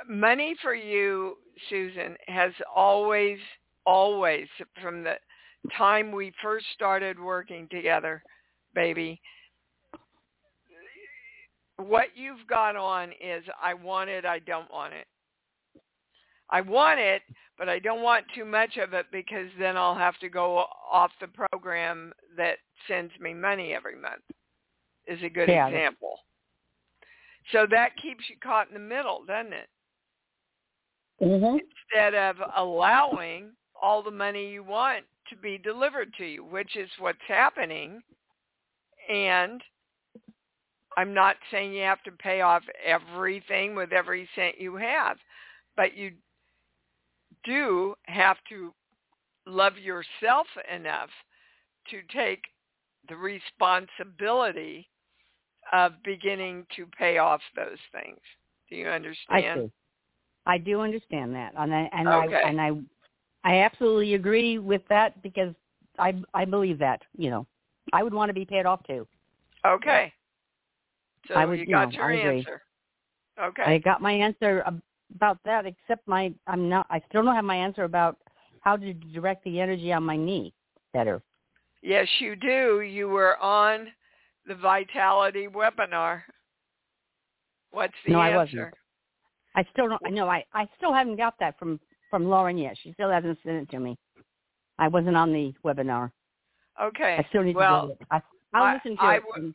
Money 0.07 0.55
for 0.61 0.73
you, 0.73 1.37
Susan, 1.69 2.15
has 2.27 2.51
always, 2.73 3.37
always, 3.85 4.47
from 4.81 5.03
the 5.03 5.15
time 5.77 6.11
we 6.11 6.31
first 6.41 6.65
started 6.73 7.19
working 7.19 7.67
together, 7.69 8.21
baby, 8.73 9.19
what 11.77 12.07
you've 12.15 12.45
got 12.47 12.75
on 12.75 13.11
is 13.11 13.43
I 13.61 13.73
want 13.73 14.09
it, 14.09 14.25
I 14.25 14.39
don't 14.39 14.71
want 14.71 14.93
it. 14.93 15.07
I 16.49 16.61
want 16.61 16.99
it, 16.99 17.23
but 17.57 17.69
I 17.69 17.79
don't 17.79 18.03
want 18.03 18.25
too 18.35 18.45
much 18.45 18.77
of 18.77 18.93
it 18.93 19.07
because 19.11 19.47
then 19.59 19.75
I'll 19.75 19.95
have 19.95 20.17
to 20.19 20.29
go 20.29 20.65
off 20.91 21.11
the 21.19 21.27
program 21.27 22.13
that 22.37 22.57
sends 22.87 23.11
me 23.19 23.33
money 23.33 23.73
every 23.73 23.95
month. 23.95 24.21
Is 25.07 25.21
a 25.23 25.29
good 25.29 25.49
yeah. 25.49 25.67
example. 25.67 26.19
So 27.51 27.67
that 27.69 27.95
keeps 28.01 28.23
you 28.29 28.35
caught 28.41 28.67
in 28.67 28.73
the 28.73 28.79
middle, 28.79 29.23
doesn't 29.25 29.53
it? 29.53 29.67
Mm-hmm. 31.21 31.57
Instead 31.93 32.13
of 32.13 32.35
allowing 32.57 33.51
all 33.81 34.03
the 34.03 34.11
money 34.11 34.49
you 34.49 34.63
want 34.63 35.05
to 35.29 35.35
be 35.37 35.57
delivered 35.57 36.13
to 36.17 36.25
you, 36.25 36.43
which 36.43 36.75
is 36.75 36.89
what's 36.99 37.17
happening. 37.27 38.01
And 39.09 39.61
I'm 40.97 41.13
not 41.13 41.35
saying 41.51 41.73
you 41.73 41.83
have 41.83 42.03
to 42.03 42.11
pay 42.11 42.41
off 42.41 42.63
everything 42.85 43.75
with 43.75 43.91
every 43.91 44.27
cent 44.35 44.59
you 44.59 44.75
have, 44.75 45.17
but 45.75 45.95
you 45.95 46.11
do 47.43 47.95
have 48.03 48.37
to 48.49 48.73
love 49.45 49.77
yourself 49.77 50.47
enough 50.73 51.09
to 51.91 52.01
take 52.13 52.41
the 53.07 53.15
responsibility 53.15 54.89
of 55.71 55.93
beginning 56.03 56.65
to 56.75 56.85
pay 56.97 57.17
off 57.17 57.41
those 57.55 57.77
things. 57.91 58.19
Do 58.69 58.75
you 58.75 58.87
understand? 58.87 59.71
I 60.45 60.57
do 60.57 60.81
understand 60.81 61.33
that, 61.35 61.53
and 61.57 61.73
I 61.73 61.89
and 61.93 62.07
okay. 62.07 62.41
I 62.43 62.49
and 62.49 62.61
I 62.61 62.71
I 63.43 63.61
absolutely 63.61 64.13
agree 64.13 64.59
with 64.59 64.81
that 64.89 65.21
because 65.23 65.53
I 65.97 66.13
I 66.33 66.45
believe 66.45 66.79
that 66.79 67.01
you 67.17 67.29
know 67.29 67.47
I 67.93 68.03
would 68.03 68.13
want 68.13 68.29
to 68.29 68.33
be 68.33 68.45
paid 68.45 68.65
off 68.65 68.81
too. 68.85 69.07
Okay. 69.65 70.13
So 71.27 71.35
I 71.35 71.51
you 71.53 71.65
got 71.65 71.93
you 71.93 71.99
your 71.99 72.11
know, 72.11 72.31
answer. 72.31 72.61
Okay. 73.41 73.63
I 73.63 73.77
got 73.79 74.01
my 74.01 74.11
answer 74.11 74.63
about 75.15 75.39
that, 75.45 75.65
except 75.65 76.07
my 76.07 76.33
I'm 76.47 76.69
not 76.69 76.85
I 76.89 77.01
still 77.09 77.23
don't 77.23 77.35
have 77.35 77.45
my 77.45 77.55
answer 77.57 77.83
about 77.83 78.17
how 78.61 78.77
to 78.77 78.93
direct 78.93 79.43
the 79.43 79.59
energy 79.59 79.91
on 79.93 80.03
my 80.03 80.15
knee 80.15 80.53
better. 80.93 81.21
Yes, 81.81 82.07
you 82.19 82.35
do. 82.35 82.81
You 82.81 83.09
were 83.09 83.37
on 83.39 83.87
the 84.47 84.55
Vitality 84.55 85.47
webinar. 85.47 86.21
What's 87.71 87.93
the 88.05 88.13
no, 88.13 88.21
answer? 88.21 88.33
I 88.33 88.37
wasn't. 88.37 88.73
I 89.55 89.65
still 89.71 89.87
don't. 89.87 90.13
No, 90.13 90.27
I 90.27 90.43
I 90.53 90.67
still 90.77 90.93
haven't 90.93 91.15
got 91.17 91.35
that 91.39 91.57
from 91.57 91.79
from 92.09 92.25
Lauren 92.29 92.57
yet. 92.57 92.77
She 92.81 92.93
still 92.93 93.09
hasn't 93.09 93.37
sent 93.43 93.63
it 93.63 93.69
to 93.71 93.79
me. 93.79 93.97
I 94.77 94.87
wasn't 94.87 95.15
on 95.15 95.31
the 95.31 95.53
webinar. 95.63 96.11
Okay. 96.81 97.17
I 97.17 97.25
still 97.29 97.43
need 97.43 97.55
well, 97.55 97.83
to 97.83 97.87
get 97.87 98.01
it. 98.01 98.07
I, 98.11 98.21
I'll 98.53 98.65
I, 98.65 98.73
listen 98.75 98.97
to 98.97 99.03
I 99.03 99.15
it. 99.15 99.23
W- 99.27 99.53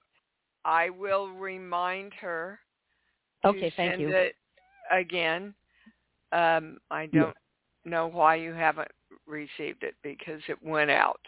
I 0.65 0.91
will 0.91 1.29
remind 1.31 2.13
her. 2.15 2.59
Okay, 3.45 3.71
to 3.71 3.77
thank 3.77 3.91
send 3.93 4.01
you. 4.01 4.09
It 4.11 4.35
again. 4.91 5.55
Um, 6.33 6.79
I 6.91 7.07
don't 7.07 7.35
yeah. 7.85 7.91
know 7.91 8.07
why 8.07 8.37
you 8.37 8.53
haven't 8.53 8.91
received 9.27 9.83
it 9.83 9.95
because 10.03 10.41
it 10.49 10.63
went 10.63 10.91
out. 10.91 11.21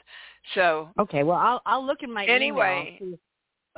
So 0.55 0.89
okay, 0.99 1.23
well 1.23 1.39
I'll 1.39 1.63
I'll 1.67 1.85
look 1.85 2.03
in 2.03 2.13
my 2.13 2.25
anyway. 2.27 2.99
email. 3.01 3.19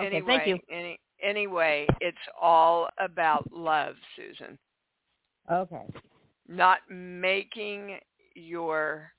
Okay, 0.01 0.07
anyway, 0.16 0.26
thank 0.26 0.47
you. 0.49 0.59
Any, 0.70 0.99
anyway, 1.22 1.86
it's 2.01 2.16
all 2.40 2.88
about 2.99 3.51
love, 3.53 3.95
Susan. 4.16 4.59
Okay. 5.51 5.86
Not 6.49 6.78
making 6.88 7.99
your 8.34 9.12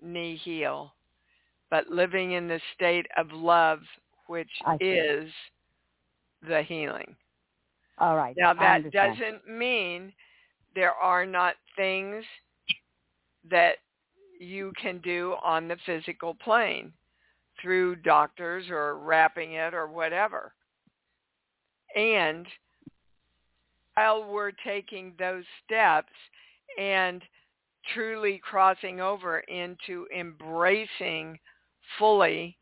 knee 0.00 0.36
heal, 0.36 0.94
but 1.70 1.88
living 1.88 2.32
in 2.32 2.48
the 2.48 2.60
state 2.74 3.06
of 3.16 3.30
love, 3.32 3.80
which 4.26 4.50
is 4.80 5.30
the 6.46 6.62
healing. 6.62 7.16
All 7.98 8.16
right. 8.16 8.36
Now 8.36 8.52
that 8.54 8.90
doesn't 8.90 9.48
mean 9.48 10.12
there 10.74 10.94
are 10.94 11.24
not 11.26 11.54
things 11.76 12.24
that 13.50 13.76
you 14.40 14.72
can 14.80 14.98
do 14.98 15.36
on 15.42 15.68
the 15.68 15.76
physical 15.86 16.34
plane 16.34 16.92
through 17.60 17.96
doctors 17.96 18.68
or 18.70 18.98
wrapping 18.98 19.52
it 19.54 19.74
or 19.74 19.86
whatever. 19.86 20.52
And 21.94 22.46
while 23.94 24.24
we're 24.24 24.52
taking 24.64 25.12
those 25.18 25.44
steps 25.64 26.12
and 26.78 27.22
truly 27.94 28.40
crossing 28.42 29.00
over 29.00 29.40
into 29.40 30.06
embracing 30.16 31.38
fully 31.98 32.56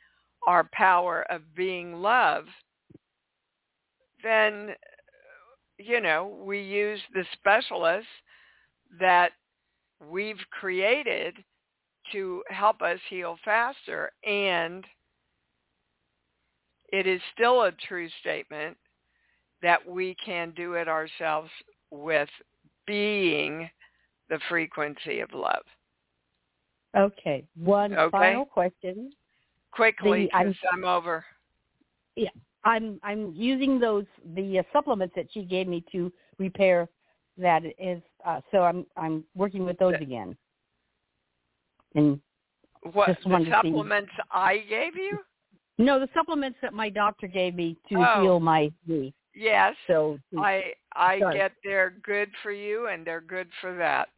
our 0.47 0.69
power 0.73 1.25
of 1.31 1.43
being 1.55 2.01
love, 2.01 2.45
then, 4.23 4.71
you 5.79 6.01
know, 6.01 6.39
we 6.45 6.61
use 6.61 7.01
the 7.15 7.25
specialists 7.33 8.09
that 8.99 9.33
we've 10.11 10.41
created 10.51 11.37
to 12.13 12.43
help 12.49 12.83
us 12.83 12.99
heal 13.09 13.37
faster. 13.45 14.11
And 14.25 14.85
it 16.93 17.07
is 17.07 17.21
still 17.35 17.63
a 17.63 17.73
true 17.73 18.09
statement 18.21 18.77
that 19.63 19.87
we 19.87 20.17
can 20.25 20.53
do 20.53 20.75
it 20.75 20.89
ourselves 20.89 21.51
with 21.91 22.29
being 22.87 23.69
the 24.29 24.39
frequency 24.49 25.21
of 25.21 25.33
love. 25.35 25.63
Okay. 26.97 27.45
One 27.57 27.93
okay. 27.95 28.11
final 28.11 28.45
question. 28.45 29.13
Quickly, 29.73 30.27
The- 30.27 30.35
I'm- 30.39 30.55
I'm 30.73 30.85
over. 30.85 31.25
Yeah, 32.17 32.31
I'm 32.65 32.99
I'm 33.03 33.33
using 33.35 33.79
those 33.79 34.05
the 34.35 34.59
uh, 34.59 34.63
supplements 34.73 35.15
that 35.15 35.27
she 35.33 35.45
gave 35.45 35.69
me 35.69 35.85
to 35.93 36.13
repair 36.39 36.89
that 37.39 37.63
is 37.79 38.03
uh, 38.27 38.41
so 38.51 38.63
I'm 38.63 38.85
I'm 38.97 39.25
working 39.37 39.65
with 39.65 39.79
those 39.79 39.95
again. 40.01 40.37
And 41.95 42.21
What 42.93 43.09
Just 43.09 43.23
the 43.29 43.45
see- 43.45 43.51
supplements 43.51 44.11
I 44.31 44.59
gave 44.69 44.97
you? 44.97 45.19
no, 45.79 46.01
the 46.01 46.09
supplements 46.13 46.59
that 46.63 46.73
my 46.75 46.89
doctor 46.89 47.27
gave 47.29 47.55
me 47.55 47.77
to 47.91 47.95
Oh. 47.97 48.23
heal 48.23 48.41
my 48.41 48.73
knee. 48.87 49.15
Yes. 49.35 49.75
So 49.87 50.19
mm, 50.35 50.41
I 50.41 50.73
I 50.95 51.19
Sorry. 51.21 51.39
get 51.39 51.53
they're 51.65 51.95
good 52.03 52.31
for 52.43 52.53
you 52.53 52.89
and 52.89 53.07
they're 53.07 53.21
good 53.21 53.49
for 53.61 53.77
that. 53.77 54.09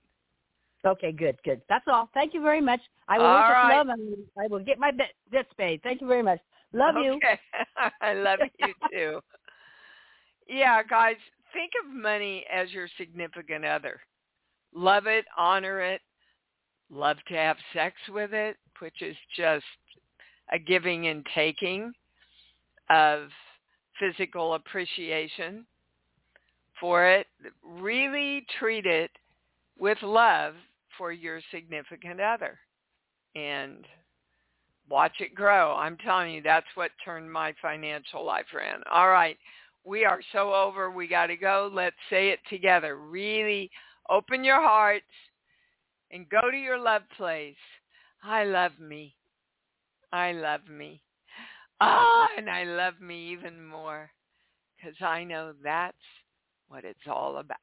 okay, 0.84 1.12
good, 1.12 1.36
good. 1.44 1.60
That's 1.68 1.84
all. 1.86 2.08
Thank 2.14 2.34
you 2.34 2.42
very 2.42 2.60
much. 2.60 2.80
I 3.08 3.18
will 3.18 3.24
right. 3.24 3.76
love 3.76 3.88
and 3.88 4.16
I 4.38 4.46
will 4.48 4.64
get 4.64 4.78
my 4.78 4.90
bits 5.30 5.48
paid. 5.58 5.82
Thank 5.82 6.00
you 6.00 6.06
very 6.06 6.22
much. 6.22 6.40
Love 6.72 6.94
you. 6.96 7.12
Okay. 7.14 7.38
I 8.00 8.14
love 8.14 8.38
you 8.58 8.72
too. 8.90 9.20
Yeah, 10.48 10.82
guys, 10.82 11.16
think 11.52 11.72
of 11.82 11.94
money 11.94 12.44
as 12.52 12.70
your 12.72 12.88
significant 12.98 13.64
other. 13.64 14.00
Love 14.74 15.06
it, 15.06 15.24
honor 15.36 15.80
it, 15.80 16.00
love 16.90 17.18
to 17.28 17.34
have 17.34 17.56
sex 17.72 17.96
with 18.08 18.32
it, 18.32 18.56
which 18.80 19.02
is 19.02 19.16
just 19.36 19.64
a 20.52 20.58
giving 20.58 21.08
and 21.08 21.26
taking 21.34 21.92
of 22.90 23.28
physical 23.98 24.54
appreciation 24.54 25.66
for 26.80 27.06
it. 27.06 27.26
Really 27.64 28.46
treat 28.58 28.86
it 28.86 29.10
with 29.78 29.98
love 30.02 30.54
for 30.98 31.12
your 31.12 31.40
significant 31.50 32.20
other 32.20 32.58
and 33.34 33.86
watch 34.88 35.12
it 35.20 35.34
grow. 35.34 35.74
I'm 35.74 35.96
telling 35.98 36.32
you, 36.32 36.42
that's 36.42 36.66
what 36.74 36.90
turned 37.04 37.32
my 37.32 37.54
financial 37.62 38.24
life 38.24 38.46
around. 38.54 38.84
All 38.92 39.08
right. 39.08 39.38
We 39.84 40.04
are 40.04 40.20
so 40.32 40.54
over. 40.54 40.90
We 40.90 41.08
got 41.08 41.26
to 41.26 41.36
go. 41.36 41.70
Let's 41.72 41.96
say 42.10 42.28
it 42.30 42.38
together. 42.48 42.96
Really 42.96 43.70
open 44.10 44.44
your 44.44 44.60
hearts 44.60 45.04
and 46.10 46.28
go 46.28 46.50
to 46.50 46.56
your 46.56 46.78
love 46.78 47.02
place. 47.16 47.56
I 48.22 48.44
love 48.44 48.72
me. 48.78 49.16
I 50.12 50.32
love 50.32 50.60
me. 50.68 51.00
Ah, 51.80 52.28
and 52.36 52.48
I 52.48 52.64
love 52.64 53.00
me 53.00 53.32
even 53.32 53.64
more 53.64 54.10
because 54.76 54.94
I 55.00 55.24
know 55.24 55.52
that's 55.62 55.96
what 56.68 56.84
it's 56.84 57.06
all 57.06 57.38
about. 57.38 57.58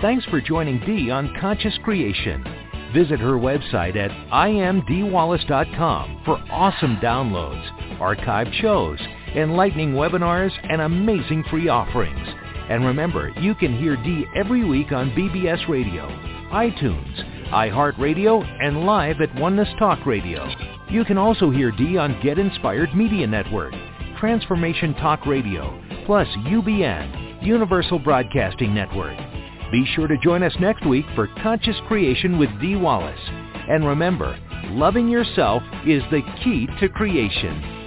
Thanks 0.00 0.24
for 0.26 0.40
joining 0.40 0.80
Dee 0.80 1.10
on 1.10 1.34
Conscious 1.40 1.76
Creation. 1.82 2.44
Visit 2.94 3.18
her 3.18 3.32
website 3.32 3.96
at 3.96 4.10
iamdeewallace.com 4.30 6.22
for 6.24 6.36
awesome 6.50 6.96
downloads, 6.98 7.98
archived 7.98 8.52
shows, 8.60 8.98
enlightening 9.34 9.94
webinars, 9.94 10.52
and 10.70 10.80
amazing 10.80 11.44
free 11.50 11.68
offerings. 11.68 12.28
And 12.70 12.84
remember, 12.84 13.32
you 13.40 13.54
can 13.54 13.76
hear 13.76 13.96
Dee 13.96 14.26
every 14.36 14.64
week 14.64 14.92
on 14.92 15.10
BBS 15.10 15.68
Radio, 15.68 16.08
iTunes, 16.52 17.48
iHeartRadio, 17.50 18.42
and 18.62 18.86
live 18.86 19.20
at 19.20 19.34
Oneness 19.34 19.68
Talk 19.78 20.06
Radio. 20.06 20.73
You 20.90 21.04
can 21.04 21.18
also 21.18 21.50
hear 21.50 21.70
Dee 21.70 21.96
on 21.96 22.20
Get 22.22 22.38
Inspired 22.38 22.94
Media 22.94 23.26
Network, 23.26 23.74
Transformation 24.20 24.94
Talk 24.94 25.26
Radio, 25.26 25.80
plus 26.06 26.28
UBN, 26.46 27.44
Universal 27.44 27.98
Broadcasting 28.00 28.74
Network. 28.74 29.16
Be 29.72 29.84
sure 29.94 30.06
to 30.06 30.16
join 30.18 30.42
us 30.42 30.54
next 30.60 30.86
week 30.86 31.06
for 31.14 31.28
Conscious 31.42 31.76
Creation 31.88 32.38
with 32.38 32.50
Dee 32.60 32.76
Wallace. 32.76 33.18
And 33.68 33.86
remember, 33.86 34.38
loving 34.68 35.08
yourself 35.08 35.62
is 35.86 36.02
the 36.10 36.22
key 36.44 36.68
to 36.80 36.88
creation. 36.88 37.83